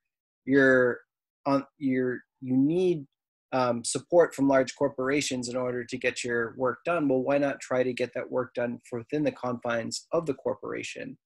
you're 0.44 1.00
on 1.46 1.64
you're 1.78 2.20
you 2.40 2.56
need 2.56 3.06
um, 3.52 3.84
support 3.84 4.34
from 4.34 4.48
large 4.48 4.74
corporations 4.76 5.48
in 5.48 5.56
order 5.56 5.84
to 5.84 5.96
get 5.96 6.22
your 6.22 6.54
work 6.56 6.78
done. 6.84 7.08
Well, 7.08 7.22
why 7.22 7.38
not 7.38 7.60
try 7.60 7.82
to 7.82 7.92
get 7.92 8.12
that 8.14 8.30
work 8.30 8.54
done 8.54 8.80
within 8.92 9.24
the 9.24 9.32
confines 9.32 10.06
of 10.12 10.26
the 10.26 10.34
corporation? 10.34 11.16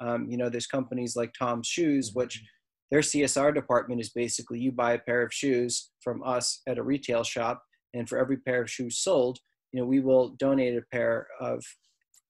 Um, 0.00 0.26
you 0.28 0.36
know, 0.36 0.48
there's 0.48 0.66
companies 0.66 1.16
like 1.16 1.32
Tom's 1.36 1.66
Shoes, 1.66 2.12
which 2.14 2.42
their 2.90 3.00
CSR 3.00 3.54
department 3.54 4.00
is 4.00 4.10
basically 4.10 4.58
you 4.58 4.72
buy 4.72 4.92
a 4.94 4.98
pair 4.98 5.22
of 5.22 5.32
shoes 5.32 5.90
from 6.02 6.22
us 6.22 6.62
at 6.66 6.78
a 6.78 6.82
retail 6.82 7.22
shop, 7.22 7.62
and 7.94 8.08
for 8.08 8.18
every 8.18 8.38
pair 8.38 8.62
of 8.62 8.70
shoes 8.70 8.98
sold, 8.98 9.38
you 9.72 9.80
know, 9.80 9.86
we 9.86 10.00
will 10.00 10.30
donate 10.38 10.76
a 10.76 10.82
pair 10.92 11.26
of 11.40 11.62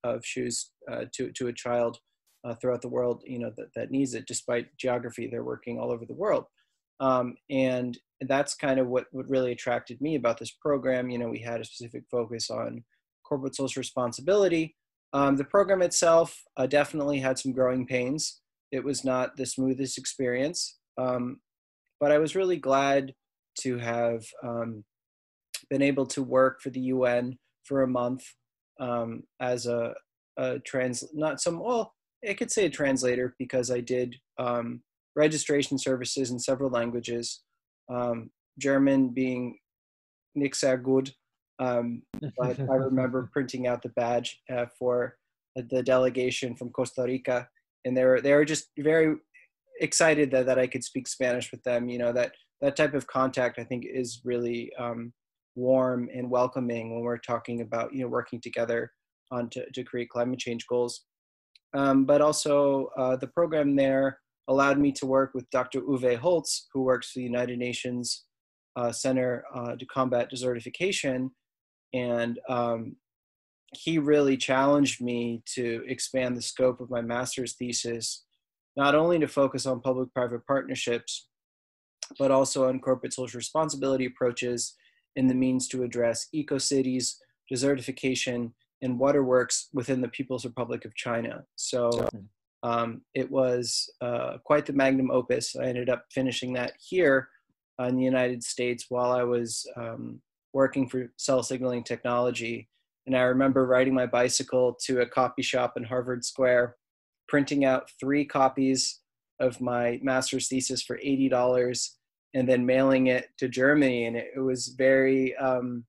of 0.04 0.24
shoes 0.24 0.70
uh, 0.90 1.04
to 1.14 1.30
to 1.32 1.48
a 1.48 1.52
child 1.52 1.98
uh, 2.44 2.54
throughout 2.54 2.82
the 2.82 2.88
world, 2.88 3.22
you 3.26 3.38
know, 3.38 3.52
that, 3.56 3.68
that 3.74 3.90
needs 3.90 4.14
it. 4.14 4.26
Despite 4.26 4.76
geography, 4.76 5.28
they're 5.28 5.44
working 5.44 5.78
all 5.78 5.90
over 5.90 6.04
the 6.06 6.14
world, 6.14 6.44
um, 7.00 7.36
and 7.50 7.96
that's 8.22 8.54
kind 8.54 8.80
of 8.80 8.88
what 8.88 9.06
what 9.12 9.28
really 9.28 9.52
attracted 9.52 10.00
me 10.00 10.16
about 10.16 10.38
this 10.38 10.50
program. 10.50 11.10
You 11.10 11.18
know, 11.18 11.28
we 11.28 11.40
had 11.40 11.60
a 11.60 11.64
specific 11.64 12.04
focus 12.10 12.50
on 12.50 12.84
corporate 13.24 13.54
social 13.54 13.80
responsibility. 13.80 14.74
Um, 15.12 15.36
the 15.36 15.44
program 15.44 15.82
itself 15.82 16.42
uh, 16.56 16.66
definitely 16.66 17.20
had 17.20 17.38
some 17.38 17.52
growing 17.52 17.86
pains. 17.86 18.40
It 18.72 18.84
was 18.84 19.04
not 19.04 19.36
the 19.36 19.46
smoothest 19.46 19.98
experience, 19.98 20.78
um, 20.98 21.40
but 22.00 22.12
I 22.12 22.18
was 22.18 22.36
really 22.36 22.58
glad 22.58 23.14
to 23.60 23.78
have 23.78 24.24
um, 24.42 24.84
been 25.70 25.82
able 25.82 26.06
to 26.06 26.22
work 26.22 26.60
for 26.60 26.70
the 26.70 26.80
UN 26.80 27.38
for 27.64 27.82
a 27.82 27.88
month 27.88 28.24
um, 28.80 29.24
as 29.40 29.66
a, 29.66 29.94
a 30.36 30.58
trans, 30.60 31.04
not 31.12 31.40
some, 31.40 31.60
well, 31.60 31.94
I 32.28 32.34
could 32.34 32.50
say 32.50 32.66
a 32.66 32.70
translator 32.70 33.34
because 33.38 33.70
I 33.70 33.80
did 33.80 34.16
um, 34.38 34.82
registration 35.16 35.78
services 35.78 36.30
in 36.30 36.38
several 36.38 36.70
languages, 36.70 37.42
um, 37.88 38.30
German 38.58 39.10
being 39.10 39.58
nicht 40.34 40.56
sehr 40.56 40.76
gut. 40.76 41.10
Um, 41.58 42.02
but 42.38 42.58
I 42.60 42.74
remember 42.88 43.28
printing 43.32 43.66
out 43.66 43.82
the 43.82 43.88
badge 43.90 44.40
uh, 44.50 44.66
for 44.78 45.16
the 45.56 45.82
delegation 45.82 46.54
from 46.54 46.70
Costa 46.70 47.02
Rica, 47.02 47.48
and 47.88 47.96
they 47.96 48.04
were 48.04 48.20
they 48.20 48.34
were 48.34 48.44
just 48.44 48.68
very 48.78 49.16
excited 49.80 50.30
that, 50.30 50.46
that 50.46 50.58
I 50.58 50.66
could 50.66 50.84
speak 50.84 51.08
Spanish 51.08 51.50
with 51.50 51.62
them. 51.64 51.88
You 51.88 51.98
know 51.98 52.12
that 52.12 52.32
that 52.60 52.76
type 52.76 52.94
of 52.94 53.06
contact 53.06 53.58
I 53.58 53.64
think 53.64 53.84
is 53.86 54.20
really 54.24 54.70
um, 54.78 55.12
warm 55.56 56.08
and 56.14 56.30
welcoming 56.30 56.94
when 56.94 57.02
we're 57.02 57.18
talking 57.18 57.62
about 57.62 57.92
you 57.92 58.02
know 58.02 58.08
working 58.08 58.40
together 58.40 58.92
on 59.32 59.50
to, 59.50 59.64
to 59.72 59.82
create 59.82 60.10
climate 60.10 60.38
change 60.38 60.66
goals. 60.68 61.04
Um, 61.74 62.04
but 62.04 62.22
also 62.22 62.88
uh, 62.96 63.16
the 63.16 63.26
program 63.26 63.76
there 63.76 64.20
allowed 64.48 64.78
me 64.78 64.90
to 64.92 65.06
work 65.06 65.32
with 65.34 65.50
Dr. 65.50 65.82
Uwe 65.82 66.16
Holtz, 66.16 66.68
who 66.72 66.82
works 66.82 67.12
for 67.12 67.18
the 67.18 67.24
United 67.24 67.58
Nations 67.58 68.24
uh, 68.76 68.90
Center 68.90 69.44
uh, 69.54 69.76
to 69.76 69.84
Combat 69.86 70.30
Desertification, 70.32 71.28
and 71.92 72.38
um, 72.48 72.96
he 73.74 73.98
really 73.98 74.36
challenged 74.36 75.00
me 75.00 75.42
to 75.54 75.84
expand 75.86 76.36
the 76.36 76.42
scope 76.42 76.80
of 76.80 76.90
my 76.90 77.00
master's 77.00 77.54
thesis, 77.54 78.24
not 78.76 78.94
only 78.94 79.18
to 79.18 79.28
focus 79.28 79.66
on 79.66 79.80
public-private 79.80 80.46
partnerships, 80.46 81.28
but 82.18 82.30
also 82.30 82.68
on 82.68 82.80
corporate 82.80 83.12
social 83.12 83.38
responsibility 83.38 84.06
approaches 84.06 84.74
and 85.16 85.28
the 85.28 85.34
means 85.34 85.68
to 85.68 85.82
address 85.82 86.28
eco-cities, 86.32 87.20
desertification, 87.52 88.52
and 88.80 88.98
waterworks 88.98 89.68
within 89.72 90.00
the 90.00 90.08
People's 90.08 90.44
Republic 90.44 90.84
of 90.84 90.94
China. 90.94 91.44
So 91.56 92.08
um, 92.62 93.02
it 93.14 93.30
was 93.30 93.90
uh, 94.00 94.38
quite 94.44 94.66
the 94.66 94.72
magnum 94.72 95.10
opus. 95.10 95.56
I 95.56 95.64
ended 95.64 95.90
up 95.90 96.04
finishing 96.12 96.52
that 96.54 96.72
here 96.78 97.28
in 97.80 97.96
the 97.96 98.04
United 98.04 98.42
States 98.42 98.86
while 98.88 99.12
I 99.12 99.24
was 99.24 99.66
um, 99.76 100.20
working 100.52 100.88
for 100.88 101.12
cell 101.16 101.42
signaling 101.42 101.84
technology. 101.84 102.68
And 103.08 103.16
I 103.16 103.22
remember 103.22 103.64
riding 103.66 103.94
my 103.94 104.04
bicycle 104.04 104.76
to 104.84 105.00
a 105.00 105.06
copy 105.06 105.40
shop 105.40 105.78
in 105.78 105.84
Harvard 105.84 106.26
Square, 106.26 106.76
printing 107.26 107.64
out 107.64 107.90
three 107.98 108.26
copies 108.26 109.00
of 109.40 109.62
my 109.62 109.98
master's 110.02 110.46
thesis 110.48 110.82
for 110.82 110.98
$80 110.98 111.88
and 112.34 112.46
then 112.46 112.66
mailing 112.66 113.06
it 113.06 113.30
to 113.38 113.48
Germany. 113.48 114.04
And 114.04 114.14
it, 114.14 114.38
was 114.38 114.74
very 114.76 115.34
um, 115.36 115.86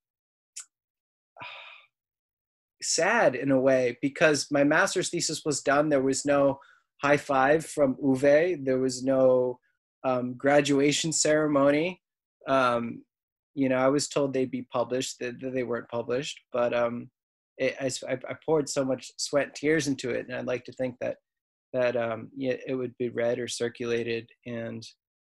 sad 2.82 3.36
in 3.36 3.52
a 3.52 3.60
way 3.60 3.98
because 4.02 4.48
my 4.50 4.64
master's 4.64 5.10
thesis 5.10 5.42
was 5.44 5.62
done. 5.62 5.90
There 5.90 6.02
was 6.02 6.26
no 6.26 6.60
high 7.04 7.18
five 7.18 7.66
from 7.66 7.96
Uwe, 7.96 8.64
there 8.64 8.80
was 8.80 9.04
no 9.04 9.60
um, 10.06 10.36
graduation 10.36 11.12
ceremony. 11.12 12.02
Um, 12.48 13.04
you 13.60 13.68
know, 13.68 13.76
I 13.76 13.90
was 13.90 14.08
told 14.08 14.34
they'd 14.34 14.50
be 14.50 14.68
published, 14.72 15.20
that, 15.20 15.42
that 15.42 15.54
they 15.54 15.64
weren't 15.64 15.90
published, 15.90 16.40
but 16.54 16.74
um, 16.74 17.10
it, 17.58 17.76
I, 17.80 18.14
I, 18.14 18.36
poured 18.46 18.70
so 18.70 18.86
much 18.86 19.12
sweat 19.18 19.48
and 19.48 19.56
tears 19.56 19.88
into 19.90 20.12
it, 20.12 20.28
and 20.28 20.36
I'd 20.36 20.46
like 20.46 20.64
to 20.64 20.72
think 20.74 20.96
that 21.02 21.18
that 21.74 21.96
um, 21.96 22.30
it 22.36 22.74
would 22.74 22.96
be 22.98 23.10
read 23.10 23.38
or 23.38 23.50
circulated, 23.50 24.30
and 24.46 24.82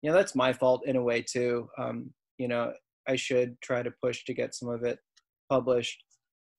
you 0.01 0.11
know, 0.11 0.15
that's 0.15 0.35
my 0.35 0.53
fault 0.53 0.83
in 0.85 0.97
a 0.97 1.03
way 1.03 1.23
too. 1.23 1.67
Um, 1.79 2.11
you 2.37 2.47
know, 2.47 2.71
I 3.09 3.15
should 3.15 3.59
try 3.61 3.81
to 3.81 3.93
push 4.03 4.23
to 4.25 4.35
get 4.35 4.53
some 4.53 4.69
of 4.69 4.83
it 4.83 4.99
published. 5.49 6.03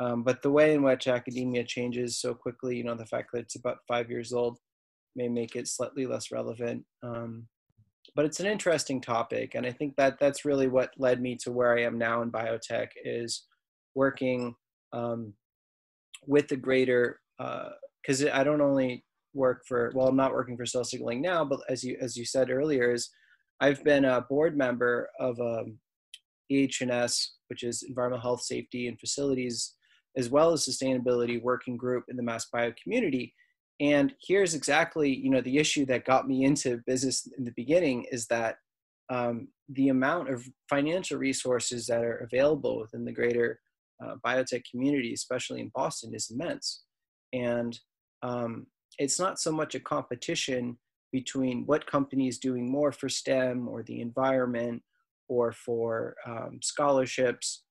Um, 0.01 0.25
but 0.25 0.42
the 0.42 0.51
way 0.51 0.75
in 0.75 0.83
which 0.83 1.07
academia 1.07 1.62
changes 1.62 2.20
so 2.20 2.35
quickly, 2.35 2.77
you 2.77 2.83
know, 2.83 2.96
the 2.96 3.07
fact 3.07 3.31
that 3.33 3.42
it's 3.42 3.57
about 3.57 3.79
five 3.87 4.11
years 4.11 4.33
old 4.33 4.59
may 5.14 5.29
make 5.29 5.55
it 5.55 5.68
slightly 5.68 6.07
less 6.07 6.33
relevant. 6.33 6.85
Um, 7.05 7.46
but 8.14 8.25
it's 8.25 8.40
an 8.40 8.46
interesting 8.46 9.01
topic 9.01 9.55
and 9.55 9.66
i 9.66 9.70
think 9.70 9.94
that 9.96 10.18
that's 10.18 10.44
really 10.44 10.68
what 10.68 10.90
led 10.98 11.20
me 11.20 11.37
to 11.37 11.51
where 11.51 11.77
i 11.77 11.83
am 11.83 11.98
now 11.98 12.22
in 12.22 12.31
biotech 12.31 12.88
is 13.05 13.46
working 13.94 14.55
um, 14.92 15.33
with 16.27 16.48
the 16.48 16.57
greater 16.57 17.20
because 17.38 18.25
uh, 18.25 18.31
i 18.33 18.44
don't 18.44 18.61
only 18.61 19.05
work 19.35 19.62
for 19.66 19.90
well 19.94 20.09
i'm 20.09 20.16
not 20.16 20.33
working 20.33 20.57
for 20.57 20.66
cell 20.66 20.85
signaling 20.85 21.22
now 21.22 21.44
but 21.44 21.61
as 21.68 21.83
you 21.83 21.96
as 22.01 22.16
you 22.16 22.25
said 22.25 22.51
earlier 22.51 22.92
is 22.92 23.11
i've 23.61 23.83
been 23.85 24.05
a 24.05 24.20
board 24.29 24.57
member 24.57 25.09
of 25.18 25.38
um, 25.40 25.79
ehs 26.51 27.29
which 27.48 27.62
is 27.62 27.83
environmental 27.83 28.22
health 28.22 28.42
safety 28.42 28.88
and 28.88 29.01
facilities 29.01 29.75
as 30.16 30.29
well 30.29 30.53
as 30.53 30.66
sustainability 30.66 31.42
working 31.42 31.77
group 31.77 32.05
in 32.09 32.16
the 32.16 32.22
MassBio 32.22 32.75
community 32.83 33.35
and 33.81 34.15
here's 34.21 34.55
exactly, 34.55 35.15
you 35.15 35.31
know, 35.31 35.41
the 35.41 35.59
issue 35.59 35.85
that 35.87 36.05
got 36.05 36.29
me 36.29 36.45
into 36.45 36.81
business 36.87 37.27
in 37.37 37.45
the 37.45 37.53
beginning 37.57 38.07
is 38.11 38.27
that 38.27 38.57
um, 39.11 39.49
the 39.69 39.89
amount 39.89 40.31
of 40.31 40.47
financial 40.69 41.19
resources 41.19 41.87
that 41.87 42.05
are 42.05 42.19
available 42.19 42.81
within 42.81 43.05
the 43.05 43.13
greater 43.13 43.61
uh, 44.05 44.15
biotech 44.25 44.63
community, 44.71 45.13
especially 45.13 45.61
in 45.61 45.71
Boston, 45.75 46.15
is 46.15 46.31
immense. 46.31 46.85
And 47.33 47.79
um, 48.23 48.67
it's 48.99 49.19
not 49.19 49.41
so 49.41 49.53
much 49.53 49.75
a 49.75 49.81
competition 49.81 50.79
between 51.13 51.65
what 51.67 51.87
company 51.87 52.29
is 52.29 52.39
doing 52.39 52.71
more 52.71 52.93
for 52.93 53.09
STEM 53.09 53.69
or 53.69 53.83
the 53.83 54.01
environment 54.01 54.83
or 55.29 55.53
for 55.53 56.15
um, 56.27 56.59
scholarships, 56.63 57.65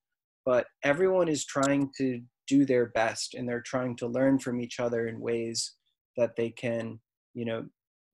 but 0.46 0.68
everyone 0.84 1.28
is 1.28 1.46
trying 1.46 1.90
to 1.98 2.22
do 2.48 2.66
their 2.66 2.88
best 2.88 3.34
and 3.34 3.48
they're 3.48 3.62
trying 3.62 3.96
to 3.96 4.08
learn 4.08 4.40
from 4.40 4.60
each 4.62 4.80
other 4.80 5.08
in 5.08 5.20
ways 5.20 5.74
that 6.17 6.36
they 6.36 6.50
can, 6.50 7.00
you 7.34 7.45
know, 7.45 7.65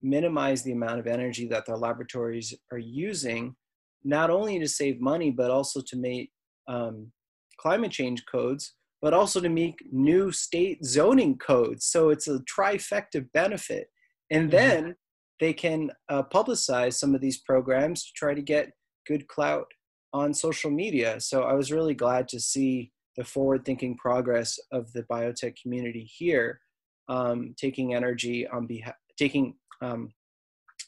minimize 0.01 0.63
the 0.63 0.71
amount 0.71 0.99
of 0.99 1.07
energy 1.07 1.47
that 1.47 1.65
their 1.65 1.77
laboratories 1.77 2.53
are 2.71 2.77
using, 2.77 3.55
not 4.03 4.29
only 4.29 4.59
to 4.59 4.67
save 4.67 5.01
money, 5.01 5.31
but 5.31 5.51
also 5.51 5.81
to 5.81 5.97
make 5.97 6.31
um, 6.67 7.11
climate 7.57 7.91
change 7.91 8.23
codes, 8.31 8.73
but 9.01 9.13
also 9.13 9.39
to 9.39 9.49
make 9.49 9.75
new 9.91 10.31
state 10.31 10.83
zoning 10.85 11.37
codes. 11.37 11.85
So 11.85 12.09
it's 12.09 12.27
a 12.27 12.39
trifecta 12.39 13.25
benefit. 13.33 13.87
And 14.29 14.49
mm-hmm. 14.49 14.57
then 14.57 14.95
they 15.39 15.53
can 15.53 15.91
uh, 16.09 16.23
publicize 16.23 16.93
some 16.93 17.13
of 17.13 17.21
these 17.21 17.39
programs 17.39 18.05
to 18.05 18.11
try 18.15 18.33
to 18.33 18.41
get 18.41 18.71
good 19.07 19.27
clout 19.27 19.67
on 20.13 20.33
social 20.33 20.71
media. 20.71 21.19
So 21.19 21.43
I 21.43 21.53
was 21.53 21.71
really 21.71 21.93
glad 21.93 22.27
to 22.29 22.39
see 22.39 22.91
the 23.15 23.23
forward 23.23 23.65
thinking 23.65 23.97
progress 23.97 24.57
of 24.71 24.91
the 24.93 25.03
biotech 25.03 25.55
community 25.61 26.09
here 26.17 26.59
um, 27.09 27.55
taking 27.57 27.93
energy 27.95 28.47
on 28.47 28.67
behalf, 28.67 28.95
taking, 29.17 29.55
um, 29.81 30.09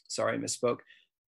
sorry, 0.08 0.34
I 0.34 0.38
misspoke, 0.38 0.78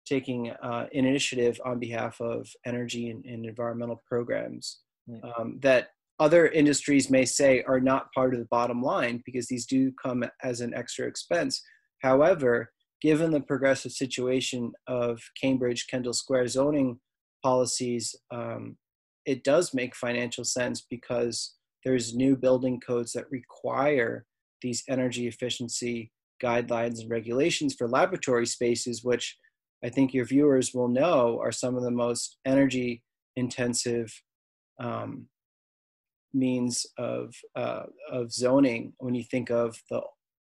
taking 0.05 0.51
uh, 0.51 0.87
an 0.93 1.05
initiative 1.05 1.59
on 1.65 1.79
behalf 1.79 2.19
of 2.19 2.47
energy 2.65 3.09
and, 3.09 3.23
and 3.25 3.45
environmental 3.45 4.01
programs 4.07 4.79
um, 5.23 5.59
that 5.61 5.89
other 6.19 6.47
industries 6.47 7.09
may 7.09 7.25
say 7.25 7.63
are 7.63 7.79
not 7.79 8.11
part 8.13 8.33
of 8.33 8.39
the 8.39 8.47
bottom 8.47 8.81
line 8.81 9.21
because 9.25 9.47
these 9.47 9.65
do 9.65 9.91
come 10.01 10.23
as 10.43 10.61
an 10.61 10.73
extra 10.73 11.07
expense. 11.07 11.61
However, 12.01 12.71
given 13.01 13.31
the 13.31 13.41
progressive 13.41 13.91
situation 13.91 14.71
of 14.87 15.19
Cambridge 15.41 15.87
Kendall 15.87 16.13
Square 16.13 16.47
zoning 16.49 16.99
policies, 17.43 18.15
um, 18.31 18.77
it 19.25 19.43
does 19.43 19.73
make 19.73 19.95
financial 19.95 20.43
sense 20.43 20.85
because 20.89 21.55
there's 21.83 22.15
new 22.15 22.35
building 22.35 22.79
codes 22.79 23.11
that 23.13 23.29
require 23.31 24.25
these 24.63 24.83
energy 24.89 25.27
efficiency 25.27 26.11
guidelines 26.41 26.99
and 26.99 27.09
regulations 27.09 27.75
for 27.75 27.87
laboratory 27.87 28.47
spaces, 28.47 29.03
which 29.03 29.37
I 29.83 29.89
think 29.89 30.13
your 30.13 30.25
viewers 30.25 30.73
will 30.73 30.87
know 30.87 31.39
are 31.39 31.51
some 31.51 31.75
of 31.75 31.83
the 31.83 31.91
most 31.91 32.37
energy 32.45 33.03
intensive 33.35 34.11
um, 34.79 35.27
means 36.33 36.85
of 36.97 37.35
uh, 37.55 37.83
of 38.11 38.31
zoning 38.31 38.93
when 38.97 39.13
you 39.13 39.23
think 39.23 39.51
of 39.51 39.77
the 39.91 40.01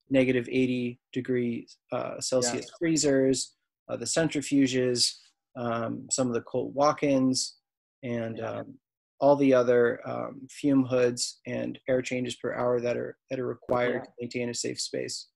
negative 0.10 0.48
80 0.48 1.00
degrees 1.12 1.78
uh, 1.92 2.20
Celsius 2.20 2.68
yeah. 2.68 2.76
freezers, 2.80 3.56
uh, 3.90 3.98
the 3.98 4.06
centrifuges, 4.06 5.16
um, 5.58 6.08
some 6.12 6.28
of 6.28 6.34
the 6.34 6.42
cold 6.42 6.74
walk-ins, 6.76 7.56
and 8.04 8.40
um, 8.40 8.76
all 9.20 9.36
the 9.36 9.54
other 9.54 10.00
um, 10.08 10.48
fume 10.50 10.86
hoods 10.86 11.40
and 11.46 11.80
air 11.88 12.02
changes 12.02 12.36
per 12.36 12.54
hour 12.54 12.80
that 12.82 12.98
are 12.98 13.18
that 13.30 13.40
are 13.40 13.48
required 13.48 13.96
yeah. 13.96 14.02
to 14.02 14.10
maintain 14.20 14.50
a 14.50 14.54
safe 14.54 14.80
space. 14.80 15.28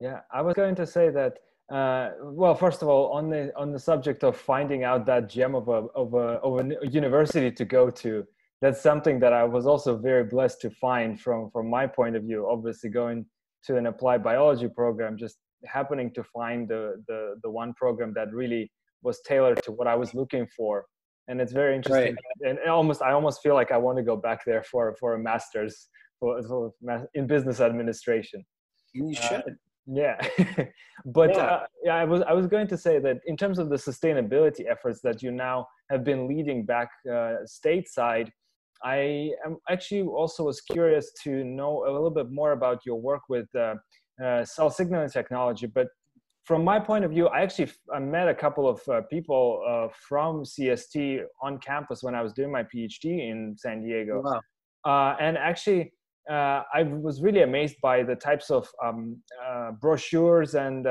Yeah, 0.00 0.20
I 0.32 0.42
was 0.42 0.54
going 0.54 0.74
to 0.76 0.86
say 0.86 1.10
that. 1.10 1.38
Uh, 1.72 2.10
well, 2.22 2.54
first 2.54 2.82
of 2.82 2.88
all, 2.88 3.10
on 3.12 3.30
the 3.30 3.50
on 3.56 3.72
the 3.72 3.78
subject 3.78 4.22
of 4.22 4.36
finding 4.36 4.84
out 4.84 5.06
that 5.06 5.28
gem 5.28 5.54
of 5.54 5.68
a 5.68 5.86
of 5.94 6.14
a 6.14 6.38
of 6.42 6.60
a 6.60 6.86
university 6.86 7.50
to 7.50 7.64
go 7.64 7.90
to, 7.90 8.24
that's 8.60 8.82
something 8.82 9.18
that 9.20 9.32
I 9.32 9.44
was 9.44 9.66
also 9.66 9.96
very 9.96 10.24
blessed 10.24 10.60
to 10.62 10.70
find 10.70 11.18
from 11.18 11.50
from 11.50 11.70
my 11.70 11.86
point 11.86 12.16
of 12.16 12.22
view. 12.24 12.46
Obviously, 12.50 12.90
going 12.90 13.24
to 13.64 13.76
an 13.78 13.86
applied 13.86 14.22
biology 14.22 14.68
program, 14.68 15.16
just 15.16 15.38
happening 15.64 16.12
to 16.12 16.22
find 16.22 16.68
the 16.68 17.02
the 17.08 17.36
the 17.42 17.50
one 17.50 17.72
program 17.74 18.12
that 18.14 18.32
really 18.32 18.70
was 19.02 19.20
tailored 19.22 19.62
to 19.62 19.72
what 19.72 19.86
I 19.86 19.94
was 19.94 20.14
looking 20.14 20.46
for, 20.56 20.86
and 21.28 21.40
it's 21.40 21.52
very 21.52 21.76
interesting. 21.76 22.16
Right. 22.42 22.50
And 22.50 22.58
almost 22.68 23.02
I 23.02 23.12
almost 23.12 23.42
feel 23.42 23.54
like 23.54 23.72
I 23.72 23.78
want 23.78 23.98
to 23.98 24.04
go 24.04 24.16
back 24.16 24.44
there 24.44 24.62
for 24.62 24.94
for 25.00 25.14
a 25.14 25.18
master's 25.18 25.88
for, 26.20 26.42
for 26.42 26.72
in 27.14 27.26
business 27.26 27.60
administration. 27.60 28.44
You 28.92 29.10
uh, 29.10 29.28
should. 29.28 29.36
Uh, 29.36 29.54
yeah 29.86 30.16
but 31.04 31.28
yeah. 31.34 31.42
Uh, 31.42 31.66
yeah 31.82 31.94
i 31.94 32.04
was 32.04 32.22
i 32.22 32.32
was 32.32 32.46
going 32.46 32.66
to 32.66 32.74
say 32.74 32.98
that 32.98 33.18
in 33.26 33.36
terms 33.36 33.58
of 33.58 33.68
the 33.68 33.76
sustainability 33.76 34.62
efforts 34.66 35.02
that 35.02 35.22
you 35.22 35.30
now 35.30 35.66
have 35.90 36.02
been 36.02 36.26
leading 36.26 36.64
back 36.64 36.88
uh, 37.06 37.36
stateside 37.44 38.30
I 38.84 39.30
am 39.46 39.56
actually 39.70 40.02
also 40.02 40.44
was 40.44 40.60
curious 40.60 41.10
to 41.24 41.42
know 41.42 41.86
a 41.86 41.90
little 41.90 42.10
bit 42.10 42.30
more 42.30 42.52
about 42.52 42.84
your 42.84 43.00
work 43.00 43.22
with 43.30 43.48
uh, 43.54 43.76
uh, 44.22 44.44
cell 44.44 44.68
signaling 44.68 45.08
technology. 45.08 45.66
But 45.66 45.88
from 46.44 46.62
my 46.62 46.78
point 46.78 47.04
of 47.04 47.10
view, 47.10 47.28
I 47.28 47.40
actually 47.40 47.70
I 47.92 47.98
met 47.98 48.28
a 48.28 48.34
couple 48.34 48.68
of 48.68 48.80
uh, 48.88 49.00
people 49.10 49.62
uh, 49.66 49.88
from 50.08 50.44
CST 50.44 51.22
on 51.42 51.58
campus 51.58 52.02
when 52.02 52.14
I 52.14 52.22
was 52.22 52.32
doing 52.32 52.52
my 52.52 52.62
PhD 52.62 53.30
in 53.30 53.56
San 53.56 53.82
Diego. 53.82 54.22
Wow. 54.22 54.40
Uh, 54.84 55.16
and 55.18 55.38
actually, 55.38 55.92
uh, 56.30 56.62
I 56.74 56.82
was 56.82 57.22
really 57.22 57.42
amazed 57.42 57.76
by 57.82 58.02
the 58.02 58.14
types 58.14 58.50
of 58.50 58.68
um, 58.84 59.16
brochures 59.80 60.54
and 60.54 60.86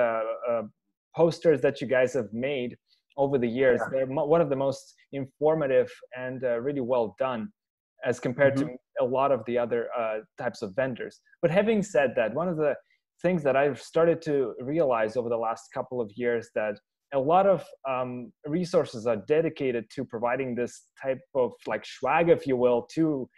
posters 1.15 1.61
that 1.61 1.79
you 1.81 1.87
guys 1.87 2.13
have 2.13 2.33
made 2.33 2.75
over 3.17 3.37
the 3.37 3.47
years. 3.47 3.79
Yeah. 3.83 4.05
They're 4.05 4.07
one 4.07 4.41
of 4.41 4.49
the 4.49 4.55
most 4.55 4.95
informative 5.11 5.91
and 6.17 6.41
really 6.41 6.81
well 6.81 7.15
done 7.19 7.49
as 8.03 8.19
compared 8.19 8.55
mm-hmm. 8.55 8.69
to 8.69 8.77
a 9.01 9.05
lot 9.05 9.31
of 9.31 9.43
the 9.45 9.57
other 9.57 9.87
uh, 9.97 10.19
types 10.37 10.61
of 10.61 10.75
vendors. 10.75 11.21
But 11.41 11.51
having 11.51 11.81
said 11.83 12.13
that, 12.15 12.33
one 12.33 12.47
of 12.47 12.57
the 12.57 12.75
things 13.23 13.41
that 13.43 13.55
I've 13.55 13.81
started 13.81 14.21
to 14.23 14.53
realize 14.61 15.17
over 15.17 15.29
the 15.29 15.37
last 15.37 15.69
couple 15.73 15.99
of 15.99 16.11
years 16.15 16.49
that 16.55 16.75
a 17.13 17.19
lot 17.19 17.45
of 17.47 17.63
um, 17.89 18.31
resources 18.45 19.07
are 19.07 19.17
dedicated 19.27 19.85
to 19.95 20.03
providing 20.03 20.55
this 20.55 20.87
type 21.01 21.21
of 21.33 21.51
like 21.67 21.85
swag, 21.85 22.29
if 22.29 22.45
you 22.45 22.57
will, 22.57 22.87
to 22.93 23.29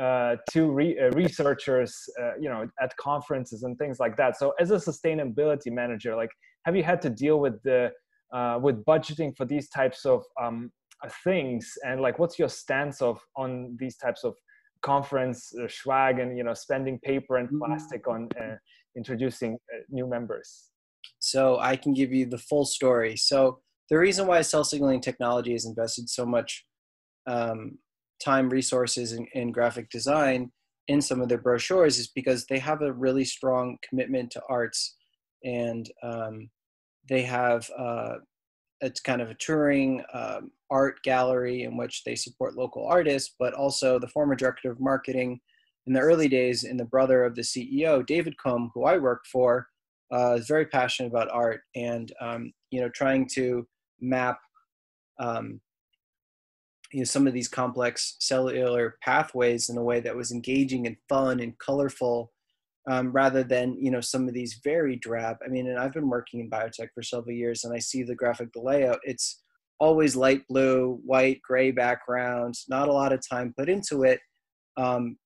uh, 0.00 0.34
to 0.50 0.72
re- 0.72 0.98
uh, 0.98 1.10
researchers, 1.10 1.94
uh, 2.20 2.32
you 2.40 2.48
know, 2.48 2.66
at 2.82 2.96
conferences 2.96 3.62
and 3.62 3.78
things 3.78 4.00
like 4.00 4.16
that. 4.16 4.36
So, 4.36 4.52
as 4.58 4.72
a 4.72 4.76
sustainability 4.76 5.70
manager, 5.70 6.16
like, 6.16 6.30
have 6.64 6.74
you 6.74 6.82
had 6.82 7.00
to 7.02 7.10
deal 7.10 7.38
with 7.38 7.62
the 7.62 7.92
uh, 8.32 8.58
with 8.60 8.84
budgeting 8.84 9.36
for 9.36 9.44
these 9.44 9.68
types 9.68 10.04
of 10.04 10.24
um, 10.42 10.72
uh, 11.04 11.08
things 11.22 11.74
and 11.86 12.00
like 12.00 12.18
what's 12.18 12.38
your 12.38 12.48
stance 12.48 13.00
of 13.00 13.20
on 13.36 13.76
these 13.78 13.96
types 13.96 14.24
of 14.24 14.34
conference 14.82 15.52
uh, 15.62 15.68
swag 15.68 16.18
and 16.18 16.36
you 16.36 16.44
know 16.44 16.54
spending 16.54 16.98
paper 17.00 17.36
and 17.36 17.48
mm-hmm. 17.48 17.64
plastic 17.64 18.08
on 18.08 18.28
uh, 18.40 18.54
introducing 18.96 19.54
uh, 19.74 19.78
new 19.88 20.06
members. 20.06 20.70
So 21.18 21.58
i 21.58 21.76
can 21.76 21.94
give 21.94 22.12
you 22.12 22.26
the 22.26 22.38
full 22.38 22.64
story. 22.64 23.16
So 23.16 23.60
the 23.90 23.98
reason 23.98 24.26
why 24.26 24.40
cell 24.42 24.64
signaling 24.64 25.00
technology 25.00 25.52
has 25.52 25.66
invested 25.66 26.08
so 26.08 26.24
much 26.24 26.64
um, 27.26 27.78
time 28.22 28.48
resources 28.48 29.12
in, 29.12 29.26
in, 29.34 29.52
graphic 29.52 29.90
design 29.90 30.50
in 30.88 31.00
some 31.00 31.20
of 31.20 31.28
their 31.28 31.38
brochures 31.38 31.98
is 31.98 32.08
because 32.08 32.46
they 32.46 32.58
have 32.58 32.82
a 32.82 32.92
really 32.92 33.24
strong 33.24 33.76
commitment 33.88 34.30
to 34.30 34.42
arts 34.48 34.96
and 35.42 35.90
um, 36.02 36.48
they 37.08 37.22
have 37.22 37.68
uh, 37.78 38.14
it's 38.80 39.00
kind 39.00 39.22
of 39.22 39.30
a 39.30 39.34
touring 39.34 40.02
um, 40.12 40.50
art 40.70 41.02
gallery 41.02 41.62
in 41.62 41.76
which 41.76 42.02
they 42.04 42.14
support 42.14 42.56
local 42.56 42.86
artists, 42.86 43.34
but 43.38 43.54
also 43.54 43.98
the 43.98 44.08
former 44.08 44.34
director 44.34 44.70
of 44.70 44.80
marketing 44.80 45.40
in 45.86 45.92
the 45.92 46.00
early 46.00 46.28
days 46.28 46.64
and 46.64 46.78
the 46.78 46.84
brother 46.84 47.24
of 47.24 47.34
the 47.34 47.42
CEO, 47.42 48.04
David 48.06 48.36
Comb, 48.38 48.70
who 48.74 48.84
I 48.84 48.98
work 48.98 49.24
for, 49.30 49.66
uh, 50.12 50.34
is 50.34 50.46
very 50.46 50.66
passionate 50.66 51.08
about 51.08 51.30
art 51.30 51.62
and 51.74 52.12
um, 52.20 52.52
you 52.70 52.80
know 52.80 52.88
trying 52.90 53.26
to 53.34 53.66
map 54.00 54.38
um, 55.18 55.60
you 56.92 57.00
know 57.00 57.04
some 57.04 57.26
of 57.26 57.32
these 57.32 57.48
complex 57.48 58.16
cellular 58.20 58.96
pathways 59.02 59.68
in 59.70 59.78
a 59.78 59.82
way 59.82 60.00
that 60.00 60.14
was 60.14 60.30
engaging 60.30 60.86
and 60.86 60.96
fun 61.08 61.40
and 61.40 61.58
colorful 61.58 62.32
um, 62.88 63.12
rather 63.12 63.42
than 63.42 63.76
you 63.80 63.90
know 63.90 64.00
some 64.00 64.28
of 64.28 64.34
these 64.34 64.60
very 64.62 64.96
drab. 64.96 65.36
I 65.44 65.48
mean, 65.48 65.68
and 65.68 65.78
I've 65.78 65.94
been 65.94 66.08
working 66.08 66.40
in 66.40 66.50
biotech 66.50 66.88
for 66.94 67.02
several 67.02 67.34
years, 67.34 67.64
and 67.64 67.74
I 67.74 67.78
see 67.78 68.02
the 68.02 68.14
graphic 68.14 68.50
layout. 68.54 69.00
It's 69.04 69.42
always 69.80 70.14
light 70.14 70.46
blue, 70.48 71.00
white, 71.04 71.40
gray 71.42 71.72
background 71.72 72.54
Not 72.68 72.88
a 72.88 72.92
lot 72.92 73.12
of 73.12 73.26
time 73.28 73.52
put 73.58 73.68
into 73.68 74.04
it 74.04 74.20
um, 74.76 75.16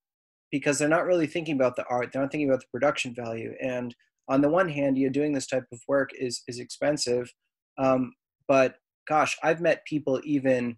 because 0.50 0.78
they're 0.78 0.88
not 0.88 1.06
really 1.06 1.26
thinking 1.26 1.54
about 1.54 1.76
the 1.76 1.84
art. 1.88 2.10
They're 2.12 2.22
not 2.22 2.30
thinking 2.30 2.48
about 2.48 2.60
the 2.60 2.70
production 2.72 3.14
value. 3.14 3.54
And 3.60 3.94
on 4.28 4.40
the 4.40 4.48
one 4.48 4.68
hand, 4.68 4.98
you 4.98 5.06
know, 5.06 5.12
doing 5.12 5.32
this 5.32 5.46
type 5.46 5.64
of 5.72 5.80
work 5.88 6.10
is 6.14 6.42
is 6.48 6.58
expensive, 6.58 7.32
um, 7.78 8.12
but 8.46 8.76
gosh, 9.08 9.36
I've 9.42 9.60
met 9.60 9.86
people 9.86 10.20
even 10.24 10.76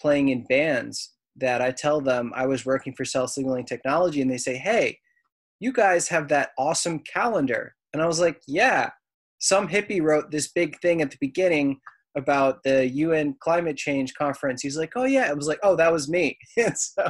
playing 0.00 0.28
in 0.28 0.44
bands 0.44 1.12
that 1.36 1.62
I 1.62 1.70
tell 1.70 2.00
them 2.00 2.32
I 2.34 2.46
was 2.46 2.66
working 2.66 2.94
for 2.94 3.04
cell 3.04 3.26
signaling 3.26 3.64
technology, 3.64 4.20
and 4.20 4.30
they 4.30 4.38
say, 4.38 4.56
"Hey." 4.56 4.98
you 5.62 5.72
guys 5.72 6.08
have 6.08 6.26
that 6.26 6.50
awesome 6.58 6.98
calendar. 6.98 7.76
And 7.92 8.02
I 8.02 8.06
was 8.06 8.18
like, 8.18 8.42
yeah, 8.48 8.90
some 9.38 9.68
hippie 9.68 10.02
wrote 10.02 10.32
this 10.32 10.50
big 10.50 10.76
thing 10.80 11.00
at 11.00 11.12
the 11.12 11.18
beginning 11.20 11.78
about 12.16 12.64
the 12.64 12.88
UN 12.88 13.36
climate 13.38 13.76
change 13.76 14.12
conference. 14.14 14.60
He's 14.60 14.76
like, 14.76 14.94
oh 14.96 15.04
yeah. 15.04 15.28
I 15.30 15.34
was 15.34 15.46
like, 15.46 15.60
oh, 15.62 15.76
that 15.76 15.92
was 15.92 16.08
me. 16.08 16.36
so, 16.74 17.08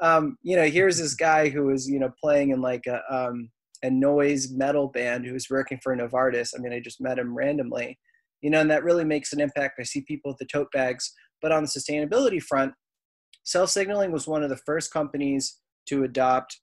um, 0.00 0.36
you 0.42 0.56
know, 0.56 0.64
here's 0.64 0.98
this 0.98 1.14
guy 1.14 1.48
who 1.48 1.66
was, 1.66 1.88
you 1.88 1.98
know, 1.98 2.10
playing 2.22 2.50
in 2.50 2.60
like 2.60 2.84
a, 2.86 3.00
um, 3.10 3.50
a 3.82 3.90
noise 3.90 4.50
metal 4.52 4.88
band 4.88 5.24
who's 5.26 5.48
working 5.50 5.78
for 5.82 5.96
Novartis. 5.96 6.52
I 6.56 6.60
mean, 6.60 6.72
I 6.72 6.80
just 6.80 7.00
met 7.00 7.18
him 7.18 7.36
randomly, 7.36 7.98
you 8.40 8.50
know, 8.50 8.60
and 8.60 8.70
that 8.70 8.84
really 8.84 9.04
makes 9.04 9.32
an 9.32 9.40
impact. 9.40 9.78
I 9.80 9.84
see 9.84 10.02
people 10.02 10.30
with 10.30 10.38
the 10.38 10.46
tote 10.46 10.70
bags, 10.72 11.12
but 11.40 11.52
on 11.52 11.62
the 11.62 11.68
sustainability 11.68 12.42
front, 12.42 12.72
Cell 13.44 13.66
Signaling 13.66 14.12
was 14.12 14.26
one 14.26 14.42
of 14.42 14.50
the 14.50 14.60
first 14.66 14.92
companies 14.92 15.58
to 15.88 16.04
adopt 16.04 16.60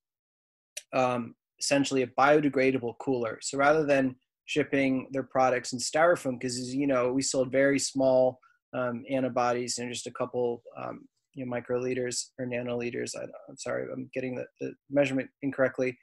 um, 0.94 1.36
essentially 1.60 2.04
a 2.04 2.08
biodegradable 2.08 2.94
cooler. 3.00 3.40
So 3.42 3.58
rather 3.58 3.86
than 3.86 4.16
shipping 4.46 5.08
their 5.12 5.24
products 5.24 5.74
in 5.74 5.80
styrofoam, 5.80 6.40
because 6.40 6.74
you 6.74 6.88
know, 6.88 7.12
we 7.12 7.22
sold 7.22 7.52
very 7.52 7.80
small 7.80 8.40
um, 8.74 9.04
antibodies 9.10 9.78
and 9.78 9.92
just 9.92 10.08
a 10.08 10.12
couple 10.12 10.62
um, 10.78 11.08
you 11.36 11.46
know, 11.46 11.52
microliters 11.52 12.30
or 12.40 12.46
nanoliters. 12.46 13.12
I, 13.16 13.24
am 13.24 13.58
sorry, 13.58 13.88
I'm 13.92 14.10
getting 14.14 14.36
the, 14.36 14.46
the 14.60 14.74
measurement 14.90 15.30
incorrectly. 15.42 15.98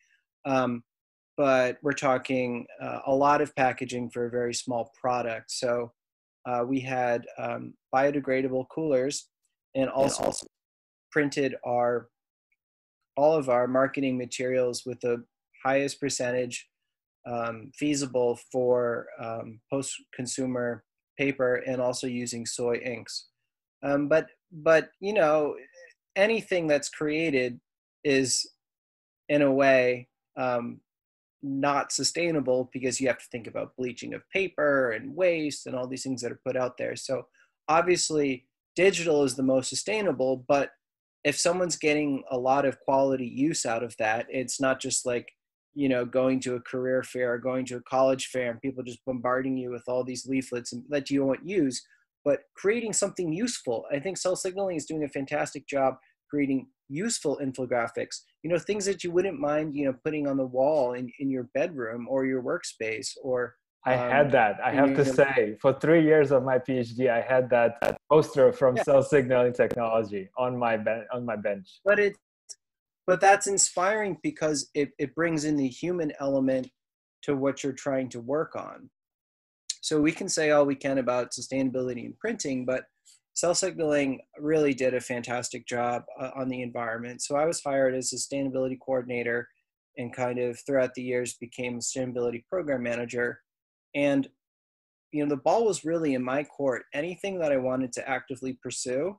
Um, 0.45 0.83
but 1.37 1.79
we're 1.83 1.93
talking 1.93 2.67
uh, 2.81 3.01
a 3.07 3.15
lot 3.15 3.41
of 3.41 3.55
packaging 3.57 4.11
for 4.11 4.27
a 4.27 4.31
very 4.31 4.55
small 4.55 4.93
product. 5.01 5.51
So 5.51 5.93
uh, 6.47 6.65
we 6.67 6.81
had 6.81 7.25
um, 7.39 7.75
biodegradable 7.95 8.67
coolers 8.73 9.29
and 9.75 9.89
also, 9.89 10.25
also 10.25 10.47
printed 11.11 11.57
our 11.65 12.09
all 13.17 13.35
of 13.35 13.51
our 13.51 13.67
marketing 13.67 14.17
materials 14.17 14.85
with 14.87 14.99
the 15.01 15.23
highest 15.65 16.01
percentage 16.01 16.67
um, 17.27 17.71
feasible 17.77 18.39
for 18.51 19.07
um, 19.21 19.61
post-consumer 19.71 20.83
paper 21.19 21.57
and 21.67 21.81
also 21.81 22.07
using 22.07 22.47
soy 22.47 22.77
inks. 22.77 23.29
Um, 23.83 24.09
but 24.09 24.29
but 24.53 24.91
you 25.01 25.13
know, 25.13 25.57
anything 26.17 26.67
that's 26.67 26.89
created 26.89 27.59
is 28.05 28.49
in 29.29 29.43
a 29.43 29.53
way 29.53 30.09
um, 30.37 30.81
not 31.43 31.93
sustainable 31.93 32.71
because 32.73 33.01
you 33.01 33.09
have 33.09 33.19
to 33.19 33.29
think 33.33 33.47
about 33.47 33.77
bleaching 33.77 34.15
of 34.15 34.29
paper 34.31 34.93
and 34.93 35.15
waste 35.15 35.67
and 35.67 35.75
all 35.75 35.87
these 35.87 36.03
things 36.03 36.23
that 36.23 36.33
are 36.33 36.41
put 36.47 36.57
out 36.57 36.77
there. 36.77 36.97
So 36.97 37.27
obviously, 37.69 38.47
digital 38.77 39.25
is 39.25 39.35
the 39.35 39.43
most 39.43 39.69
sustainable, 39.69 40.45
but 40.49 40.71
if 41.25 41.39
someone's 41.39 41.77
getting 41.77 42.23
a 42.31 42.39
lot 42.39 42.65
of 42.65 42.81
quality 42.81 43.27
use 43.27 43.65
out 43.65 43.83
of 43.83 43.97
that, 43.99 44.27
it's 44.29 44.61
not 44.61 44.81
just 44.81 45.07
like 45.07 45.29
you 45.75 45.89
know 45.89 46.05
going 46.05 46.39
to 46.41 46.57
a 46.57 46.61
career 46.61 47.03
fair, 47.03 47.35
or 47.35 47.39
going 47.39 47.65
to 47.67 47.77
a 47.77 47.83
college 47.83 48.27
fair, 48.27 48.51
and 48.51 48.61
people 48.61 48.83
just 48.83 49.05
bombarding 49.07 49.57
you 49.57 49.71
with 49.71 49.85
all 49.87 50.05
these 50.05 50.27
leaflets 50.27 50.75
that 50.89 51.11
you 51.11 51.25
won't 51.25 51.47
use, 51.47 51.83
but 52.25 52.41
creating 52.57 52.93
something 52.93 53.33
useful. 53.33 53.85
I 53.93 53.99
think 53.99 54.17
Cell 54.17 54.37
Signaling 54.37 54.77
is 54.77 54.87
doing 54.87 55.05
a 55.05 55.09
fantastic 55.09 55.67
job 55.67 55.97
creating 56.31 56.67
useful 56.89 57.39
infographics 57.43 58.21
you 58.43 58.51
know 58.51 58.59
things 58.59 58.85
that 58.85 59.03
you 59.05 59.11
wouldn't 59.11 59.39
mind 59.39 59.75
you 59.75 59.85
know 59.85 59.95
putting 60.05 60.27
on 60.27 60.37
the 60.37 60.47
wall 60.47 60.95
in, 60.95 61.11
in 61.19 61.31
your 61.31 61.49
bedroom 61.55 62.07
or 62.09 62.27
your 62.27 62.43
workspace 62.43 63.11
or 63.23 63.55
I 63.85 63.95
um, 63.95 64.11
had 64.11 64.31
that. 64.31 64.61
I 64.65 64.71
have 64.71 64.95
to 64.95 65.05
say, 65.05 65.57
for 65.61 65.73
three 65.73 66.05
years 66.05 66.31
of 66.31 66.45
my 66.45 66.57
PhD, 66.57 67.11
I 67.11 67.21
had 67.21 67.51
that 67.51 67.99
poster 68.09 68.53
from 68.53 68.77
yeah. 68.77 68.85
cell 68.85 69.03
signaling 69.03 69.53
technology 69.53 70.29
on 70.39 70.57
my 70.57 70.77
ben- 70.77 71.07
on 71.13 71.27
my 71.27 71.35
bench. 71.35 71.81
But 71.85 71.99
it, 71.99 72.17
but 73.09 73.21
that's 73.21 73.49
inspiring 73.49 74.19
because 74.23 74.71
it, 74.75 74.91
it 75.01 75.17
brings 75.17 75.45
in 75.45 75.57
the 75.57 75.67
human 75.67 76.13
element 76.21 76.71
to 77.23 77.35
what 77.35 77.65
you're 77.65 77.73
trying 77.73 78.09
to 78.11 78.21
work 78.21 78.55
on. 78.55 78.89
So 79.83 80.01
we 80.01 80.13
can 80.13 80.29
say 80.29 80.51
all 80.51 80.65
we 80.65 80.77
can 80.77 80.99
about 80.99 81.33
sustainability 81.33 82.05
in 82.05 82.15
printing, 82.19 82.65
but 82.65 82.85
Cell 83.35 83.55
Signaling 83.55 84.21
really 84.39 84.75
did 84.75 84.95
a 84.95 85.01
fantastic 85.01 85.67
job 85.67 86.05
uh, 86.21 86.31
on 86.37 86.49
the 86.49 86.63
environment. 86.63 87.21
So 87.21 87.35
I 87.35 87.47
was 87.47 87.63
hired 87.63 87.95
as 87.95 88.13
sustainability 88.13 88.79
coordinator 88.79 89.49
and 89.99 90.15
kind 90.15 90.39
of 90.39 90.59
throughout 90.61 90.95
the 90.95 91.03
years 91.03 91.35
became 91.35 91.81
sustainability 91.81 92.45
program 92.49 92.85
manager. 92.85 93.41
And 93.95 94.29
you 95.11 95.23
know, 95.25 95.29
the 95.29 95.43
ball 95.43 95.67
was 95.67 95.85
really 95.85 96.15
in 96.15 96.23
my 96.23 96.45
court. 96.45 96.85
Anything 96.95 97.39
that 97.41 97.53
I 97.53 97.59
wanted 97.59 97.93
to 97.95 98.09
actively 98.09 98.59
pursue, 98.63 99.19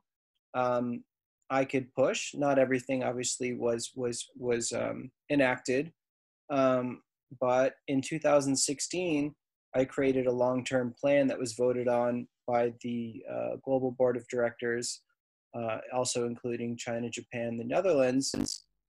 um, 0.54 1.04
I 1.50 1.64
could 1.64 1.92
push. 1.94 2.34
Not 2.34 2.58
everything, 2.58 3.04
obviously, 3.04 3.54
was 3.54 3.92
was 3.94 4.26
was 4.36 4.72
um, 4.72 5.10
enacted. 5.30 5.92
Um, 6.50 7.02
but 7.40 7.74
in 7.86 8.00
2016, 8.00 9.34
I 9.76 9.84
created 9.84 10.26
a 10.26 10.32
long-term 10.32 10.94
plan 11.00 11.26
that 11.28 11.38
was 11.38 11.54
voted 11.54 11.88
on 11.88 12.28
by 12.46 12.72
the 12.82 13.22
uh, 13.30 13.56
Global 13.64 13.90
Board 13.90 14.16
of 14.16 14.26
Directors, 14.28 15.02
uh, 15.56 15.78
also 15.92 16.26
including 16.26 16.76
China, 16.76 17.10
Japan, 17.10 17.56
the 17.56 17.64
Netherlands, 17.64 18.34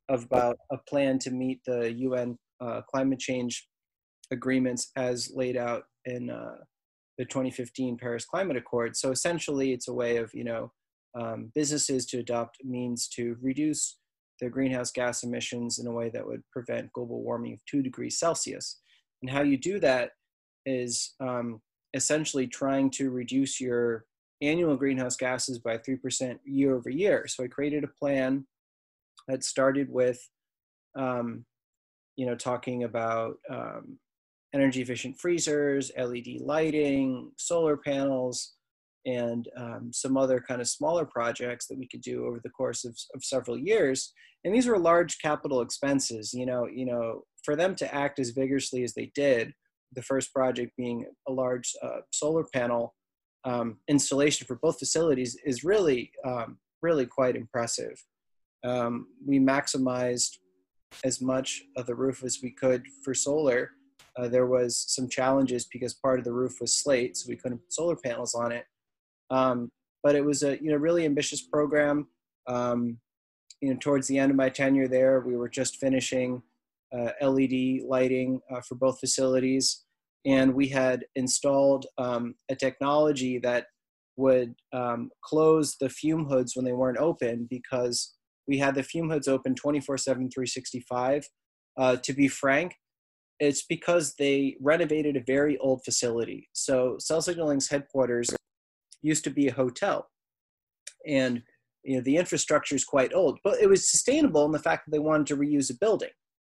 about 0.09 0.57
a 0.71 0.77
plan 0.87 1.17
to 1.19 1.31
meet 1.31 1.59
the 1.65 1.91
UN 1.93 2.37
uh, 2.61 2.81
climate 2.81 3.19
change 3.19 3.67
agreements 4.31 4.91
as 4.95 5.31
laid 5.33 5.57
out 5.57 5.83
in 6.05 6.29
uh, 6.29 6.57
the 7.17 7.25
2015 7.25 7.97
Paris 7.97 8.25
Climate 8.25 8.57
Accord. 8.57 8.95
So 8.95 9.11
essentially, 9.11 9.73
it's 9.73 9.87
a 9.87 9.93
way 9.93 10.17
of 10.17 10.31
you 10.33 10.43
know 10.43 10.71
um, 11.19 11.51
businesses 11.55 12.05
to 12.07 12.19
adopt 12.19 12.57
means 12.63 13.07
to 13.09 13.37
reduce 13.41 13.97
their 14.39 14.49
greenhouse 14.49 14.91
gas 14.91 15.23
emissions 15.23 15.79
in 15.79 15.87
a 15.87 15.91
way 15.91 16.09
that 16.09 16.25
would 16.25 16.43
prevent 16.51 16.91
global 16.91 17.23
warming 17.23 17.53
of 17.53 17.65
two 17.65 17.81
degrees 17.81 18.19
Celsius. 18.19 18.79
And 19.21 19.31
how 19.31 19.41
you 19.41 19.57
do 19.57 19.79
that 19.79 20.11
is 20.65 21.13
um, 21.19 21.61
essentially 21.93 22.47
trying 22.47 22.89
to 22.91 23.09
reduce 23.09 23.59
your 23.59 24.05
annual 24.41 24.75
greenhouse 24.75 25.15
gases 25.15 25.59
by 25.59 25.77
3% 25.77 26.37
year 26.43 26.75
over 26.75 26.89
year. 26.89 27.25
So 27.27 27.43
I 27.43 27.47
created 27.47 27.83
a 27.83 27.99
plan 27.99 28.45
that 29.27 29.43
started 29.43 29.89
with, 29.89 30.19
um, 30.97 31.45
you 32.15 32.25
know, 32.25 32.35
talking 32.35 32.83
about 32.83 33.37
um, 33.49 33.97
energy 34.53 34.81
efficient 34.81 35.19
freezers, 35.19 35.91
LED 35.97 36.41
lighting, 36.41 37.31
solar 37.37 37.77
panels, 37.77 38.53
and 39.05 39.47
um, 39.57 39.91
some 39.93 40.17
other 40.17 40.39
kind 40.39 40.61
of 40.61 40.67
smaller 40.67 41.05
projects 41.05 41.67
that 41.67 41.77
we 41.77 41.87
could 41.87 42.01
do 42.01 42.25
over 42.25 42.39
the 42.43 42.49
course 42.49 42.85
of, 42.85 42.97
of 43.13 43.23
several 43.23 43.57
years. 43.57 44.13
And 44.43 44.53
these 44.53 44.67
were 44.67 44.77
large 44.77 45.19
capital 45.21 45.61
expenses, 45.61 46.33
you 46.33 46.45
know, 46.45 46.67
you 46.67 46.85
know, 46.85 47.23
for 47.43 47.55
them 47.55 47.75
to 47.75 47.93
act 47.93 48.19
as 48.19 48.31
vigorously 48.31 48.83
as 48.83 48.93
they 48.93 49.11
did, 49.15 49.53
the 49.95 50.01
first 50.01 50.33
project 50.33 50.73
being 50.77 51.05
a 51.27 51.31
large 51.31 51.73
uh, 51.81 52.01
solar 52.11 52.45
panel 52.53 52.93
um, 53.45 53.77
installation 53.87 54.47
for 54.47 54.55
both 54.55 54.79
facilities 54.79 55.37
is 55.45 55.63
really, 55.63 56.11
um, 56.25 56.57
really 56.81 57.05
quite 57.05 57.35
impressive. 57.35 58.03
Um, 58.63 59.07
we 59.25 59.39
maximized 59.39 60.37
as 61.03 61.21
much 61.21 61.61
of 61.77 61.85
the 61.85 61.95
roof 61.95 62.23
as 62.23 62.39
we 62.41 62.51
could 62.51 62.83
for 63.03 63.13
solar. 63.13 63.71
Uh, 64.17 64.27
there 64.27 64.47
was 64.47 64.85
some 64.87 65.07
challenges 65.07 65.67
because 65.71 65.93
part 65.93 66.19
of 66.19 66.25
the 66.25 66.33
roof 66.33 66.59
was 66.59 66.73
slate, 66.73 67.17
so 67.17 67.27
we 67.29 67.35
couldn't 67.35 67.59
put 67.59 67.73
solar 67.73 67.95
panels 67.95 68.33
on 68.33 68.51
it. 68.51 68.65
Um, 69.29 69.69
but 70.03 70.15
it 70.15 70.23
was 70.23 70.43
a 70.43 70.57
you 70.61 70.71
know 70.71 70.77
really 70.77 71.05
ambitious 71.05 71.41
program. 71.41 72.07
Um, 72.47 72.99
you 73.61 73.73
know, 73.73 73.79
towards 73.79 74.07
the 74.07 74.17
end 74.17 74.31
of 74.31 74.37
my 74.37 74.49
tenure 74.49 74.87
there, 74.87 75.19
we 75.21 75.35
were 75.35 75.49
just 75.49 75.77
finishing 75.77 76.41
uh, 76.93 77.11
LED 77.21 77.81
lighting 77.87 78.39
uh, 78.51 78.61
for 78.61 78.75
both 78.75 78.99
facilities 78.99 79.84
and 80.25 80.53
we 80.53 80.67
had 80.67 81.05
installed 81.15 81.85
um, 81.97 82.35
a 82.49 82.55
technology 82.55 83.39
that 83.39 83.67
would 84.17 84.55
um, 84.73 85.09
close 85.23 85.75
the 85.79 85.89
fume 85.89 86.25
hoods 86.25 86.55
when 86.55 86.65
they 86.65 86.73
weren't 86.73 86.97
open 86.97 87.47
because 87.49 88.15
we 88.47 88.57
had 88.57 88.75
the 88.75 88.83
fume 88.83 89.09
hoods 89.09 89.27
open 89.27 89.55
24 89.55 89.97
7 89.97 90.29
365 90.29 91.27
uh, 91.77 91.95
to 91.97 92.13
be 92.13 92.27
frank 92.27 92.75
it's 93.39 93.63
because 93.63 94.15
they 94.15 94.55
renovated 94.61 95.17
a 95.17 95.23
very 95.25 95.57
old 95.57 95.83
facility. 95.83 96.47
So 96.53 96.95
cell 96.99 97.21
signaling's 97.21 97.69
headquarters 97.69 98.33
used 99.01 99.23
to 99.25 99.29
be 99.29 99.47
a 99.47 99.53
hotel. 99.53 100.09
And 101.07 101.43
you 101.83 101.97
know 101.97 102.01
the 102.01 102.17
infrastructure 102.17 102.73
is 102.73 102.83
quite 102.83 103.13
old 103.13 103.37
but 103.43 103.59
it 103.61 103.69
was 103.69 103.91
sustainable 103.91 104.43
in 104.45 104.51
the 104.51 104.57
fact 104.57 104.85
that 104.85 104.91
they 104.91 104.97
wanted 104.97 105.27
to 105.27 105.37
reuse 105.37 105.69
a 105.69 105.77
building. 105.77 106.09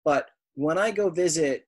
But 0.04 0.30
when 0.54 0.78
i 0.78 0.92
go 0.92 1.10
visit 1.10 1.66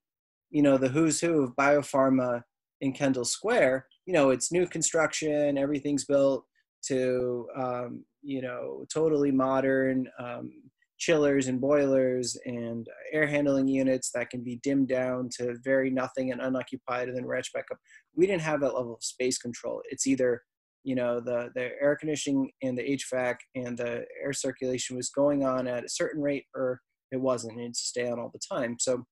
you 0.49 0.62
know 0.62 0.77
the 0.77 0.89
who's 0.89 1.19
who 1.19 1.43
of 1.43 1.55
biopharma 1.55 2.41
in 2.81 2.93
Kendall 2.93 3.25
Square, 3.25 3.88
you 4.05 4.13
know 4.13 4.29
it's 4.29 4.51
new 4.51 4.67
construction, 4.67 5.57
everything's 5.57 6.05
built 6.05 6.45
to 6.88 7.47
um, 7.55 8.03
you 8.21 8.41
know 8.41 8.86
totally 8.93 9.31
modern 9.31 10.07
um, 10.19 10.51
chillers 10.97 11.47
and 11.47 11.62
boilers 11.62 12.38
and 12.45 12.88
air 13.13 13.27
handling 13.27 13.67
units 13.67 14.10
that 14.12 14.29
can 14.29 14.43
be 14.43 14.60
dimmed 14.63 14.88
down 14.88 15.29
to 15.38 15.55
very 15.63 15.89
nothing 15.91 16.31
and 16.31 16.41
unoccupied 16.41 17.07
and 17.07 17.15
then 17.15 17.25
ratchet 17.25 17.53
back 17.53 17.65
up. 17.71 17.77
We 18.15 18.25
didn't 18.25 18.41
have 18.41 18.62
that 18.62 18.73
level 18.73 18.95
of 18.95 19.03
space 19.03 19.38
control. 19.38 19.81
It's 19.89 20.07
either 20.07 20.41
you 20.83 20.95
know 20.95 21.19
the 21.19 21.49
the 21.55 21.71
air 21.81 21.95
conditioning 21.99 22.51
and 22.62 22.77
the 22.77 22.97
HVAC 22.97 23.36
and 23.55 23.77
the 23.77 24.05
air 24.23 24.33
circulation 24.33 24.95
was 24.95 25.10
going 25.10 25.43
on 25.43 25.67
at 25.67 25.83
a 25.83 25.89
certain 25.89 26.21
rate 26.21 26.45
or 26.55 26.81
it 27.12 27.21
wasn't. 27.21 27.53
It 27.53 27.57
needed 27.57 27.73
to 27.75 27.79
stay 27.79 28.10
on 28.10 28.19
all 28.19 28.31
the 28.33 28.55
time. 28.55 28.77
So 28.79 29.05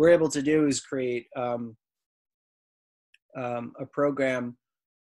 we're 0.00 0.08
able 0.08 0.30
to 0.30 0.40
do 0.40 0.66
is 0.66 0.80
create 0.80 1.26
um, 1.36 1.76
um, 3.36 3.74
a 3.78 3.84
program 3.84 4.56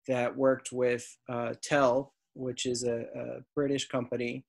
that 0.08 0.36
worked 0.36 0.70
with 0.72 1.06
uh, 1.30 1.54
TEL, 1.62 2.16
which 2.34 2.66
is 2.66 2.84
a, 2.84 3.02
a, 3.16 3.26
British 3.54 3.88
company, 3.90 4.44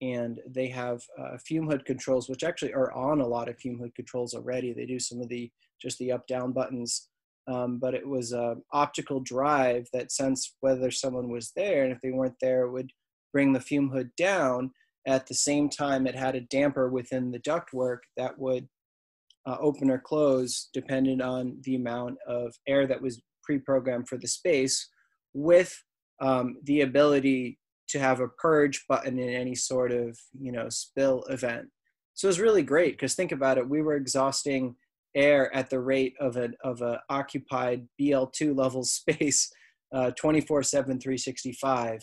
and 0.00 0.40
they 0.48 0.68
have 0.68 1.02
uh, 1.20 1.36
fume 1.46 1.66
hood 1.66 1.84
controls, 1.84 2.30
which 2.30 2.44
actually 2.44 2.72
are 2.72 2.90
on 2.92 3.20
a 3.20 3.26
lot 3.26 3.50
of 3.50 3.58
fume 3.58 3.78
hood 3.78 3.94
controls 3.94 4.32
already. 4.32 4.72
They 4.72 4.86
do 4.86 4.98
some 4.98 5.20
of 5.20 5.28
the 5.28 5.50
just 5.82 5.98
the 5.98 6.12
up 6.12 6.26
down 6.26 6.52
buttons, 6.52 7.08
um, 7.46 7.78
but 7.78 7.92
it 7.92 8.08
was 8.08 8.32
an 8.32 8.62
optical 8.72 9.20
drive 9.20 9.86
that 9.92 10.12
sensed 10.12 10.56
whether 10.60 10.90
someone 10.90 11.30
was 11.30 11.52
there, 11.54 11.84
and 11.84 11.92
if 11.92 12.00
they 12.00 12.10
weren't 12.10 12.40
there, 12.40 12.62
it 12.62 12.72
would 12.72 12.90
bring 13.34 13.52
the 13.52 13.60
fume 13.60 13.90
hood 13.90 14.08
down. 14.16 14.70
At 15.06 15.26
the 15.26 15.34
same 15.34 15.68
time, 15.68 16.06
it 16.06 16.14
had 16.14 16.36
a 16.36 16.40
damper 16.40 16.88
within 16.88 17.32
the 17.32 17.40
ductwork 17.40 17.98
that 18.16 18.38
would 18.38 18.66
uh, 19.46 19.56
open 19.60 19.90
or 19.90 19.98
close 19.98 20.68
depended 20.72 21.20
on 21.20 21.56
the 21.62 21.76
amount 21.76 22.16
of 22.26 22.54
air 22.66 22.86
that 22.86 23.00
was 23.00 23.22
pre-programmed 23.42 24.08
for 24.08 24.18
the 24.18 24.28
space 24.28 24.88
with 25.34 25.82
um, 26.20 26.56
the 26.64 26.82
ability 26.82 27.58
to 27.88 27.98
have 27.98 28.20
a 28.20 28.28
purge 28.28 28.84
button 28.88 29.18
in 29.18 29.28
any 29.28 29.54
sort 29.54 29.92
of 29.92 30.18
you 30.38 30.52
know 30.52 30.68
spill 30.68 31.24
event 31.24 31.66
so 32.14 32.26
it 32.26 32.30
was 32.30 32.40
really 32.40 32.62
great 32.62 32.92
because 32.92 33.14
think 33.14 33.32
about 33.32 33.58
it 33.58 33.68
we 33.68 33.82
were 33.82 33.96
exhausting 33.96 34.74
air 35.16 35.54
at 35.54 35.68
the 35.70 35.80
rate 35.80 36.14
of 36.20 36.36
an 36.36 36.54
of 36.62 36.82
a 36.82 37.00
occupied 37.08 37.86
bl2 38.00 38.56
level 38.56 38.84
space 38.84 39.50
uh, 39.92 40.10
24 40.12 40.62
7 40.62 41.00
365 41.00 42.00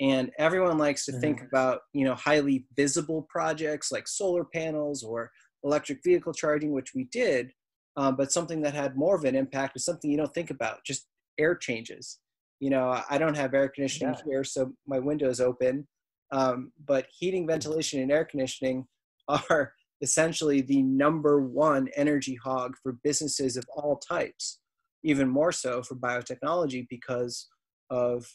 and 0.00 0.30
everyone 0.38 0.78
likes 0.78 1.06
to 1.06 1.12
think 1.12 1.38
mm-hmm. 1.38 1.46
about 1.46 1.80
you 1.94 2.04
know 2.04 2.14
highly 2.14 2.66
visible 2.76 3.26
projects 3.30 3.90
like 3.90 4.06
solar 4.06 4.44
panels 4.44 5.02
or 5.02 5.30
electric 5.64 6.00
vehicle 6.04 6.32
charging, 6.32 6.72
which 6.72 6.92
we 6.94 7.04
did, 7.12 7.52
um, 7.96 8.16
but 8.16 8.32
something 8.32 8.62
that 8.62 8.74
had 8.74 8.96
more 8.96 9.16
of 9.16 9.24
an 9.24 9.34
impact 9.34 9.74
was 9.74 9.84
something 9.84 10.10
you 10.10 10.16
don't 10.16 10.32
think 10.34 10.50
about, 10.50 10.84
just 10.84 11.06
air 11.38 11.54
changes. 11.54 12.18
You 12.60 12.70
know, 12.70 13.02
I 13.10 13.18
don't 13.18 13.36
have 13.36 13.54
air 13.54 13.68
conditioning 13.68 14.14
yeah. 14.14 14.22
here, 14.24 14.44
so 14.44 14.72
my 14.86 14.98
window 14.98 15.28
is 15.28 15.40
open. 15.40 15.86
Um, 16.30 16.72
but 16.86 17.06
heating, 17.12 17.46
ventilation, 17.46 18.00
and 18.00 18.10
air 18.10 18.24
conditioning 18.24 18.86
are 19.28 19.74
essentially 20.00 20.60
the 20.60 20.82
number 20.82 21.40
one 21.40 21.88
energy 21.96 22.38
hog 22.42 22.74
for 22.82 22.98
businesses 23.04 23.56
of 23.56 23.64
all 23.76 23.96
types. 23.98 24.58
Even 25.04 25.28
more 25.28 25.52
so 25.52 25.82
for 25.82 25.96
biotechnology 25.96 26.86
because 26.88 27.48
of 27.90 28.26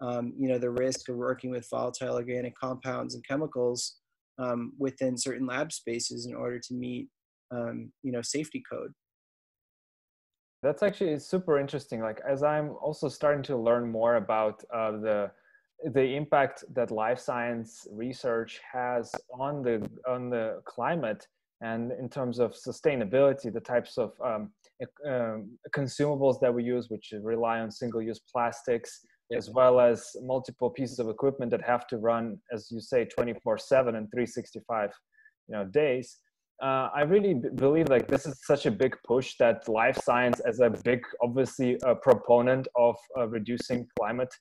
um, 0.00 0.32
you 0.38 0.48
know 0.48 0.58
the 0.58 0.70
risk 0.70 1.08
of 1.08 1.16
working 1.16 1.50
with 1.50 1.68
volatile 1.70 2.14
organic 2.14 2.56
compounds 2.56 3.14
and 3.14 3.26
chemicals 3.26 3.96
um, 4.38 4.72
within 4.78 5.16
certain 5.16 5.46
lab 5.46 5.72
spaces 5.72 6.26
in 6.26 6.34
order 6.34 6.58
to 6.58 6.74
meet 6.74 7.08
um, 7.50 7.92
you 8.02 8.12
know 8.12 8.22
safety 8.22 8.62
code. 8.70 8.92
That's 10.62 10.82
actually 10.82 11.18
super 11.18 11.58
interesting. 11.58 12.00
Like 12.00 12.20
as 12.28 12.42
i'm 12.42 12.70
also 12.80 13.08
starting 13.08 13.42
to 13.44 13.56
learn 13.56 13.90
more 13.90 14.16
about 14.16 14.62
uh, 14.74 14.92
the 14.92 15.30
the 15.92 16.14
impact 16.14 16.64
that 16.74 16.90
life 16.90 17.18
science 17.18 17.86
research 17.90 18.60
has 18.72 19.12
on 19.38 19.62
the 19.62 19.88
on 20.08 20.30
the 20.30 20.62
climate 20.64 21.26
and 21.60 21.92
in 21.92 22.08
terms 22.08 22.38
of 22.38 22.52
sustainability 22.52 23.52
the 23.52 23.60
types 23.60 23.98
of 23.98 24.12
um, 24.24 24.52
um, 25.08 25.50
consumables 25.74 26.40
that 26.40 26.52
we 26.54 26.62
use 26.62 26.88
which 26.88 27.12
rely 27.22 27.58
on 27.58 27.70
single-use 27.70 28.20
plastics 28.32 29.00
as 29.36 29.50
well 29.50 29.80
as 29.80 30.14
multiple 30.22 30.70
pieces 30.70 30.98
of 30.98 31.08
equipment 31.08 31.50
that 31.50 31.62
have 31.62 31.86
to 31.86 31.98
run 31.98 32.38
as 32.52 32.68
you 32.70 32.80
say 32.80 33.04
24 33.04 33.58
7 33.58 33.94
and 33.96 34.10
365 34.10 34.90
you 35.48 35.54
know 35.54 35.64
days. 35.64 36.18
Uh, 36.62 36.88
i 36.94 37.02
really 37.02 37.34
b- 37.34 37.48
believe 37.56 37.88
like 37.88 38.06
this 38.06 38.24
is 38.26 38.40
such 38.44 38.66
a 38.66 38.70
big 38.70 38.94
push 39.06 39.34
that 39.38 39.68
life 39.68 39.98
science 39.98 40.38
as 40.40 40.60
a 40.60 40.70
big 40.84 41.00
obviously 41.22 41.76
a 41.84 41.94
proponent 41.94 42.68
of 42.76 42.96
uh, 43.18 43.26
reducing 43.26 43.86
climate 43.98 44.32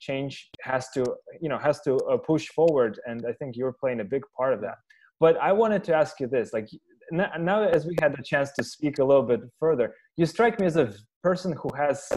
change 0.00 0.50
has 0.62 0.88
to 0.90 1.04
you 1.40 1.48
know 1.48 1.58
has 1.58 1.80
to 1.80 1.96
uh, 1.96 2.16
push 2.16 2.48
forward 2.48 2.98
and 3.06 3.24
i 3.28 3.32
think 3.32 3.56
you're 3.56 3.76
playing 3.82 4.00
a 4.00 4.04
big 4.04 4.22
part 4.36 4.52
of 4.54 4.60
that. 4.60 4.78
But 5.20 5.36
i 5.48 5.52
wanted 5.52 5.84
to 5.84 5.94
ask 5.94 6.18
you 6.20 6.26
this 6.26 6.52
like 6.52 6.68
now 7.10 7.62
as 7.62 7.86
we 7.86 7.94
had 8.00 8.16
the 8.16 8.22
chance 8.22 8.50
to 8.52 8.64
speak 8.64 8.98
a 8.98 9.04
little 9.04 9.22
bit 9.22 9.40
further 9.60 9.94
you 10.16 10.26
strike 10.26 10.58
me 10.60 10.66
as 10.66 10.76
a 10.76 10.92
person 11.22 11.52
who 11.60 11.70
has 11.76 12.08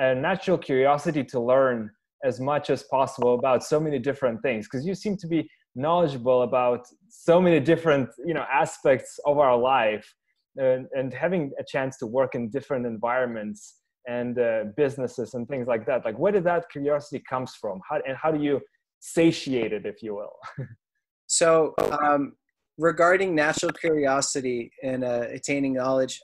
a 0.00 0.14
natural 0.14 0.58
curiosity 0.58 1.22
to 1.22 1.38
learn 1.38 1.90
as 2.24 2.40
much 2.40 2.70
as 2.70 2.82
possible 2.84 3.34
about 3.34 3.62
so 3.62 3.78
many 3.78 3.98
different 3.98 4.42
things 4.42 4.66
because 4.66 4.84
you 4.84 4.94
seem 4.94 5.16
to 5.16 5.26
be 5.26 5.48
knowledgeable 5.74 6.42
about 6.42 6.86
so 7.08 7.40
many 7.40 7.60
different 7.60 8.08
you 8.26 8.34
know 8.34 8.44
aspects 8.52 9.20
of 9.24 9.38
our 9.38 9.56
life 9.56 10.06
and, 10.56 10.86
and 10.92 11.14
having 11.14 11.52
a 11.60 11.64
chance 11.64 11.96
to 11.98 12.06
work 12.06 12.34
in 12.34 12.50
different 12.50 12.84
environments 12.84 13.76
and 14.08 14.38
uh, 14.38 14.64
businesses 14.76 15.34
and 15.34 15.46
things 15.48 15.68
like 15.68 15.86
that. 15.86 16.04
Like 16.04 16.18
where 16.18 16.32
did 16.32 16.44
that 16.44 16.68
curiosity 16.70 17.22
comes 17.28 17.54
from? 17.54 17.80
How, 17.88 18.00
and 18.06 18.16
how 18.16 18.32
do 18.32 18.42
you 18.42 18.60
satiate 18.98 19.72
it 19.72 19.86
if 19.86 20.02
you 20.02 20.14
will? 20.16 20.32
So 21.32 21.74
um, 22.02 22.32
regarding 22.76 23.36
natural 23.36 23.70
curiosity 23.70 24.72
and 24.82 25.04
uh, 25.04 25.26
attaining 25.30 25.74
knowledge 25.74 26.20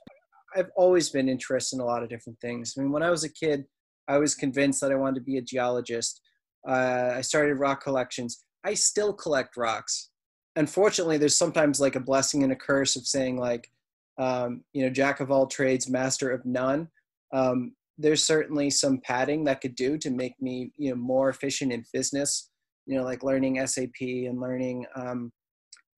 I've 0.54 0.70
always 0.76 1.10
been 1.10 1.28
interested 1.28 1.76
in 1.76 1.80
a 1.80 1.84
lot 1.84 2.02
of 2.02 2.08
different 2.08 2.38
things. 2.40 2.74
I 2.76 2.82
mean, 2.82 2.92
when 2.92 3.02
I 3.02 3.10
was 3.10 3.24
a 3.24 3.32
kid, 3.32 3.64
I 4.08 4.18
was 4.18 4.34
convinced 4.34 4.80
that 4.80 4.92
I 4.92 4.96
wanted 4.96 5.16
to 5.16 5.24
be 5.24 5.38
a 5.38 5.42
geologist. 5.42 6.20
Uh, 6.66 7.12
I 7.14 7.20
started 7.20 7.54
rock 7.54 7.82
collections. 7.82 8.44
I 8.64 8.74
still 8.74 9.12
collect 9.12 9.56
rocks. 9.56 10.10
Unfortunately, 10.56 11.18
there's 11.18 11.36
sometimes 11.36 11.80
like 11.80 11.96
a 11.96 12.00
blessing 12.00 12.42
and 12.42 12.52
a 12.52 12.56
curse 12.56 12.96
of 12.96 13.06
saying 13.06 13.38
like, 13.38 13.70
um, 14.18 14.62
you 14.72 14.82
know, 14.82 14.90
jack 14.90 15.20
of 15.20 15.30
all 15.30 15.46
trades, 15.46 15.88
master 15.88 16.30
of 16.30 16.44
none. 16.46 16.88
Um, 17.32 17.74
there's 17.98 18.24
certainly 18.24 18.70
some 18.70 19.00
padding 19.00 19.44
that 19.44 19.60
could 19.60 19.74
do 19.74 19.98
to 19.98 20.10
make 20.10 20.34
me, 20.40 20.72
you 20.76 20.90
know, 20.90 20.96
more 20.96 21.28
efficient 21.28 21.72
in 21.72 21.84
business. 21.92 22.50
You 22.86 22.96
know, 22.96 23.04
like 23.04 23.24
learning 23.24 23.64
SAP 23.66 24.00
and 24.00 24.40
learning, 24.40 24.86
um, 24.94 25.32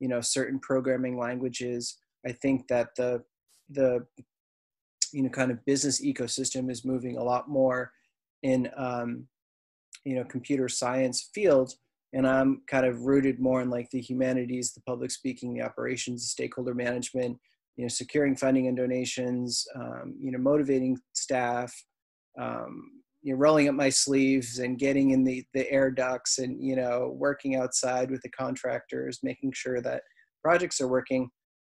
you 0.01 0.09
know, 0.09 0.21
certain 0.21 0.59
programming 0.59 1.19
languages. 1.19 1.99
I 2.27 2.33
think 2.33 2.67
that 2.69 2.89
the 2.97 3.23
the 3.71 4.07
you 5.13 5.23
know 5.23 5.29
kind 5.29 5.51
of 5.51 5.65
business 5.65 6.05
ecosystem 6.05 6.71
is 6.71 6.85
moving 6.85 7.17
a 7.17 7.23
lot 7.23 7.49
more 7.49 7.91
in 8.43 8.69
um, 8.77 9.27
you 10.05 10.15
know 10.15 10.25
computer 10.25 10.69
science 10.69 11.31
field 11.35 11.73
and 12.13 12.27
i'm 12.27 12.63
kind 12.67 12.87
of 12.87 13.03
rooted 13.03 13.41
more 13.41 13.61
in 13.61 13.71
like 13.71 13.91
the 13.91 14.01
humanities 14.01 14.73
the 14.73 14.81
public 14.83 15.11
speaking 15.11 15.53
the 15.53 15.63
operations 15.63 16.31
stakeholder 16.31 16.75
management 16.75 17.37
you 17.77 17.85
know 17.85 17.89
securing 17.89 18.37
funding 18.37 18.69
and 18.69 18.77
donations 18.77 19.67
um, 19.75 20.15
you 20.21 20.31
know 20.31 20.39
motivating 20.39 20.97
staff 21.13 21.75
um, 22.41 22.91
you 23.23 23.33
know 23.33 23.39
rolling 23.39 23.69
up 23.69 23.75
my 23.75 23.89
sleeves 23.89 24.61
and 24.61 24.79
getting 24.79 25.11
in 25.11 25.25
the 25.25 25.45
the 25.53 25.71
air 25.71 25.91
ducts 25.91 26.39
and 26.39 26.63
you 26.63 26.77
know 26.77 27.13
working 27.17 27.57
outside 27.57 28.11
with 28.11 28.23
the 28.23 28.31
contractors 28.31 29.19
making 29.23 29.53
sure 29.53 29.81
that 29.81 30.03
projects 30.43 30.81
are 30.81 30.89
working. 30.89 31.31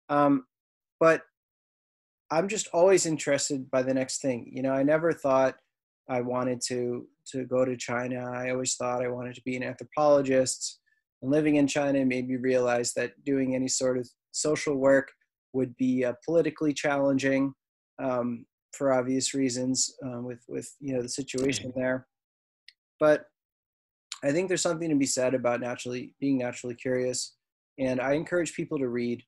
Um, 0.09 0.45
but 1.01 1.22
I'm 2.33 2.49
just 2.49 2.68
always 2.72 3.05
interested 3.05 3.70
by 3.70 3.83
the 3.83 3.93
next 3.93 4.22
thing. 4.22 4.51
You 4.51 4.62
know, 4.62 4.72
I 4.72 4.83
never 4.83 5.12
thought 5.12 5.57
I 6.09 6.22
wanted 6.22 6.62
to 6.68 7.07
to 7.33 7.45
go 7.45 7.64
to 7.66 7.76
China. 7.76 8.24
I 8.35 8.51
always 8.51 8.74
thought 8.74 9.05
I 9.05 9.09
wanted 9.09 9.35
to 9.35 9.43
be 9.45 9.55
an 9.55 9.62
anthropologist. 9.62 10.80
And 11.20 11.30
living 11.30 11.57
in 11.57 11.66
China 11.66 12.05
made 12.07 12.26
me 12.26 12.37
realize 12.37 12.95
that 12.95 13.22
doing 13.22 13.55
any 13.55 13.68
sort 13.68 13.99
of 13.99 14.09
social 14.33 14.76
work 14.76 15.12
would 15.53 15.76
be 15.76 16.07
uh, 16.07 16.14
politically 16.24 16.72
challenging 16.72 17.53
um, 18.03 18.47
for 18.72 18.95
obvious 18.95 19.35
reasons 19.35 19.95
uh, 20.05 20.22
with 20.22 20.43
with 20.49 20.74
you 20.80 20.95
know 20.95 21.03
the 21.03 21.11
situation 21.11 21.70
there. 21.76 22.07
But 22.99 23.26
I 24.24 24.33
think 24.33 24.49
there's 24.49 24.62
something 24.62 24.89
to 24.89 24.97
be 24.97 25.07
said 25.07 25.35
about 25.35 25.61
naturally 25.61 26.14
being 26.18 26.39
naturally 26.39 26.76
curious, 26.76 27.35
and 27.78 28.01
I 28.01 28.14
encourage 28.14 28.55
people 28.55 28.78
to 28.78 28.89
read 28.89 29.22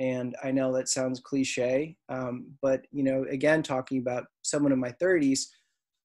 and 0.00 0.34
i 0.42 0.50
know 0.50 0.72
that 0.72 0.88
sounds 0.88 1.20
cliche 1.20 1.96
um, 2.08 2.46
but 2.60 2.82
you 2.90 3.04
know 3.04 3.24
again 3.30 3.62
talking 3.62 3.98
about 3.98 4.24
someone 4.42 4.72
in 4.72 4.80
my 4.80 4.92
30s 5.00 5.42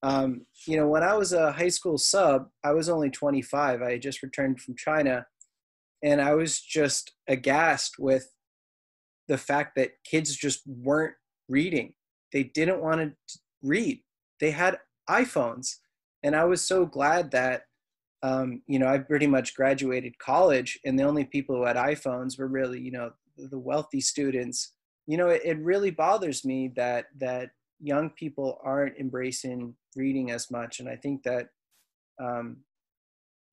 um, 0.04 0.46
you 0.68 0.78
know 0.78 0.88
when 0.88 1.02
i 1.02 1.14
was 1.14 1.34
a 1.34 1.52
high 1.52 1.70
school 1.70 1.98
sub 1.98 2.48
i 2.64 2.72
was 2.72 2.90
only 2.90 3.10
25 3.10 3.82
i 3.82 3.92
had 3.94 4.02
just 4.02 4.22
returned 4.22 4.60
from 4.62 4.76
china 4.78 5.26
and 6.04 6.22
i 6.22 6.36
was 6.36 6.60
just 6.60 7.14
aghast 7.28 7.96
with 7.98 8.30
the 9.28 9.38
fact 9.38 9.76
that 9.76 9.90
kids 10.04 10.36
just 10.36 10.62
weren't 10.68 11.16
reading. 11.50 11.96
They 12.32 12.44
didn't 12.44 12.80
want 12.80 13.02
to 13.02 13.40
read. 13.64 14.04
They 14.40 14.52
had 14.52 14.78
iphones 15.10 15.76
and 16.24 16.36
i 16.36 16.44
was 16.44 16.62
so 16.62 16.86
glad 16.86 17.32
that 17.32 17.64
um, 18.24 18.62
you 18.68 18.80
know 18.80 18.88
i 18.88 18.98
pretty 18.98 19.28
much 19.28 19.56
graduated 19.56 20.18
college 20.18 20.80
and 20.84 20.98
the 20.98 21.04
only 21.04 21.24
people 21.26 21.56
who 21.56 21.66
had 21.66 21.76
iphones 21.76 22.38
were 22.38 22.48
really 22.48 22.80
you 22.80 22.92
know 22.92 23.12
the 23.38 23.60
wealthy 23.60 24.02
students 24.02 24.74
you 25.08 25.18
know 25.18 25.30
it, 25.30 25.42
it 25.44 25.60
really 25.60 25.92
bothers 25.92 26.46
me 26.46 26.72
that 26.76 27.06
that 27.18 27.50
young 27.80 28.10
people 28.12 28.60
aren't 28.64 28.98
embracing 28.98 29.76
reading 29.96 30.32
as 30.32 30.50
much. 30.50 30.80
And 30.80 30.90
i 30.90 30.96
think 30.96 31.24
that 31.24 31.50
um, 32.22 32.58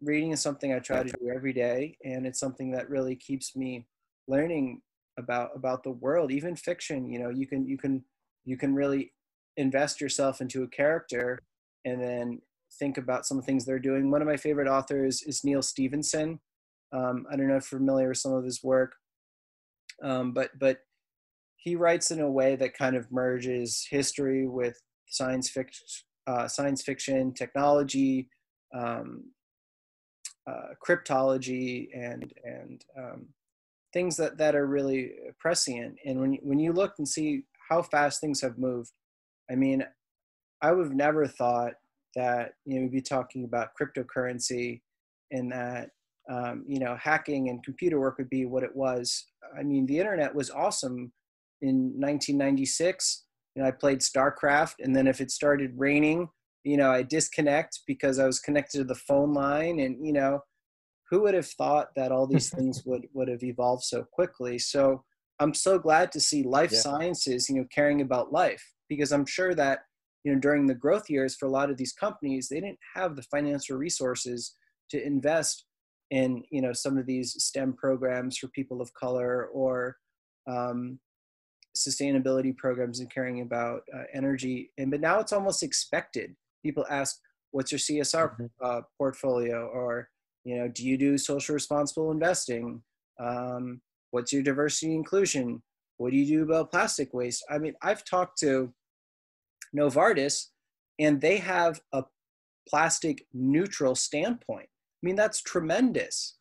reading 0.01 0.33
is 0.33 0.41
something 0.41 0.73
i 0.73 0.79
try 0.79 1.03
to 1.03 1.13
do 1.21 1.33
every 1.35 1.53
day 1.53 1.97
and 2.05 2.27
it's 2.27 2.41
something 2.41 2.71
that 2.73 2.89
really 2.89 3.17
keeps 3.17 3.57
me 3.57 3.87
learning 4.29 4.81
about 5.19 5.51
about 5.55 5.83
the 5.83 5.91
world 5.91 6.31
even 6.33 6.57
fiction. 6.57 7.09
You 7.09 7.19
know 7.19 7.31
you 7.31 7.47
can 7.47 7.67
you 7.67 7.77
can 7.77 8.05
you 8.45 8.57
can 8.57 8.75
really 8.75 9.13
invest 9.57 10.01
yourself 10.01 10.41
into 10.41 10.63
a 10.63 10.69
character 10.69 11.39
and 11.85 12.01
then 12.01 12.41
think 12.79 12.97
about 12.97 13.27
some 13.27 13.37
of 13.37 13.45
the 13.45 13.47
things 13.47 13.65
they're 13.65 13.79
doing. 13.79 14.11
One 14.11 14.23
of 14.23 14.29
my 14.29 14.37
favorite 14.37 14.69
authors 14.69 15.23
is 15.23 15.45
Neal 15.45 15.63
Stephenson. 15.63 16.41
Um, 16.95 17.27
i 17.31 17.37
don't 17.37 17.49
know 17.49 17.57
if 17.57 17.73
you're 17.73 17.79
familiar 17.81 18.11
with 18.11 18.19
some 18.19 18.35
of 18.35 18.45
his 18.45 18.63
work 18.63 18.93
um, 20.03 20.33
but 20.33 20.51
but 20.59 20.79
he 21.57 21.77
writes 21.77 22.11
in 22.11 22.21
a 22.21 22.31
way 22.31 22.57
that 22.57 22.77
kind 22.77 22.97
of 22.97 23.11
merges 23.13 23.87
history 23.89 24.47
with 24.49 24.81
science 25.09 25.49
fiction, 25.49 25.87
uh, 26.27 26.49
science 26.49 26.83
fiction, 26.83 27.33
technology, 27.33 28.29
um, 28.75 29.25
uh, 30.47 30.75
cryptology, 30.85 31.89
and 31.95 32.33
and 32.45 32.85
um, 32.99 33.27
things 33.93 34.17
that 34.17 34.39
that 34.39 34.57
are 34.57 34.67
really 34.67 35.13
prescient. 35.39 35.97
And 36.05 36.21
when 36.21 36.39
when 36.43 36.59
you 36.59 36.73
look 36.73 36.95
and 36.99 37.09
see 37.09 37.45
how 37.69 37.83
fast 37.83 38.21
things 38.21 38.41
have 38.41 38.59
moved, 38.59 38.91
I 39.51 39.55
mean, 39.55 39.85
I 40.63 40.73
would 40.73 40.87
have 40.87 40.95
never 40.95 41.27
thought 41.27 41.75
that 42.17 42.55
you 42.65 42.77
know 42.77 42.83
we'd 42.83 42.93
be 42.93 43.03
talking 43.03 43.45
about 43.45 43.71
cryptocurrency 43.81 44.81
and 45.31 45.51
that 45.53 45.91
um, 46.33 46.65
you 46.67 46.79
know, 46.79 46.97
hacking 46.97 47.49
and 47.51 47.63
computer 47.63 48.01
work 48.01 48.17
would 48.19 48.31
be 48.31 48.47
what 48.47 48.63
it 48.63 48.75
was. 48.75 49.27
I 49.59 49.63
mean, 49.63 49.85
the 49.87 49.99
internet 49.99 50.35
was 50.35 50.51
awesome 50.51 51.13
in 51.61 51.93
1996. 51.99 53.25
You 53.55 53.63
know, 53.63 53.69
I 53.69 53.73
played 53.73 54.01
StarCraft, 54.01 54.77
and 54.81 54.97
then 54.97 55.07
if 55.07 55.21
it 55.21 55.31
started 55.31 55.73
raining, 55.77 56.29
you 56.65 56.77
know, 56.77 56.91
I 56.91 57.03
disconnect 57.03 57.81
because 57.87 58.19
I 58.19 58.27
was 58.27 58.41
connected 58.41 58.79
to 58.79 58.85
the 58.85 58.95
phone 58.95 59.35
line, 59.35 59.81
and 59.81 60.05
you 60.05 60.13
know, 60.13 60.41
who 61.11 61.23
would 61.23 61.35
have 61.35 61.49
thought 61.49 61.89
that 61.97 62.13
all 62.13 62.27
these 62.27 62.51
things 62.55 62.83
would 62.87 63.07
would 63.13 63.29
have 63.29 63.43
evolved 63.43 63.85
so 63.85 64.05
quickly? 64.11 64.59
So 64.59 65.05
I'm 65.39 65.53
so 65.53 65.79
glad 65.79 66.13
to 66.13 66.21
see 66.21 66.45
life 66.45 66.73
yeah. 66.73 66.79
sciences, 66.79 67.51
you 67.51 67.57
know, 67.57 67.67
caring 67.75 68.01
about 68.01 68.33
life 68.33 68.65
because 68.89 69.13
I'm 69.13 69.27
sure 69.27 69.55
that 69.55 69.81
you 70.25 70.33
know 70.33 70.41
during 70.41 70.67
the 70.67 70.75
growth 70.75 71.11
years 71.11 71.37
for 71.37 71.47
a 71.47 71.51
lot 71.51 71.71
of 71.71 71.77
these 71.77 71.93
companies 71.93 72.49
they 72.49 72.61
didn't 72.61 72.79
have 72.95 73.17
the 73.17 73.23
financial 73.25 73.77
resources 73.77 74.55
to 74.91 75.05
invest 75.05 75.65
in 76.13 76.45
you 76.51 76.61
know 76.61 76.75
some 76.75 76.99
of 76.99 77.07
these 77.07 77.33
STEM 77.43 77.73
programs 77.73 78.37
for 78.37 78.47
people 78.49 78.81
of 78.81 78.93
color 78.95 79.47
or 79.47 79.97
um, 80.47 81.01
sustainability 81.77 82.55
programs 82.57 83.01
and 83.01 83.11
caring 83.11 83.41
about 83.41 83.81
uh, 83.97 84.03
energy. 84.15 84.71
And 84.79 84.91
but 84.91 85.01
now 85.01 85.19
it's 85.19 85.33
almost 85.33 85.63
expected. 85.63 86.37
People 86.63 86.85
ask, 86.91 87.17
"What's 87.51 87.73
your 87.73 87.79
CSR 87.79 88.31
mm-hmm. 88.31 88.47
uh, 88.63 88.83
portfolio?" 88.99 89.67
Or 89.69 90.11
you 90.45 90.59
know, 90.59 90.69
"Do 90.69 90.87
you 90.87 90.99
do 90.99 91.17
social 91.17 91.55
responsible 91.55 92.11
investing?" 92.13 92.83
Um, 93.19 93.81
what's 94.11 94.33
your 94.33 94.43
diversity 94.43 94.95
inclusion? 94.95 95.63
What 95.97 96.11
do 96.11 96.19
you 96.19 96.27
do 96.27 96.43
about 96.43 96.71
plastic 96.71 97.15
waste? 97.15 97.43
I 97.51 97.59
mean, 97.59 97.75
I've 97.81 98.05
talked 98.05 98.39
to 98.41 98.73
Novartis, 99.75 100.49
and 100.99 101.21
they 101.23 101.39
have 101.39 101.81
a 101.95 102.05
plastic 102.69 103.27
neutral 103.33 103.95
standpoint. 103.95 104.69
I 105.03 105.07
mean, 105.07 105.17
that's 105.17 105.43
tremendous. 105.43 106.37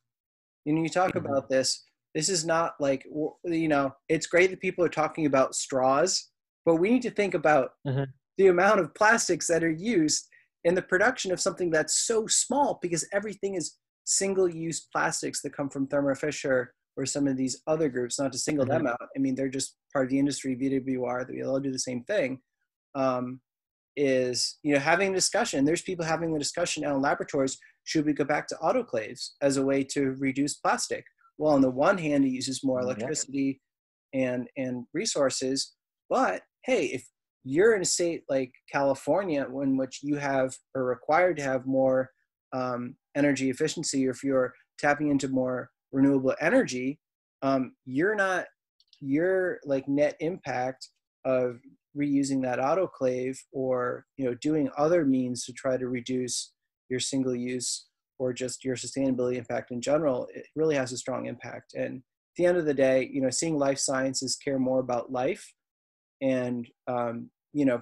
You 0.65 0.73
know, 0.73 0.83
you 0.83 0.89
talk 0.89 1.13
mm-hmm. 1.13 1.25
about 1.25 1.49
this. 1.49 1.83
This 2.13 2.29
is 2.29 2.45
not 2.45 2.73
like, 2.79 3.05
you 3.45 3.67
know, 3.67 3.93
it's 4.09 4.27
great 4.27 4.51
that 4.51 4.59
people 4.59 4.83
are 4.83 4.89
talking 4.89 5.25
about 5.25 5.55
straws, 5.55 6.29
but 6.65 6.75
we 6.75 6.91
need 6.91 7.01
to 7.03 7.11
think 7.11 7.33
about 7.33 7.71
mm-hmm. 7.87 8.03
the 8.37 8.47
amount 8.47 8.81
of 8.81 8.93
plastics 8.93 9.47
that 9.47 9.63
are 9.63 9.71
used 9.71 10.27
in 10.63 10.75
the 10.75 10.81
production 10.81 11.31
of 11.31 11.39
something 11.39 11.71
that's 11.71 12.05
so 12.05 12.27
small 12.27 12.77
because 12.81 13.07
everything 13.13 13.55
is 13.55 13.77
single 14.03 14.49
use 14.49 14.87
plastics 14.91 15.41
that 15.41 15.55
come 15.55 15.69
from 15.69 15.87
Thermo 15.87 16.13
Fisher 16.13 16.73
or 16.97 17.05
some 17.05 17.27
of 17.27 17.37
these 17.37 17.61
other 17.65 17.89
groups, 17.89 18.19
not 18.19 18.31
to 18.33 18.37
single 18.37 18.65
mm-hmm. 18.65 18.83
them 18.83 18.87
out. 18.87 19.07
I 19.15 19.19
mean, 19.19 19.33
they're 19.33 19.49
just 19.49 19.77
part 19.93 20.05
of 20.05 20.11
the 20.11 20.19
industry, 20.19 20.55
VWR, 20.55 21.25
that 21.25 21.33
we 21.33 21.43
all 21.43 21.59
do 21.59 21.71
the 21.71 21.79
same 21.79 22.03
thing. 22.03 22.41
Um, 22.93 23.39
is 23.97 24.57
you 24.63 24.73
know 24.73 24.79
having 24.79 25.11
a 25.11 25.15
discussion 25.15 25.65
there's 25.65 25.81
people 25.81 26.05
having 26.05 26.31
the 26.31 26.39
discussion 26.39 26.83
now 26.83 26.95
in 26.95 27.01
laboratories 27.01 27.57
should 27.91 28.05
we 28.05 28.13
go 28.13 28.23
back 28.23 28.47
to 28.47 28.55
autoclaves 28.63 29.31
as 29.41 29.57
a 29.57 29.65
way 29.65 29.83
to 29.83 30.15
reduce 30.19 30.55
plastic 30.55 31.03
well 31.37 31.53
on 31.53 31.61
the 31.61 31.69
one 31.69 31.97
hand 31.97 32.23
it 32.23 32.29
uses 32.29 32.63
more 32.63 32.79
electricity 32.79 33.59
yeah. 34.13 34.33
and 34.33 34.47
and 34.55 34.85
resources 34.93 35.73
but 36.09 36.41
hey 36.63 36.85
if 36.85 37.05
you're 37.43 37.75
in 37.75 37.81
a 37.81 37.85
state 37.85 38.23
like 38.29 38.51
california 38.71 39.45
in 39.61 39.75
which 39.75 39.99
you 40.01 40.15
have 40.15 40.53
are 40.75 40.85
required 40.85 41.35
to 41.35 41.43
have 41.43 41.65
more 41.65 42.09
um, 42.53 42.95
energy 43.15 43.49
efficiency 43.49 44.07
or 44.07 44.11
if 44.11 44.23
you're 44.23 44.53
tapping 44.77 45.09
into 45.09 45.27
more 45.27 45.69
renewable 45.91 46.35
energy 46.39 46.99
um, 47.41 47.73
you're 47.85 48.15
not 48.15 48.45
your 48.99 49.59
like 49.65 49.87
net 49.87 50.15
impact 50.19 50.89
of 51.25 51.59
reusing 51.97 52.41
that 52.41 52.59
autoclave 52.59 53.37
or 53.51 54.05
you 54.17 54.25
know 54.25 54.35
doing 54.35 54.69
other 54.77 55.03
means 55.05 55.45
to 55.45 55.51
try 55.53 55.75
to 55.75 55.87
reduce 55.89 56.53
your 56.91 56.99
single 56.99 57.35
use 57.35 57.87
or 58.19 58.31
just 58.33 58.63
your 58.63 58.75
sustainability 58.75 59.37
impact 59.37 59.71
in 59.71 59.81
general 59.81 60.27
it 60.33 60.45
really 60.55 60.75
has 60.75 60.91
a 60.91 60.97
strong 60.97 61.25
impact. 61.25 61.73
And 61.73 61.97
at 61.97 62.35
the 62.37 62.45
end 62.45 62.57
of 62.57 62.65
the 62.65 62.73
day 62.73 63.09
you 63.11 63.21
know 63.21 63.29
seeing 63.29 63.57
life 63.57 63.79
sciences 63.79 64.35
care 64.35 64.59
more 64.59 64.79
about 64.79 65.11
life 65.11 65.53
and 66.21 66.67
um, 66.87 67.29
you 67.53 67.65
know 67.65 67.81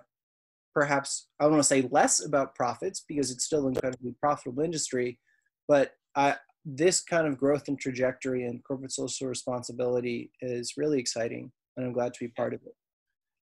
perhaps 0.73 1.27
i 1.39 1.47
want 1.47 1.59
to 1.59 1.63
say 1.63 1.87
less 1.91 2.23
about 2.23 2.55
profits 2.55 3.03
because 3.07 3.31
it's 3.31 3.45
still 3.45 3.67
an 3.67 3.73
incredibly 3.75 4.13
profitable 4.21 4.63
industry 4.63 5.19
but 5.67 5.91
I, 6.15 6.35
this 6.65 7.01
kind 7.01 7.27
of 7.27 7.37
growth 7.37 7.67
and 7.67 7.79
trajectory 7.79 8.45
and 8.45 8.63
corporate 8.63 8.91
social 8.91 9.27
responsibility 9.27 10.31
is 10.41 10.73
really 10.77 10.99
exciting 10.99 11.51
and 11.75 11.85
i'm 11.85 11.93
glad 11.93 12.13
to 12.13 12.19
be 12.19 12.29
part 12.29 12.53
of 12.53 12.61
it 12.65 12.73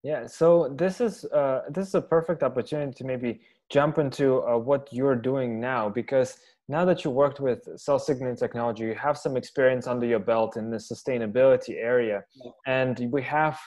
yeah, 0.03 0.27
so 0.27 0.75
this 0.77 1.01
is 1.01 1.25
uh, 1.27 1.63
this 1.71 1.89
is 1.89 1.95
a 1.95 2.03
perfect 2.03 2.43
opportunity 2.43 2.93
to 2.93 3.05
maybe 3.05 3.41
jump 3.71 3.99
into 3.99 4.43
uh, 4.43 4.59
what 4.59 4.89
you're 4.91 5.17
doing 5.17 5.61
now 5.61 5.89
because 5.89 6.39
now 6.69 6.85
that 6.85 7.05
you 7.05 7.11
worked 7.11 7.39
with 7.39 7.61
cell 7.77 7.99
signaling 7.99 8.37
technology, 8.37 8.85
you 8.85 8.95
have 8.95 9.17
some 9.17 9.37
experience 9.37 9.87
under 9.87 10.07
your 10.07 10.19
belt 10.19 10.57
in 10.57 10.71
the 10.71 10.79
sustainability 10.79 11.77
area, 11.77 12.25
and 12.67 12.99
we 13.13 13.23
have 13.23 13.59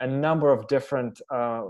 a 0.00 0.06
number 0.06 0.52
of 0.52 0.68
different 0.68 1.20
uh, 1.34 1.64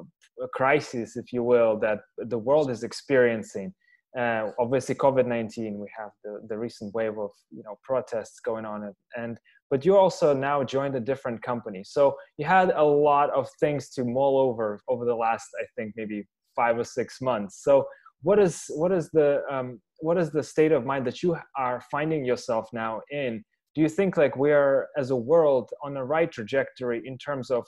crises, 0.53 1.17
if 1.17 1.33
you 1.33 1.43
will, 1.43 1.79
that 1.79 1.99
the 2.19 2.39
world 2.39 2.71
is 2.71 2.83
experiencing. 2.83 3.73
Uh, 4.19 4.51
obviously, 4.59 4.97
COVID 4.97 5.27
nineteen. 5.27 5.79
We 5.79 5.89
have 5.97 6.11
the, 6.25 6.41
the 6.49 6.59
recent 6.59 6.93
wave 6.93 7.19
of 7.19 7.31
you 7.51 7.63
know 7.63 7.79
protests 7.85 8.41
going 8.41 8.65
on, 8.65 8.93
and 9.17 9.39
but 9.71 9.85
you 9.85 9.97
also 9.97 10.35
now 10.35 10.65
joined 10.65 10.95
a 10.95 11.01
different 11.01 11.43
company. 11.43 11.83
So 11.85 12.17
you 12.39 12.47
had 12.47 12.71
a 12.75 12.85
lot 12.85 13.31
of 13.31 13.49
things 13.61 13.91
to 13.91 14.05
mull 14.05 14.39
over 14.39 14.81
over 14.89 15.05
the 15.05 15.15
last, 15.15 15.49
I 15.61 15.67
think, 15.77 15.95
maybe 15.97 16.27
five 16.57 16.79
or 16.79 16.85
six 16.85 17.21
months. 17.21 17.63
So 17.63 17.87
what 18.23 18.39
is 18.39 18.65
what 18.71 18.93
is 18.93 19.11
the 19.11 19.43
um, 19.51 19.81
what 20.01 20.19
is 20.19 20.31
the 20.31 20.43
state 20.43 20.73
of 20.73 20.85
mind 20.85 21.07
that 21.07 21.23
you 21.23 21.37
are 21.57 21.83
finding 21.91 22.25
yourself 22.25 22.69
now 22.73 23.01
in? 23.11 23.45
Do 23.75 23.83
you 23.83 23.89
think 23.89 24.17
like 24.17 24.37
we 24.37 24.51
are 24.53 24.89
as 24.97 25.11
a 25.11 25.17
world 25.17 25.71
on 25.85 25.95
the 25.95 26.03
right 26.03 26.31
trajectory 26.31 27.03
in 27.05 27.19
terms 27.19 27.51
of 27.51 27.67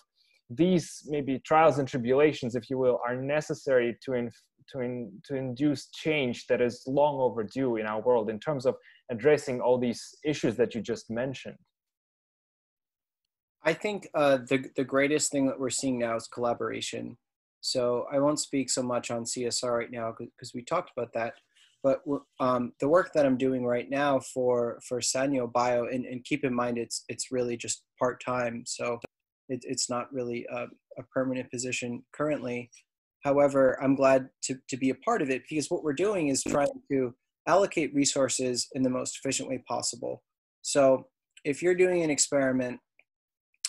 these 0.49 1.03
maybe 1.07 1.39
trials 1.47 1.79
and 1.79 1.87
tribulations, 1.87 2.57
if 2.57 2.69
you 2.69 2.79
will, 2.79 2.99
are 3.07 3.15
necessary 3.15 3.97
to 4.05 4.15
in, 4.15 4.31
to 4.73 4.81
in, 4.81 5.13
to 5.25 5.37
induce 5.37 5.89
change 5.91 6.47
that 6.49 6.61
is 6.61 6.83
long 6.87 7.21
overdue 7.21 7.77
in 7.77 7.87
our 7.87 8.01
world 8.03 8.29
in 8.29 8.41
terms 8.41 8.67
of 8.67 8.75
addressing 9.11 9.61
all 9.61 9.79
these 9.79 10.17
issues 10.25 10.57
that 10.57 10.75
you 10.75 10.81
just 10.81 11.11
mentioned? 11.11 11.57
I 13.65 13.73
think 13.73 14.09
uh, 14.15 14.39
the 14.49 14.65
the 14.77 14.85
greatest 14.85 15.31
thing 15.31 15.47
that 15.47 15.59
we're 15.59 15.71
seeing 15.71 15.99
now 15.99 16.17
is 16.17 16.27
collaboration. 16.27 17.17
So 17.61 18.07
I 18.11 18.19
won't 18.19 18.41
speak 18.41 18.71
so 18.71 18.83
much 18.83 19.11
on 19.11 19.25
CSR 19.25 19.77
right 19.77 19.91
now 19.91 20.15
because 20.19 20.53
we 20.55 20.65
talked 20.65 20.91
about 20.97 21.13
that. 21.13 21.35
But 21.83 22.01
um, 22.41 22.73
the 22.81 22.89
work 22.89 23.13
that 23.15 23.27
I'm 23.27 23.37
doing 23.37 23.65
right 23.65 23.89
now 23.89 24.21
for 24.21 24.81
for 24.87 25.01
Sanyou 25.01 25.51
Bio, 25.53 25.87
and, 25.87 26.05
and 26.05 26.25
keep 26.25 26.45
in 26.45 26.55
mind 26.55 26.79
it's 26.79 27.05
it's 27.09 27.31
really 27.31 27.57
just 27.57 27.83
part 27.99 28.23
time, 28.25 28.65
so 28.67 28.99
it, 29.49 29.61
it's 29.65 29.91
not 29.91 30.13
really 30.13 30.47
a, 30.51 30.67
a 30.99 31.03
permanent 31.13 31.51
position 31.51 32.03
currently. 32.13 32.71
However, 33.25 33.79
I'm 33.83 33.95
glad 33.95 34.31
to, 34.45 34.57
to 34.69 34.77
be 34.79 34.91
a 34.91 34.95
part 34.95 35.21
of 35.21 35.29
it 35.29 35.43
because 35.49 35.71
what 35.71 35.85
we're 35.85 35.93
doing 35.93 36.29
is 36.29 36.43
trying 36.43 36.69
to 36.91 37.15
allocate 37.47 37.95
resources 37.95 38.69
in 38.73 38.83
the 38.83 38.91
most 38.91 39.19
efficient 39.19 39.49
way 39.49 39.63
possible. 39.69 40.23
So 40.63 41.09
if 41.45 41.63
you're 41.63 41.75
doing 41.75 42.03
an 42.03 42.11
experiment 42.11 42.81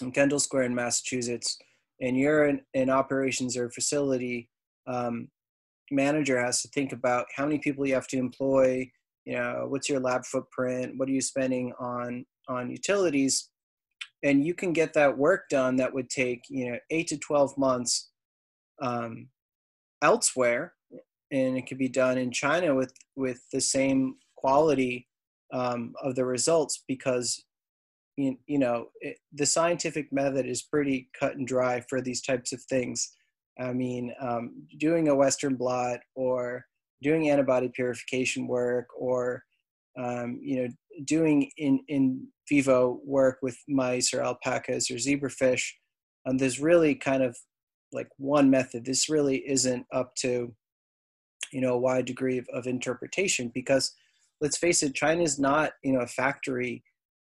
in 0.02 0.12
Kendall 0.12 0.40
Square 0.40 0.64
in 0.64 0.76
Massachusetts, 0.76 1.58
and 2.00 2.18
you're 2.18 2.60
in, 2.74 2.90
operations 2.90 3.56
or 3.56 3.70
facility 3.70 4.50
um, 4.88 5.30
manager 5.92 6.42
has 6.42 6.62
to 6.62 6.68
think 6.70 6.94
about 6.94 7.26
how 7.36 7.46
many 7.46 7.60
people 7.60 7.86
you 7.86 7.94
have 7.94 8.08
to 8.08 8.18
employ, 8.18 8.90
you 9.26 9.36
know, 9.36 9.66
what's 9.68 9.90
your 9.90 10.00
lab 10.00 10.26
footprint, 10.26 10.98
what 10.98 11.10
are 11.10 11.14
you 11.14 11.22
spending 11.22 11.74
on 11.80 12.26
on 12.48 12.72
utilities, 12.72 13.50
and 14.24 14.46
you 14.46 14.54
can 14.54 14.74
get 14.74 14.94
that 14.94 15.18
work 15.18 15.44
done 15.50 15.76
that 15.76 15.94
would 15.94 16.10
take 16.10 16.42
you 16.50 16.72
know 16.72 16.78
eight 16.90 17.08
to 17.08 17.18
twelve 17.18 17.56
months 17.58 18.10
um, 18.82 19.28
elsewhere, 20.02 20.74
and 21.32 21.58
it 21.58 21.68
could 21.68 21.78
be 21.78 21.90
done 21.90 22.18
in 22.18 22.32
China 22.32 22.74
with 22.74 22.94
with 23.16 23.42
the 23.52 23.62
same 23.62 24.16
quality 24.36 25.08
um, 25.54 25.94
of 26.02 26.16
the 26.16 26.26
results 26.26 26.84
because 26.88 27.44
you, 28.18 28.38
you 28.48 28.60
know 28.60 28.88
it, 29.02 29.18
the 29.34 29.46
scientific 29.46 30.12
method 30.12 30.46
is 30.46 30.64
pretty 30.64 31.10
cut 31.18 31.36
and 31.36 31.48
dry 31.48 31.82
for 31.90 32.02
these 32.02 32.22
types 32.22 32.54
of 32.54 32.62
things. 32.64 33.12
I 33.60 33.74
mean 33.74 34.14
um, 34.22 34.64
doing 34.80 35.08
a 35.08 35.16
western 35.16 35.56
blot 35.56 36.00
or 36.16 36.66
doing 37.02 37.30
antibody 37.30 37.70
purification 37.74 38.48
work 38.48 38.88
or 38.98 39.44
um, 39.98 40.40
you 40.42 40.64
know 40.64 40.70
doing 41.06 41.50
in 41.58 41.80
in 41.88 42.28
vivo 42.50 43.00
work 43.06 43.38
with 43.42 43.58
mice 43.68 44.14
or 44.14 44.22
alpacas 44.22 44.90
or 44.92 44.96
zebrafish 44.96 45.72
um, 46.26 46.38
there's 46.38 46.60
really 46.60 46.96
kind 46.96 47.24
of 47.24 47.36
like 47.92 48.08
one 48.18 48.50
method. 48.50 48.86
This 48.86 49.10
really 49.10 49.38
isn't 49.48 49.86
up 49.94 50.16
to 50.18 50.54
you 51.52 51.62
know 51.62 51.74
a 51.74 51.80
wide 51.80 52.06
degree 52.06 52.38
of, 52.38 52.48
of 52.54 52.68
interpretation 52.68 53.52
because 53.54 53.94
let's 54.40 54.58
face 54.58 54.84
it 54.84 54.96
china 54.96 55.22
is 55.22 55.38
not 55.38 55.74
you 55.84 55.92
know 55.92 56.00
a 56.00 56.08
factory 56.08 56.82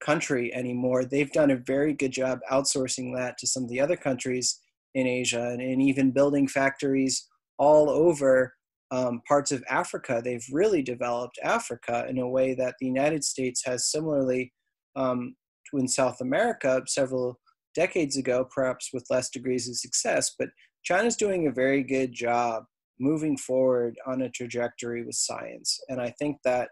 country 0.05 0.53
anymore. 0.53 1.05
They've 1.05 1.31
done 1.31 1.51
a 1.51 1.57
very 1.57 1.93
good 1.93 2.11
job 2.11 2.39
outsourcing 2.51 3.15
that 3.15 3.37
to 3.39 3.47
some 3.47 3.63
of 3.63 3.69
the 3.69 3.79
other 3.79 3.95
countries 3.95 4.59
in 4.93 5.07
Asia 5.07 5.49
and, 5.49 5.61
and 5.61 5.81
even 5.81 6.11
building 6.11 6.47
factories 6.47 7.27
all 7.57 7.89
over 7.89 8.53
um, 8.91 9.21
parts 9.27 9.51
of 9.51 9.63
Africa. 9.69 10.21
They've 10.23 10.45
really 10.51 10.81
developed 10.81 11.39
Africa 11.43 12.05
in 12.09 12.17
a 12.17 12.27
way 12.27 12.53
that 12.55 12.75
the 12.79 12.87
United 12.87 13.23
States 13.23 13.63
has 13.65 13.89
similarly 13.89 14.51
um, 14.95 15.35
in 15.73 15.87
South 15.87 16.19
America 16.19 16.81
several 16.87 17.39
decades 17.73 18.17
ago, 18.17 18.47
perhaps 18.53 18.89
with 18.93 19.05
less 19.09 19.29
degrees 19.29 19.69
of 19.69 19.77
success. 19.77 20.35
But 20.37 20.49
China's 20.83 21.15
doing 21.15 21.47
a 21.47 21.51
very 21.51 21.83
good 21.83 22.11
job 22.11 22.63
moving 22.99 23.37
forward 23.37 23.95
on 24.05 24.21
a 24.21 24.29
trajectory 24.29 25.03
with 25.05 25.15
science. 25.15 25.79
And 25.87 26.01
I 26.01 26.13
think 26.19 26.37
that 26.43 26.69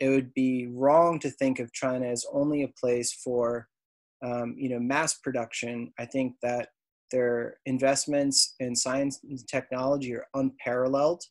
it 0.00 0.08
would 0.08 0.32
be 0.34 0.68
wrong 0.72 1.18
to 1.20 1.30
think 1.30 1.58
of 1.58 1.72
China 1.72 2.06
as 2.06 2.24
only 2.32 2.62
a 2.62 2.72
place 2.80 3.12
for, 3.12 3.68
um, 4.24 4.54
you 4.56 4.68
know, 4.68 4.78
mass 4.78 5.14
production. 5.14 5.92
I 5.98 6.06
think 6.06 6.34
that 6.42 6.68
their 7.10 7.56
investments 7.66 8.54
in 8.60 8.76
science 8.76 9.20
and 9.22 9.38
technology 9.48 10.14
are 10.14 10.26
unparalleled. 10.34 11.22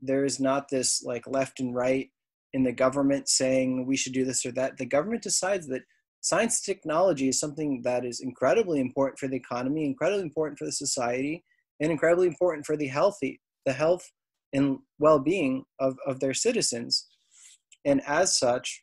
There 0.00 0.24
is 0.24 0.40
not 0.40 0.68
this 0.68 1.02
like 1.02 1.26
left 1.26 1.60
and 1.60 1.74
right 1.74 2.08
in 2.52 2.62
the 2.62 2.72
government 2.72 3.28
saying 3.28 3.86
we 3.86 3.96
should 3.96 4.12
do 4.12 4.24
this 4.24 4.46
or 4.46 4.52
that. 4.52 4.76
The 4.78 4.86
government 4.86 5.22
decides 5.22 5.66
that 5.68 5.82
science 6.20 6.60
technology 6.60 7.28
is 7.28 7.38
something 7.38 7.82
that 7.82 8.04
is 8.04 8.20
incredibly 8.20 8.80
important 8.80 9.18
for 9.18 9.28
the 9.28 9.36
economy, 9.36 9.84
incredibly 9.84 10.22
important 10.22 10.58
for 10.58 10.64
the 10.64 10.72
society, 10.72 11.44
and 11.80 11.90
incredibly 11.90 12.26
important 12.26 12.64
for 12.64 12.76
the 12.76 12.86
healthy, 12.86 13.40
the 13.66 13.72
health 13.72 14.10
and 14.52 14.78
well-being 14.98 15.64
of, 15.80 15.96
of 16.06 16.20
their 16.20 16.34
citizens. 16.34 17.06
And 17.86 18.02
as 18.06 18.38
such, 18.38 18.82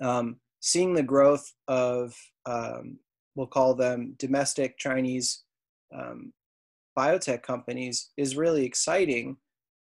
um, 0.00 0.38
seeing 0.60 0.94
the 0.94 1.02
growth 1.02 1.52
of 1.68 2.16
um, 2.46 2.98
we'll 3.36 3.46
call 3.46 3.74
them 3.74 4.14
domestic 4.18 4.78
Chinese 4.78 5.42
um, 5.94 6.32
biotech 6.98 7.42
companies 7.42 8.10
is 8.16 8.36
really 8.36 8.64
exciting 8.64 9.36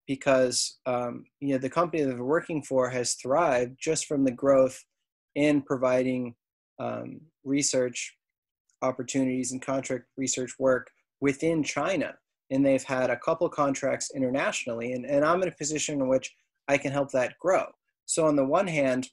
because 0.07 0.79
um, 0.87 1.25
you 1.41 1.53
know 1.53 1.59
the 1.59 1.71
company 1.71 2.03
that 2.03 2.11
they're 2.11 2.25
working 2.25 2.63
for 2.63 2.91
has 2.91 3.15
thrived 3.15 3.77
just 3.81 4.07
from 4.07 4.25
the 4.25 4.33
growth 4.33 4.85
in 5.35 5.63
providing 5.63 6.35
um, 6.79 7.21
research 7.45 8.17
opportunities 8.83 9.53
and 9.53 9.63
contract 9.63 10.05
research 10.17 10.53
work 10.59 10.91
within 11.21 11.63
China. 11.63 12.15
And 12.51 12.65
they've 12.65 12.83
had 12.83 13.09
a 13.09 13.17
couple 13.17 13.49
contracts 13.49 14.11
internationally, 14.15 14.93
and, 14.93 15.07
and 15.07 15.25
I'm 15.25 15.43
in 15.43 15.49
a 15.49 15.53
position 15.53 16.01
in 16.01 16.09
which 16.09 16.31
I 16.69 16.77
can 16.77 16.93
help 16.93 17.11
that 17.13 17.35
grow. 17.41 17.67
So, 18.07 18.27
on 18.27 18.37
the 18.37 18.45
one 18.45 18.67
hand, 18.67 19.09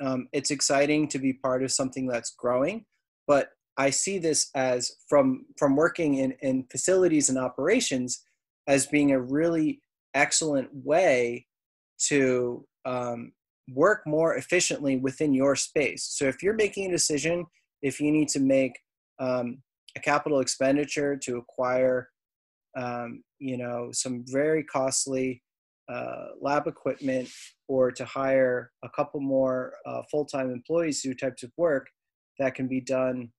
um, 0.00 0.28
it's 0.32 0.50
exciting 0.50 1.08
to 1.08 1.18
be 1.18 1.32
part 1.32 1.62
of 1.62 1.72
something 1.72 2.06
that's 2.06 2.34
growing, 2.36 2.84
but 3.26 3.50
I 3.76 3.90
see 3.90 4.18
this 4.18 4.50
as 4.54 4.92
from 5.08 5.46
from 5.56 5.76
working 5.76 6.14
in, 6.14 6.34
in 6.42 6.66
facilities 6.70 7.28
and 7.28 7.38
operations 7.38 8.24
as 8.66 8.86
being 8.86 9.12
a 9.12 9.20
really 9.20 9.80
excellent 10.14 10.68
way 10.72 11.46
to 12.08 12.66
um, 12.84 13.32
work 13.74 14.02
more 14.06 14.36
efficiently 14.36 14.96
within 14.96 15.32
your 15.32 15.54
space. 15.54 16.04
So 16.10 16.26
if 16.26 16.42
you're 16.42 16.54
making 16.54 16.88
a 16.88 16.92
decision, 16.92 17.46
if 17.82 18.00
you 18.00 18.10
need 18.10 18.28
to 18.28 18.40
make 18.40 18.78
um, 19.20 19.62
a 19.96 20.00
capital 20.00 20.40
expenditure 20.40 21.16
to 21.16 21.36
acquire, 21.36 22.08
um, 22.76 23.22
you 23.38 23.56
know, 23.56 23.90
some 23.92 24.24
very 24.26 24.64
costly 24.64 25.42
uh, 25.88 26.28
lab 26.40 26.66
equipment 26.66 27.28
or 27.66 27.90
to 27.90 28.04
hire 28.04 28.70
a 28.84 28.88
couple 28.90 29.20
more 29.20 29.72
uh, 29.86 30.02
full-time 30.10 30.50
employees 30.50 31.02
to 31.02 31.08
do 31.08 31.14
types 31.14 31.42
of 31.42 31.50
work 31.56 31.88
that 32.38 32.54
can 32.54 32.68
be 32.68 32.80
done. 32.80 33.30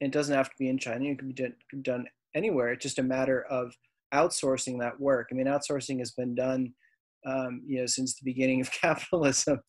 It 0.00 0.12
doesn't 0.12 0.34
have 0.34 0.48
to 0.48 0.56
be 0.58 0.68
in 0.68 0.78
China. 0.78 1.10
It 1.10 1.18
can 1.18 1.32
be 1.32 1.52
done, 1.82 2.06
anywhere. 2.34 2.72
It's 2.72 2.82
just 2.82 2.98
a 2.98 3.02
matter 3.02 3.44
of 3.50 3.72
outsourcing 4.14 4.78
that 4.80 4.98
work. 4.98 5.28
I 5.30 5.34
mean, 5.34 5.46
outsourcing 5.46 5.98
has 5.98 6.12
been 6.12 6.34
done, 6.34 6.72
um, 7.26 7.62
you 7.66 7.80
know, 7.80 7.86
since 7.86 8.14
the 8.14 8.24
beginning 8.24 8.60
of 8.60 8.70
capitalism, 8.80 9.60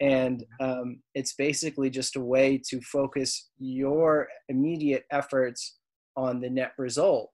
and 0.00 0.44
um, 0.60 1.00
it's 1.14 1.34
basically 1.34 1.90
just 1.90 2.16
a 2.16 2.20
way 2.20 2.60
to 2.70 2.80
focus 2.80 3.50
your 3.58 4.28
immediate 4.48 5.04
efforts 5.12 5.76
on 6.16 6.40
the 6.40 6.48
net 6.48 6.72
result. 6.78 7.30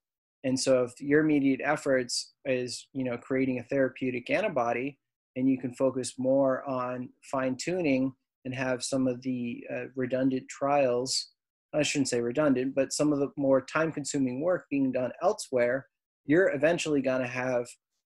And 0.46 0.58
so, 0.58 0.84
if 0.84 0.98
your 1.00 1.20
immediate 1.20 1.60
efforts 1.62 2.32
is, 2.46 2.88
you 2.94 3.04
know, 3.04 3.18
creating 3.18 3.58
a 3.58 3.64
therapeutic 3.64 4.30
antibody, 4.30 4.98
and 5.36 5.46
you 5.46 5.58
can 5.58 5.74
focus 5.74 6.14
more 6.18 6.64
on 6.66 7.10
fine 7.30 7.56
tuning 7.56 8.14
and 8.46 8.54
have 8.54 8.82
some 8.82 9.06
of 9.06 9.20
the 9.20 9.62
uh, 9.70 9.84
redundant 9.94 10.48
trials. 10.48 11.32
I 11.74 11.82
shouldn't 11.82 12.08
say 12.08 12.22
redundant, 12.22 12.74
but 12.74 12.94
some 12.94 13.12
of 13.12 13.18
the 13.18 13.28
more 13.36 13.60
time 13.60 13.92
consuming 13.92 14.40
work 14.40 14.64
being 14.70 14.92
done 14.92 15.10
elsewhere 15.22 15.86
you're 16.26 16.54
eventually 16.54 17.00
going 17.00 17.22
to 17.22 17.28
have 17.28 17.66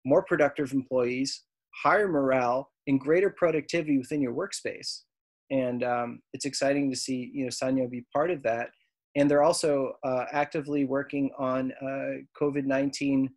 more 0.05 0.23
productive 0.23 0.71
employees, 0.71 1.43
higher 1.83 2.07
morale, 2.07 2.69
and 2.87 2.99
greater 2.99 3.29
productivity 3.29 3.97
within 3.97 4.21
your 4.21 4.33
workspace. 4.33 5.01
And 5.49 5.83
um, 5.83 6.19
it's 6.33 6.45
exciting 6.45 6.89
to 6.91 6.95
see 6.95 7.31
you 7.33 7.43
know 7.43 7.49
Sanyou 7.49 7.89
be 7.89 8.05
part 8.13 8.31
of 8.31 8.43
that. 8.43 8.69
And 9.15 9.29
they're 9.29 9.43
also 9.43 9.93
uh, 10.03 10.25
actively 10.31 10.85
working 10.85 11.29
on 11.37 11.71
uh, 11.81 12.23
COVID 12.39 12.65
nineteen 12.65 13.29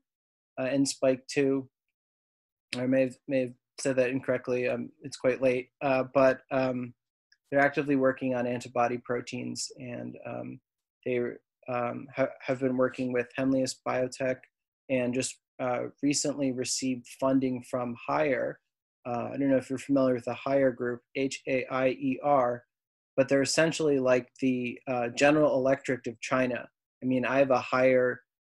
uh, 0.59 0.65
and 0.65 0.89
Spike 0.89 1.27
two. 1.29 1.69
I 2.79 2.87
may 2.87 3.03
have, 3.03 3.17
may 3.29 3.41
have 3.41 3.53
said 3.81 3.97
that 3.97 4.11
incorrectly. 4.11 4.69
Um, 4.69 4.91
it's 5.03 5.17
quite 5.19 5.43
late, 5.43 5.69
uh, 5.83 6.05
but 6.15 6.41
um, 6.51 6.95
they're 7.51 7.61
actively 7.61 7.97
working 7.97 8.35
on 8.35 8.47
antibody 8.47 8.99
proteins, 8.99 9.71
and 9.79 10.17
um, 10.27 10.61
they 11.05 11.21
um, 11.69 12.07
ha- 12.15 12.29
have 12.41 12.61
been 12.61 12.77
working 12.77 13.13
with 13.13 13.29
Henlius 13.39 13.75
Biotech 13.87 14.39
and 14.89 15.13
just 15.13 15.37
uh, 15.61 15.85
recently 16.03 16.53
received 16.53 17.07
funding 17.21 17.63
from 17.71 17.95
Haier. 18.09 18.55
Uh, 19.07 19.29
I 19.33 19.37
don't 19.37 19.51
know 19.51 19.57
if 19.57 19.71
you're 19.71 19.79
familiar 19.79 20.15
with 20.15 20.25
the 20.25 20.37
Haier 20.47 20.75
Group, 20.75 21.03
H 21.15 21.43
A 21.47 21.67
I 21.71 21.89
E 21.89 22.19
R, 22.23 22.65
but 23.17 23.29
they're 23.29 23.43
essentially 23.43 23.99
like 23.99 24.29
the 24.41 24.79
uh, 24.87 25.09
General 25.09 25.55
Electric 25.55 26.07
of 26.07 26.21
China. 26.21 26.69
I 27.03 27.07
mean, 27.07 27.25
I 27.25 27.39
have 27.39 27.51
a 27.51 27.61
Haier 27.61 28.17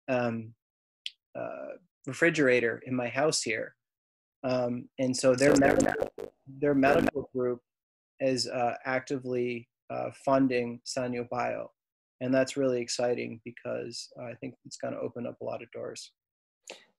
um, 0.09 0.55
uh, 1.39 1.77
refrigerator 2.07 2.83
in 2.87 2.95
my 2.95 3.09
house 3.09 3.43
here. 3.43 3.75
Um, 4.45 4.89
and 4.99 5.17
so 5.17 5.35
their, 5.35 5.55
medical, 5.57 6.09
their 6.61 6.75
medical 6.75 7.29
group 7.35 7.61
is 8.21 8.49
uh, 8.49 8.75
actively 8.85 9.69
uh, 9.91 10.11
funding 10.25 10.81
Sanyou 10.87 11.29
Bio. 11.29 11.71
And 12.21 12.35
that's 12.35 12.57
really 12.57 12.81
exciting 12.81 13.41
because 13.45 14.09
I 14.21 14.35
think 14.35 14.55
it's 14.65 14.77
going 14.77 14.95
to 14.95 15.01
open 15.01 15.27
up 15.27 15.37
a 15.41 15.45
lot 15.45 15.63
of 15.63 15.71
doors. 15.71 16.13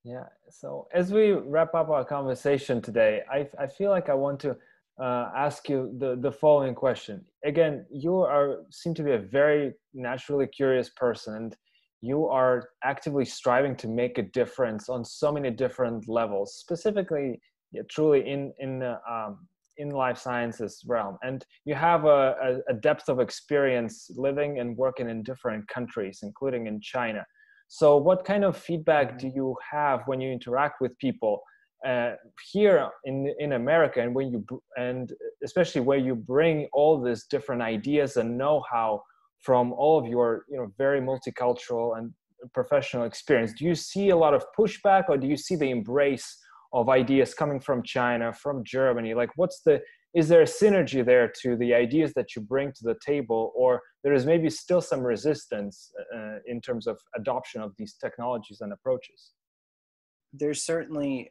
Yeah. 0.03 0.26
So 0.49 0.88
as 0.93 1.12
we 1.12 1.34
wrap 1.34 1.76
up 1.76 1.89
our 1.89 2.05
conversation 2.05 2.82
today, 2.82 3.24
I, 3.30 3.49
I 3.60 3.68
feel 3.68 3.89
like 3.89 4.07
I 4.07 4.14
want 4.14 4.39
to 4.41 4.55
uh, 5.01 5.29
ask 5.35 5.69
you 5.69 5.95
the, 5.97 6.17
the 6.21 6.31
following 6.31 6.75
question. 6.75 7.23
Again, 7.45 7.85
you 7.91 8.17
are 8.17 8.57
seem 8.71 8.93
to 8.95 9.03
be 9.03 9.11
a 9.11 9.19
very 9.19 9.73
naturally 9.93 10.47
curious 10.47 10.89
person, 10.89 11.35
and 11.35 11.57
you 12.01 12.27
are 12.27 12.69
actively 12.83 13.25
striving 13.25 13.75
to 13.77 13.87
make 13.87 14.17
a 14.17 14.23
difference 14.23 14.89
on 14.89 15.05
so 15.05 15.31
many 15.31 15.51
different 15.51 16.07
levels, 16.07 16.55
specifically, 16.55 17.39
yeah, 17.71 17.81
truly 17.89 18.27
in 18.27 18.53
in 18.59 18.83
uh, 18.83 18.97
um, 19.09 19.47
in 19.77 19.89
life 19.91 20.17
sciences 20.17 20.83
realm. 20.85 21.17
And 21.23 21.45
you 21.65 21.73
have 21.75 22.05
a, 22.05 22.59
a 22.67 22.73
depth 22.73 23.07
of 23.07 23.19
experience 23.19 24.11
living 24.15 24.59
and 24.59 24.75
working 24.75 25.09
in 25.09 25.23
different 25.23 25.67
countries, 25.69 26.19
including 26.21 26.67
in 26.67 26.81
China. 26.81 27.25
So, 27.69 27.97
what 27.97 28.25
kind 28.25 28.43
of 28.43 28.57
feedback 28.57 29.17
do 29.17 29.31
you 29.33 29.55
have 29.71 30.01
when 30.07 30.19
you 30.19 30.31
interact 30.31 30.81
with 30.81 30.97
people 30.97 31.41
uh, 31.86 32.11
here 32.51 32.89
in 33.05 33.34
in 33.39 33.53
America, 33.53 34.01
and 34.01 34.13
when 34.13 34.32
you 34.32 34.45
and 34.77 35.13
especially 35.43 35.82
where 35.82 35.97
you 35.97 36.15
bring 36.15 36.67
all 36.73 37.01
these 37.01 37.25
different 37.25 37.61
ideas 37.61 38.17
and 38.17 38.38
know-how 38.38 39.01
from 39.39 39.71
all 39.73 39.97
of 39.97 40.05
your 40.05 40.45
you 40.49 40.57
know 40.57 40.71
very 40.77 41.01
multicultural 41.01 41.97
and 41.97 42.13
professional 42.53 43.05
experience? 43.05 43.53
Do 43.53 43.65
you 43.65 43.75
see 43.75 44.09
a 44.09 44.15
lot 44.15 44.34
of 44.34 44.43
pushback, 44.57 45.05
or 45.09 45.17
do 45.17 45.27
you 45.27 45.38
see 45.38 45.55
the 45.55 45.69
embrace 45.69 46.38
of 46.73 46.89
ideas 46.89 47.34
coming 47.34 47.59
from 47.59 47.82
China, 47.84 48.32
from 48.34 48.63
Germany? 48.63 49.13
Like, 49.13 49.32
what's 49.36 49.61
the 49.61 49.82
is 50.15 50.27
there 50.27 50.41
a 50.41 50.45
synergy 50.45 51.05
there 51.05 51.32
to 51.43 51.55
the 51.55 51.73
ideas 51.73 52.13
that 52.15 52.36
you 52.36 52.41
bring 52.41 52.71
to 52.71 52.84
the 52.84 52.95
table 53.05 53.53
or 53.55 53.80
there 54.03 54.13
is 54.13 54.25
maybe 54.25 54.49
still 54.49 54.82
some 54.82 55.01
resistance 55.01 55.91
uh, 56.15 56.38
in 56.47 56.59
terms 56.59 56.88
of 56.88 56.97
adoption 57.15 57.61
of 57.61 57.73
these 57.77 57.93
technologies 57.93 58.61
and 58.61 58.73
approaches 58.73 59.34
there's 60.34 60.63
certainly 60.63 61.30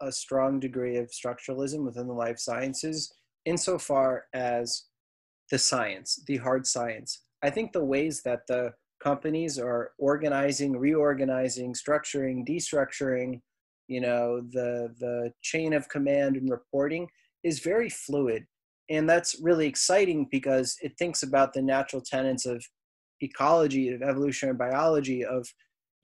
a 0.00 0.12
strong 0.12 0.60
degree 0.60 0.96
of 0.96 1.10
structuralism 1.10 1.84
within 1.84 2.06
the 2.06 2.12
life 2.12 2.38
sciences 2.38 3.12
insofar 3.44 4.24
as 4.34 4.84
the 5.50 5.58
science 5.58 6.22
the 6.26 6.36
hard 6.36 6.66
science 6.66 7.24
i 7.42 7.50
think 7.50 7.72
the 7.72 7.84
ways 7.84 8.22
that 8.22 8.40
the 8.48 8.72
companies 9.02 9.58
are 9.58 9.92
organizing 9.98 10.76
reorganizing 10.76 11.74
structuring 11.74 12.46
destructuring 12.46 13.40
you 13.88 14.00
know 14.00 14.40
the 14.52 14.94
the 15.00 15.32
chain 15.42 15.72
of 15.72 15.88
command 15.88 16.36
and 16.36 16.50
reporting 16.50 17.08
is 17.42 17.60
very 17.60 17.88
fluid. 17.88 18.44
And 18.88 19.08
that's 19.08 19.40
really 19.40 19.66
exciting 19.66 20.26
because 20.30 20.76
it 20.82 20.92
thinks 20.98 21.22
about 21.22 21.52
the 21.52 21.62
natural 21.62 22.02
tenets 22.02 22.44
of 22.44 22.64
ecology, 23.20 23.90
of 23.90 24.02
evolutionary 24.02 24.56
biology, 24.56 25.24
of 25.24 25.46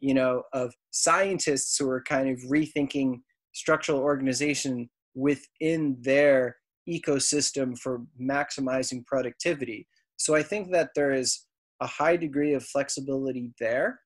you 0.00 0.12
know, 0.12 0.42
of 0.52 0.74
scientists 0.90 1.76
who 1.78 1.88
are 1.88 2.02
kind 2.02 2.28
of 2.28 2.38
rethinking 2.50 3.20
structural 3.56 4.00
organization 4.00 4.88
within 5.14 5.96
their 6.00 6.56
ecosystem 6.86 7.76
for 7.76 8.02
maximizing 8.20 9.04
productivity. 9.06 9.88
So 10.18 10.34
I 10.34 10.42
think 10.42 10.70
that 10.72 10.90
there 10.94 11.12
is 11.12 11.46
a 11.80 11.86
high 11.86 12.16
degree 12.16 12.52
of 12.52 12.62
flexibility 12.64 13.52
there. 13.58 14.00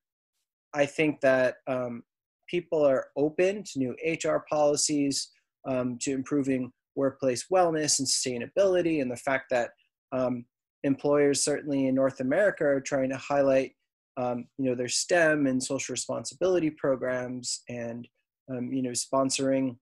I 0.73 0.85
think 0.85 1.19
that 1.19 1.55
um, 1.67 2.03
people 2.49 2.81
are 2.85 3.07
open 3.17 3.63
to 3.63 3.79
new 3.79 3.95
HR 4.05 4.45
policies, 4.49 5.29
um, 5.67 5.97
to 6.01 6.11
improving 6.11 6.71
workplace 6.95 7.47
wellness 7.51 7.99
and 7.99 8.07
sustainability, 8.07 9.01
and 9.01 9.11
the 9.11 9.17
fact 9.17 9.45
that 9.51 9.71
um, 10.13 10.45
employers, 10.83 11.43
certainly 11.43 11.87
in 11.87 11.95
North 11.95 12.21
America, 12.21 12.63
are 12.63 12.81
trying 12.81 13.09
to 13.09 13.17
highlight 13.17 13.73
um, 14.17 14.45
you 14.57 14.69
know, 14.69 14.75
their 14.75 14.89
STEM 14.89 15.45
and 15.45 15.61
social 15.61 15.93
responsibility 15.93 16.69
programs 16.69 17.63
and, 17.69 18.07
um, 18.51 18.71
you 18.71 18.81
know, 18.81 18.91
sponsoring 18.91 19.77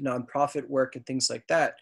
nonprofit 0.00 0.68
work 0.68 0.96
and 0.96 1.06
things 1.06 1.28
like 1.30 1.44
that. 1.48 1.74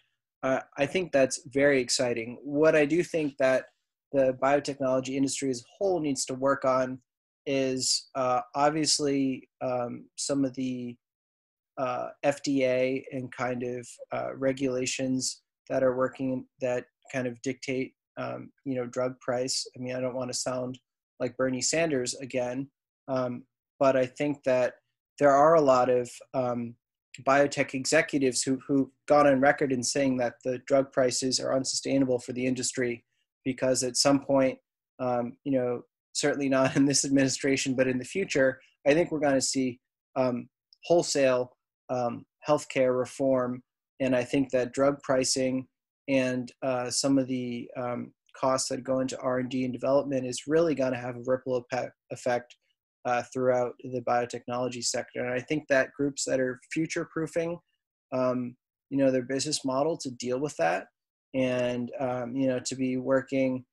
Uh, 0.43 0.59
I 0.77 0.85
think 0.85 1.11
that's 1.11 1.41
very 1.47 1.81
exciting. 1.81 2.37
What 2.43 2.75
I 2.75 2.85
do 2.85 3.03
think 3.03 3.35
that 3.37 3.65
the 4.11 4.37
biotechnology 4.41 5.15
industry 5.15 5.49
as 5.49 5.61
a 5.61 5.69
whole 5.77 5.99
needs 5.99 6.25
to 6.25 6.33
work 6.33 6.63
on 6.63 6.99
is 7.45 8.09
uh, 8.15 8.41
obviously 8.55 9.47
um, 9.61 10.05
some 10.17 10.45
of 10.45 10.53
the 10.55 10.95
uh, 11.77 12.09
FDA 12.25 13.03
and 13.11 13.31
kind 13.31 13.63
of 13.63 13.87
uh, 14.11 14.35
regulations 14.35 15.41
that 15.69 15.83
are 15.83 15.95
working 15.95 16.45
that 16.61 16.85
kind 17.11 17.27
of 17.27 17.41
dictate, 17.41 17.93
um, 18.17 18.51
you 18.65 18.75
know, 18.75 18.85
drug 18.85 19.19
price. 19.19 19.65
I 19.75 19.79
mean, 19.79 19.95
I 19.95 20.01
don't 20.01 20.15
want 20.15 20.31
to 20.31 20.37
sound 20.37 20.79
like 21.19 21.37
Bernie 21.37 21.61
Sanders 21.61 22.15
again, 22.15 22.69
um, 23.07 23.43
but 23.79 23.95
I 23.95 24.05
think 24.05 24.43
that 24.43 24.75
there 25.19 25.31
are 25.31 25.55
a 25.55 25.61
lot 25.61 25.89
of 25.89 26.09
um, 26.33 26.75
biotech 27.25 27.73
executives 27.73 28.43
who 28.43 28.59
who 28.67 28.91
gone 29.07 29.27
on 29.27 29.41
record 29.41 29.71
in 29.71 29.83
saying 29.83 30.17
that 30.17 30.35
the 30.43 30.59
drug 30.67 30.91
prices 30.91 31.39
are 31.39 31.55
unsustainable 31.55 32.19
for 32.19 32.33
the 32.33 32.45
industry 32.45 33.03
because 33.43 33.83
at 33.83 33.97
some 33.97 34.19
point, 34.19 34.57
um, 34.99 35.37
you 35.43 35.53
know, 35.53 35.81
certainly 36.13 36.49
not 36.49 36.75
in 36.75 36.85
this 36.85 37.05
administration, 37.05 37.75
but 37.75 37.87
in 37.87 37.97
the 37.97 38.05
future, 38.05 38.59
I 38.85 38.93
think 38.93 39.11
we're 39.11 39.19
going 39.19 39.33
to 39.33 39.41
see 39.41 39.79
um, 40.15 40.49
wholesale 40.83 41.51
um, 41.89 42.25
healthcare 42.47 42.97
reform, 42.97 43.63
and 43.99 44.15
I 44.15 44.23
think 44.23 44.51
that 44.51 44.73
drug 44.73 45.01
pricing 45.01 45.67
and 46.07 46.51
uh, 46.61 46.89
some 46.89 47.17
of 47.17 47.27
the 47.27 47.69
um, 47.77 48.13
costs 48.39 48.69
that 48.69 48.83
go 48.83 48.99
into 48.99 49.19
R&D 49.19 49.63
and 49.63 49.73
development 49.73 50.25
is 50.25 50.43
really 50.47 50.75
going 50.75 50.93
to 50.93 50.99
have 50.99 51.15
a 51.15 51.23
ripple 51.25 51.65
effect 52.11 52.55
uh, 53.07 53.23
throughout 53.33 53.73
the 53.79 54.01
biotechnology 54.01 54.83
sector. 54.83 55.23
And 55.23 55.33
I 55.33 55.39
think 55.39 55.63
that 55.69 55.93
groups 55.93 56.25
that 56.25 56.41
are 56.41 56.59
future 56.73 57.07
proofing, 57.11 57.57
um, 58.11 58.55
you 58.89 58.97
know, 58.97 59.09
their 59.09 59.23
business 59.23 59.63
model 59.63 59.97
to 59.99 60.11
deal 60.11 60.39
with 60.39 60.55
that 60.57 60.87
and, 61.33 61.89
um, 62.01 62.35
you 62.35 62.47
know, 62.47 62.59
to 62.65 62.75
be 62.75 62.97
working, 62.97 63.63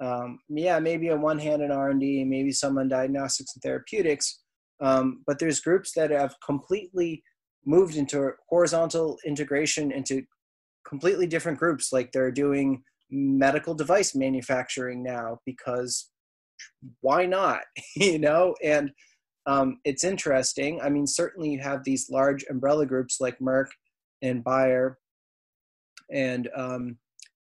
um, 0.00 0.40
yeah, 0.48 0.80
maybe 0.80 1.10
on 1.10 1.20
one 1.20 1.38
hand 1.38 1.62
in 1.62 1.70
R&D, 1.70 2.24
maybe 2.24 2.50
some 2.50 2.76
on 2.76 2.88
diagnostics 2.88 3.54
and 3.54 3.62
therapeutics, 3.62 4.40
um, 4.80 5.22
but 5.28 5.38
there's 5.38 5.60
groups 5.60 5.92
that 5.94 6.10
have 6.10 6.34
completely 6.44 7.22
moved 7.64 7.94
into 7.94 8.32
horizontal 8.48 9.16
integration 9.24 9.92
into 9.92 10.22
completely 10.84 11.28
different 11.28 11.60
groups 11.60 11.92
like 11.92 12.10
they're 12.10 12.32
doing 12.32 12.82
medical 13.12 13.74
device 13.74 14.16
manufacturing 14.16 15.04
now 15.04 15.38
because 15.46 16.10
why 17.00 17.26
not? 17.26 17.62
You 17.96 18.18
know 18.18 18.54
and 18.62 18.90
um, 19.46 19.80
it's 19.84 20.04
interesting. 20.04 20.80
I 20.80 20.88
mean 20.88 21.06
certainly 21.06 21.50
you 21.50 21.60
have 21.60 21.84
these 21.84 22.08
large 22.10 22.44
umbrella 22.50 22.86
groups 22.86 23.20
like 23.20 23.38
merck 23.38 23.66
and 24.22 24.44
bayer 24.44 24.98
and 26.12 26.48
um, 26.56 26.96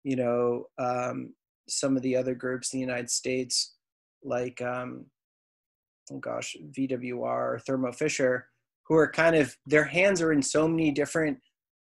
you 0.05 0.17
know 0.17 0.65
um, 0.79 1.35
some 1.69 1.97
of 1.97 2.03
the 2.03 2.17
other 2.17 2.35
groups 2.35 2.73
in 2.73 2.79
the 2.79 2.87
united 2.87 3.11
states 3.11 3.75
like 4.25 4.61
um, 4.63 5.07
oh 6.13 6.19
gosh 6.19 6.57
vwr 6.73 7.15
or 7.23 7.61
thermo 7.67 7.93
fisher 7.93 8.47
who 8.87 8.95
are 8.97 9.11
kind 9.11 9.37
of 9.37 9.55
their 9.67 9.85
hands 9.85 10.23
are 10.23 10.33
in 10.33 10.43
so 10.43 10.67
many 10.67 10.91
different 10.91 11.39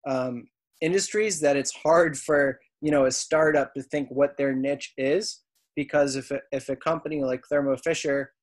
um, 0.07 0.47
industries 0.81 1.39
that 1.39 1.57
it's 1.57 1.73
hard 1.75 2.17
for 2.17 2.59
you 2.81 2.91
know 2.91 3.05
a 3.05 3.11
startup 3.11 3.73
to 3.73 3.81
think 3.83 4.07
what 4.09 4.37
their 4.37 4.53
niche 4.53 4.93
is 4.97 5.41
because 5.77 6.15
if 6.15 6.31
a, 6.31 6.41
if 6.51 6.67
a 6.67 6.75
company 6.75 7.23
like 7.23 7.43
Thermo 7.47 7.77
Fisher 7.77 8.33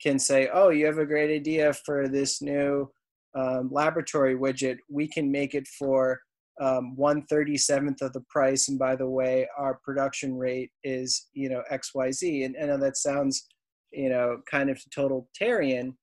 can 0.00 0.18
say, 0.18 0.48
"Oh, 0.52 0.68
you 0.68 0.86
have 0.86 0.98
a 0.98 1.06
great 1.06 1.34
idea 1.34 1.72
for 1.72 2.06
this 2.06 2.40
new 2.40 2.88
um, 3.34 3.70
laboratory 3.72 4.36
widget. 4.36 4.76
We 4.88 5.08
can 5.08 5.32
make 5.32 5.54
it 5.54 5.66
for 5.66 6.20
um, 6.60 6.94
one 6.94 7.22
thirty 7.22 7.56
seventh 7.56 8.02
of 8.02 8.12
the 8.12 8.22
price, 8.28 8.68
and 8.68 8.78
by 8.78 8.94
the 8.94 9.08
way, 9.08 9.48
our 9.58 9.80
production 9.82 10.36
rate 10.36 10.70
is 10.84 11.28
you 11.32 11.48
know 11.48 11.62
X 11.70 11.92
Y 11.94 12.12
Z." 12.12 12.44
And 12.44 12.56
I 12.62 12.66
know 12.66 12.78
that 12.78 12.98
sounds 12.98 13.48
you 13.90 14.10
know 14.10 14.38
kind 14.48 14.70
of 14.70 14.78
totalitarian, 14.94 15.96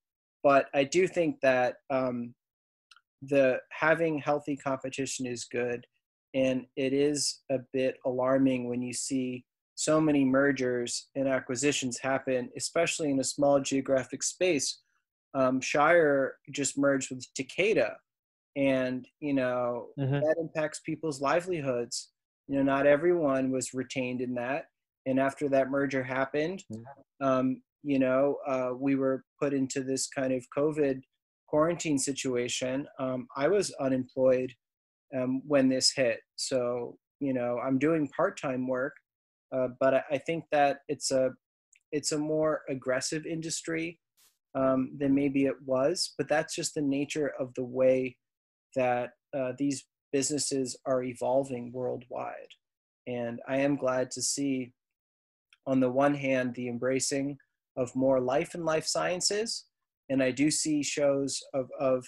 but 0.43 0.65
I 0.73 0.83
do 0.83 1.07
think 1.07 1.35
that 1.43 1.75
um, 1.91 2.33
the 3.21 3.59
having 3.71 4.17
healthy 4.17 4.57
competition 4.57 5.27
is 5.27 5.45
good, 5.45 5.85
and 6.33 6.65
it 6.75 6.93
is 6.93 7.41
a 7.51 7.59
bit 7.73 7.97
alarming 8.07 8.67
when 8.67 8.81
you 8.81 8.93
see 8.93 9.45
so 9.79 10.01
many 10.01 10.25
mergers 10.25 11.07
and 11.15 11.25
acquisitions 11.25 11.97
happen, 11.97 12.49
especially 12.57 13.11
in 13.11 13.19
a 13.21 13.23
small 13.23 13.61
geographic 13.61 14.21
space. 14.23 14.81
Um, 15.33 15.61
Shire 15.61 16.35
just 16.51 16.77
merged 16.77 17.09
with 17.09 17.25
Takeda, 17.33 17.93
and 18.57 19.07
you 19.21 19.33
know 19.33 19.87
mm-hmm. 19.97 20.19
that 20.19 20.35
impacts 20.37 20.81
people's 20.81 21.21
livelihoods. 21.21 22.09
You 22.49 22.57
know, 22.57 22.63
not 22.63 22.87
everyone 22.87 23.51
was 23.51 23.73
retained 23.73 24.19
in 24.19 24.33
that, 24.33 24.65
and 25.05 25.17
after 25.17 25.47
that 25.47 25.71
merger 25.71 26.03
happened, 26.03 26.61
um, 27.21 27.61
you 27.81 27.99
know, 27.99 28.35
uh, 28.45 28.71
we 28.77 28.95
were 28.95 29.23
put 29.41 29.53
into 29.53 29.81
this 29.81 30.07
kind 30.07 30.33
of 30.33 30.45
COVID 30.57 30.99
quarantine 31.47 31.97
situation. 31.97 32.85
Um, 32.99 33.27
I 33.37 33.47
was 33.47 33.73
unemployed 33.79 34.51
um, 35.15 35.41
when 35.47 35.69
this 35.69 35.93
hit, 35.95 36.19
so 36.35 36.97
you 37.21 37.33
know, 37.33 37.59
I'm 37.65 37.79
doing 37.79 38.09
part-time 38.09 38.67
work, 38.67 38.93
uh, 39.55 39.69
but 39.79 40.05
I, 40.11 40.17
think 40.17 40.45
that 40.51 40.79
it's 40.87 41.11
a 41.11 41.31
it's 41.91 42.11
a 42.11 42.17
more 42.17 42.61
aggressive 42.69 43.25
industry 43.25 43.99
um, 44.55 44.91
than 44.97 45.13
maybe 45.13 45.45
it 45.45 45.55
was. 45.65 46.13
But 46.17 46.27
that's 46.27 46.55
just 46.55 46.75
the 46.75 46.81
nature 46.81 47.33
of 47.39 47.53
the 47.55 47.63
way 47.63 48.15
that 48.75 49.11
uh, 49.35 49.53
these 49.57 49.85
businesses 50.11 50.77
are 50.85 51.03
evolving 51.03 51.71
worldwide. 51.71 52.53
And 53.07 53.39
I 53.47 53.57
am 53.57 53.75
glad 53.75 54.11
to 54.11 54.21
see, 54.21 54.71
on 55.65 55.79
the 55.79 55.89
one 55.89 56.13
hand, 56.13 56.53
the 56.53 56.67
embracing 56.67 57.37
of 57.75 57.95
more 57.95 58.19
life 58.19 58.53
and 58.53 58.65
life 58.65 58.85
sciences. 58.85 59.65
And 60.09 60.21
I 60.21 60.31
do 60.31 60.51
see 60.51 60.83
shows 60.83 61.41
of, 61.53 61.69
of, 61.79 62.05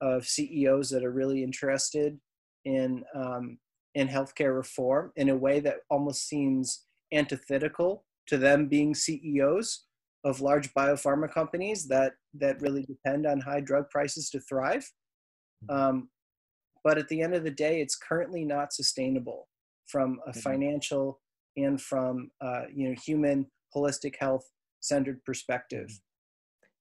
of 0.00 0.26
CEOs 0.26 0.90
that 0.90 1.04
are 1.04 1.12
really 1.12 1.42
interested 1.42 2.18
in, 2.64 3.04
um, 3.14 3.58
in 3.94 4.08
healthcare 4.08 4.54
reform 4.54 5.12
in 5.16 5.28
a 5.28 5.36
way 5.36 5.60
that 5.60 5.78
almost 5.90 6.28
seems 6.28 6.84
antithetical 7.12 8.04
to 8.26 8.38
them 8.38 8.68
being 8.68 8.94
CEOs 8.94 9.84
of 10.24 10.40
large 10.40 10.72
biopharma 10.74 11.30
companies 11.32 11.88
that, 11.88 12.12
that 12.34 12.60
really 12.60 12.82
depend 12.84 13.26
on 13.26 13.40
high 13.40 13.60
drug 13.60 13.90
prices 13.90 14.30
to 14.30 14.40
thrive. 14.40 14.88
Mm-hmm. 15.64 15.76
Um, 15.76 16.08
but 16.84 16.98
at 16.98 17.08
the 17.08 17.20
end 17.20 17.34
of 17.34 17.44
the 17.44 17.50
day, 17.50 17.80
it's 17.80 17.96
currently 17.96 18.44
not 18.44 18.72
sustainable 18.72 19.48
from 19.86 20.20
a 20.26 20.30
mm-hmm. 20.30 20.40
financial 20.40 21.20
and 21.56 21.80
from 21.80 22.30
uh, 22.40 22.62
you 22.72 22.88
know 22.88 22.94
human 23.04 23.46
holistic 23.76 24.16
health 24.18 24.44
centered 24.80 25.22
perspective 25.24 25.88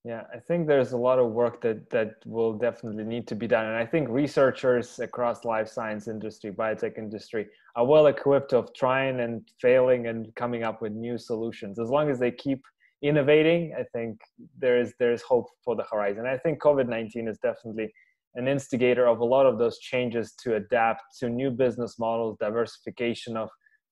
yeah 0.03 0.23
i 0.33 0.39
think 0.39 0.67
there's 0.67 0.93
a 0.93 0.97
lot 0.97 1.19
of 1.19 1.31
work 1.31 1.61
that 1.61 1.89
that 1.89 2.15
will 2.25 2.53
definitely 2.53 3.03
need 3.03 3.27
to 3.27 3.35
be 3.35 3.47
done. 3.47 3.65
And 3.65 3.75
i 3.75 3.85
think 3.85 4.09
researchers 4.09 4.99
across 4.99 5.45
life 5.45 5.67
science 5.67 6.07
industry 6.07 6.51
biotech 6.51 6.97
industry 6.97 7.47
are 7.75 7.85
well 7.85 8.07
equipped 8.07 8.53
of 8.53 8.73
trying 8.73 9.19
and 9.19 9.47
failing 9.59 10.07
and 10.07 10.33
coming 10.35 10.63
up 10.63 10.81
with 10.81 10.91
new 10.91 11.17
solutions. 11.17 11.79
As 11.79 11.89
long 11.89 12.09
as 12.09 12.19
they 12.19 12.31
keep 12.31 12.63
innovating 13.01 13.73
i 13.77 13.83
think 13.93 14.19
there's 14.57 14.93
there's 14.99 15.21
hope 15.21 15.47
for 15.63 15.75
the 15.75 15.85
horizon. 15.91 16.25
I 16.25 16.37
think 16.37 16.61
covid-19 16.61 17.29
is 17.29 17.37
definitely 17.39 17.91
an 18.35 18.47
instigator 18.47 19.07
of 19.07 19.19
a 19.19 19.25
lot 19.25 19.45
of 19.45 19.57
those 19.57 19.77
changes 19.79 20.33
to 20.41 20.55
adapt 20.55 21.03
to 21.19 21.29
new 21.29 21.51
business 21.51 21.99
models 21.99 22.37
diversification 22.39 23.35
of 23.35 23.49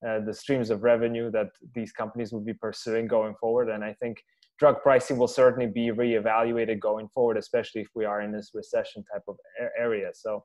uh, 0.07 0.20
the 0.26 0.34
streams 0.34 0.70
of 0.70 0.84
revenue 0.84 1.30
that 1.30 1.49
these 1.76 1.91
companies 1.91 2.32
will 2.32 2.39
be 2.39 2.53
pursuing 2.53 3.05
going 3.05 3.36
forward. 3.36 3.68
And 3.68 3.84
I 3.84 3.93
think 4.01 4.24
drug 4.60 4.82
pricing 4.84 5.18
will 5.18 5.28
certainly 5.28 5.68
be 5.68 5.88
reevaluated 5.91 6.80
going 6.80 7.07
forward, 7.10 7.38
especially 7.38 7.82
if 7.82 7.88
we 7.95 8.05
are 8.05 8.22
in 8.22 8.32
this 8.32 8.51
recession 8.53 9.03
type 9.12 9.24
of 9.28 9.38
area. 9.78 10.10
So 10.14 10.43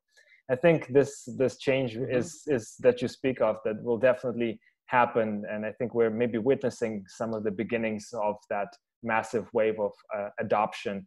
I 0.51 0.57
think 0.57 0.93
this 0.93 1.29
this 1.39 1.59
change 1.59 1.95
mm-hmm. 1.95 2.15
is 2.15 2.43
is 2.47 2.75
that 2.81 3.03
you 3.03 3.09
speak 3.09 3.41
of 3.41 3.57
that 3.65 3.83
will 3.83 3.99
definitely 3.99 4.61
happen, 4.87 5.45
and 5.51 5.65
I 5.65 5.73
think 5.73 5.95
we're 5.95 6.11
maybe 6.11 6.39
witnessing 6.39 7.05
some 7.09 7.35
of 7.35 7.43
the 7.45 7.51
beginnings 7.51 8.09
of 8.13 8.37
that 8.51 8.69
massive 9.03 9.47
wave 9.53 9.79
of 9.81 9.93
uh, 10.17 10.29
adoption 10.41 11.07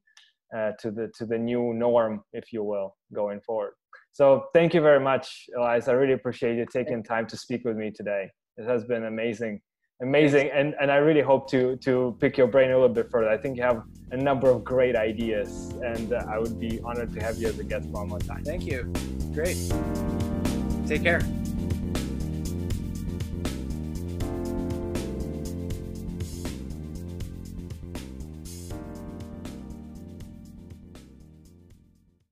uh, 0.56 0.72
to 0.80 0.92
the 0.92 1.12
to 1.18 1.26
the 1.26 1.38
new 1.38 1.74
norm, 1.74 2.24
if 2.34 2.52
you 2.52 2.64
will, 2.64 2.96
going 3.14 3.40
forward. 3.42 3.74
So 4.12 4.46
thank 4.54 4.74
you 4.74 4.82
very 4.82 5.00
much, 5.00 5.46
Elias. 5.56 5.88
I 5.88 5.92
really 5.94 6.14
appreciate 6.14 6.58
you 6.58 6.66
taking 6.72 7.04
time 7.04 7.28
to 7.28 7.38
speak 7.38 7.62
with 7.64 7.78
me 7.78 7.92
today. 7.92 8.32
It 8.58 8.66
has 8.68 8.84
been 8.84 9.06
amazing, 9.06 9.62
amazing, 10.02 10.50
and 10.54 10.76
and 10.80 10.92
I 10.92 10.98
really 10.98 11.22
hope 11.22 11.50
to 11.52 11.76
to 11.78 12.16
pick 12.20 12.38
your 12.38 12.48
brain 12.48 12.72
a 12.72 12.74
little 12.74 12.94
bit 12.94 13.10
further. 13.10 13.30
I 13.30 13.38
think 13.38 13.58
you 13.58 13.64
have 13.64 13.84
a 14.12 14.18
number 14.18 14.50
of 14.50 14.64
great 14.64 14.96
ideas, 14.96 15.74
and 15.84 16.14
uh, 16.14 16.26
I 16.30 16.40
would 16.40 16.60
be 16.60 16.80
honored 16.84 17.14
to 17.14 17.20
have 17.22 17.38
you 17.38 17.48
as 17.48 17.60
a 17.60 17.64
guest 17.64 17.88
one 17.88 18.10
more 18.10 18.20
time. 18.20 18.44
Thank 18.44 18.66
you. 18.66 18.92
Great. 19.34 19.58
Take 20.88 21.04
care. 21.04 21.22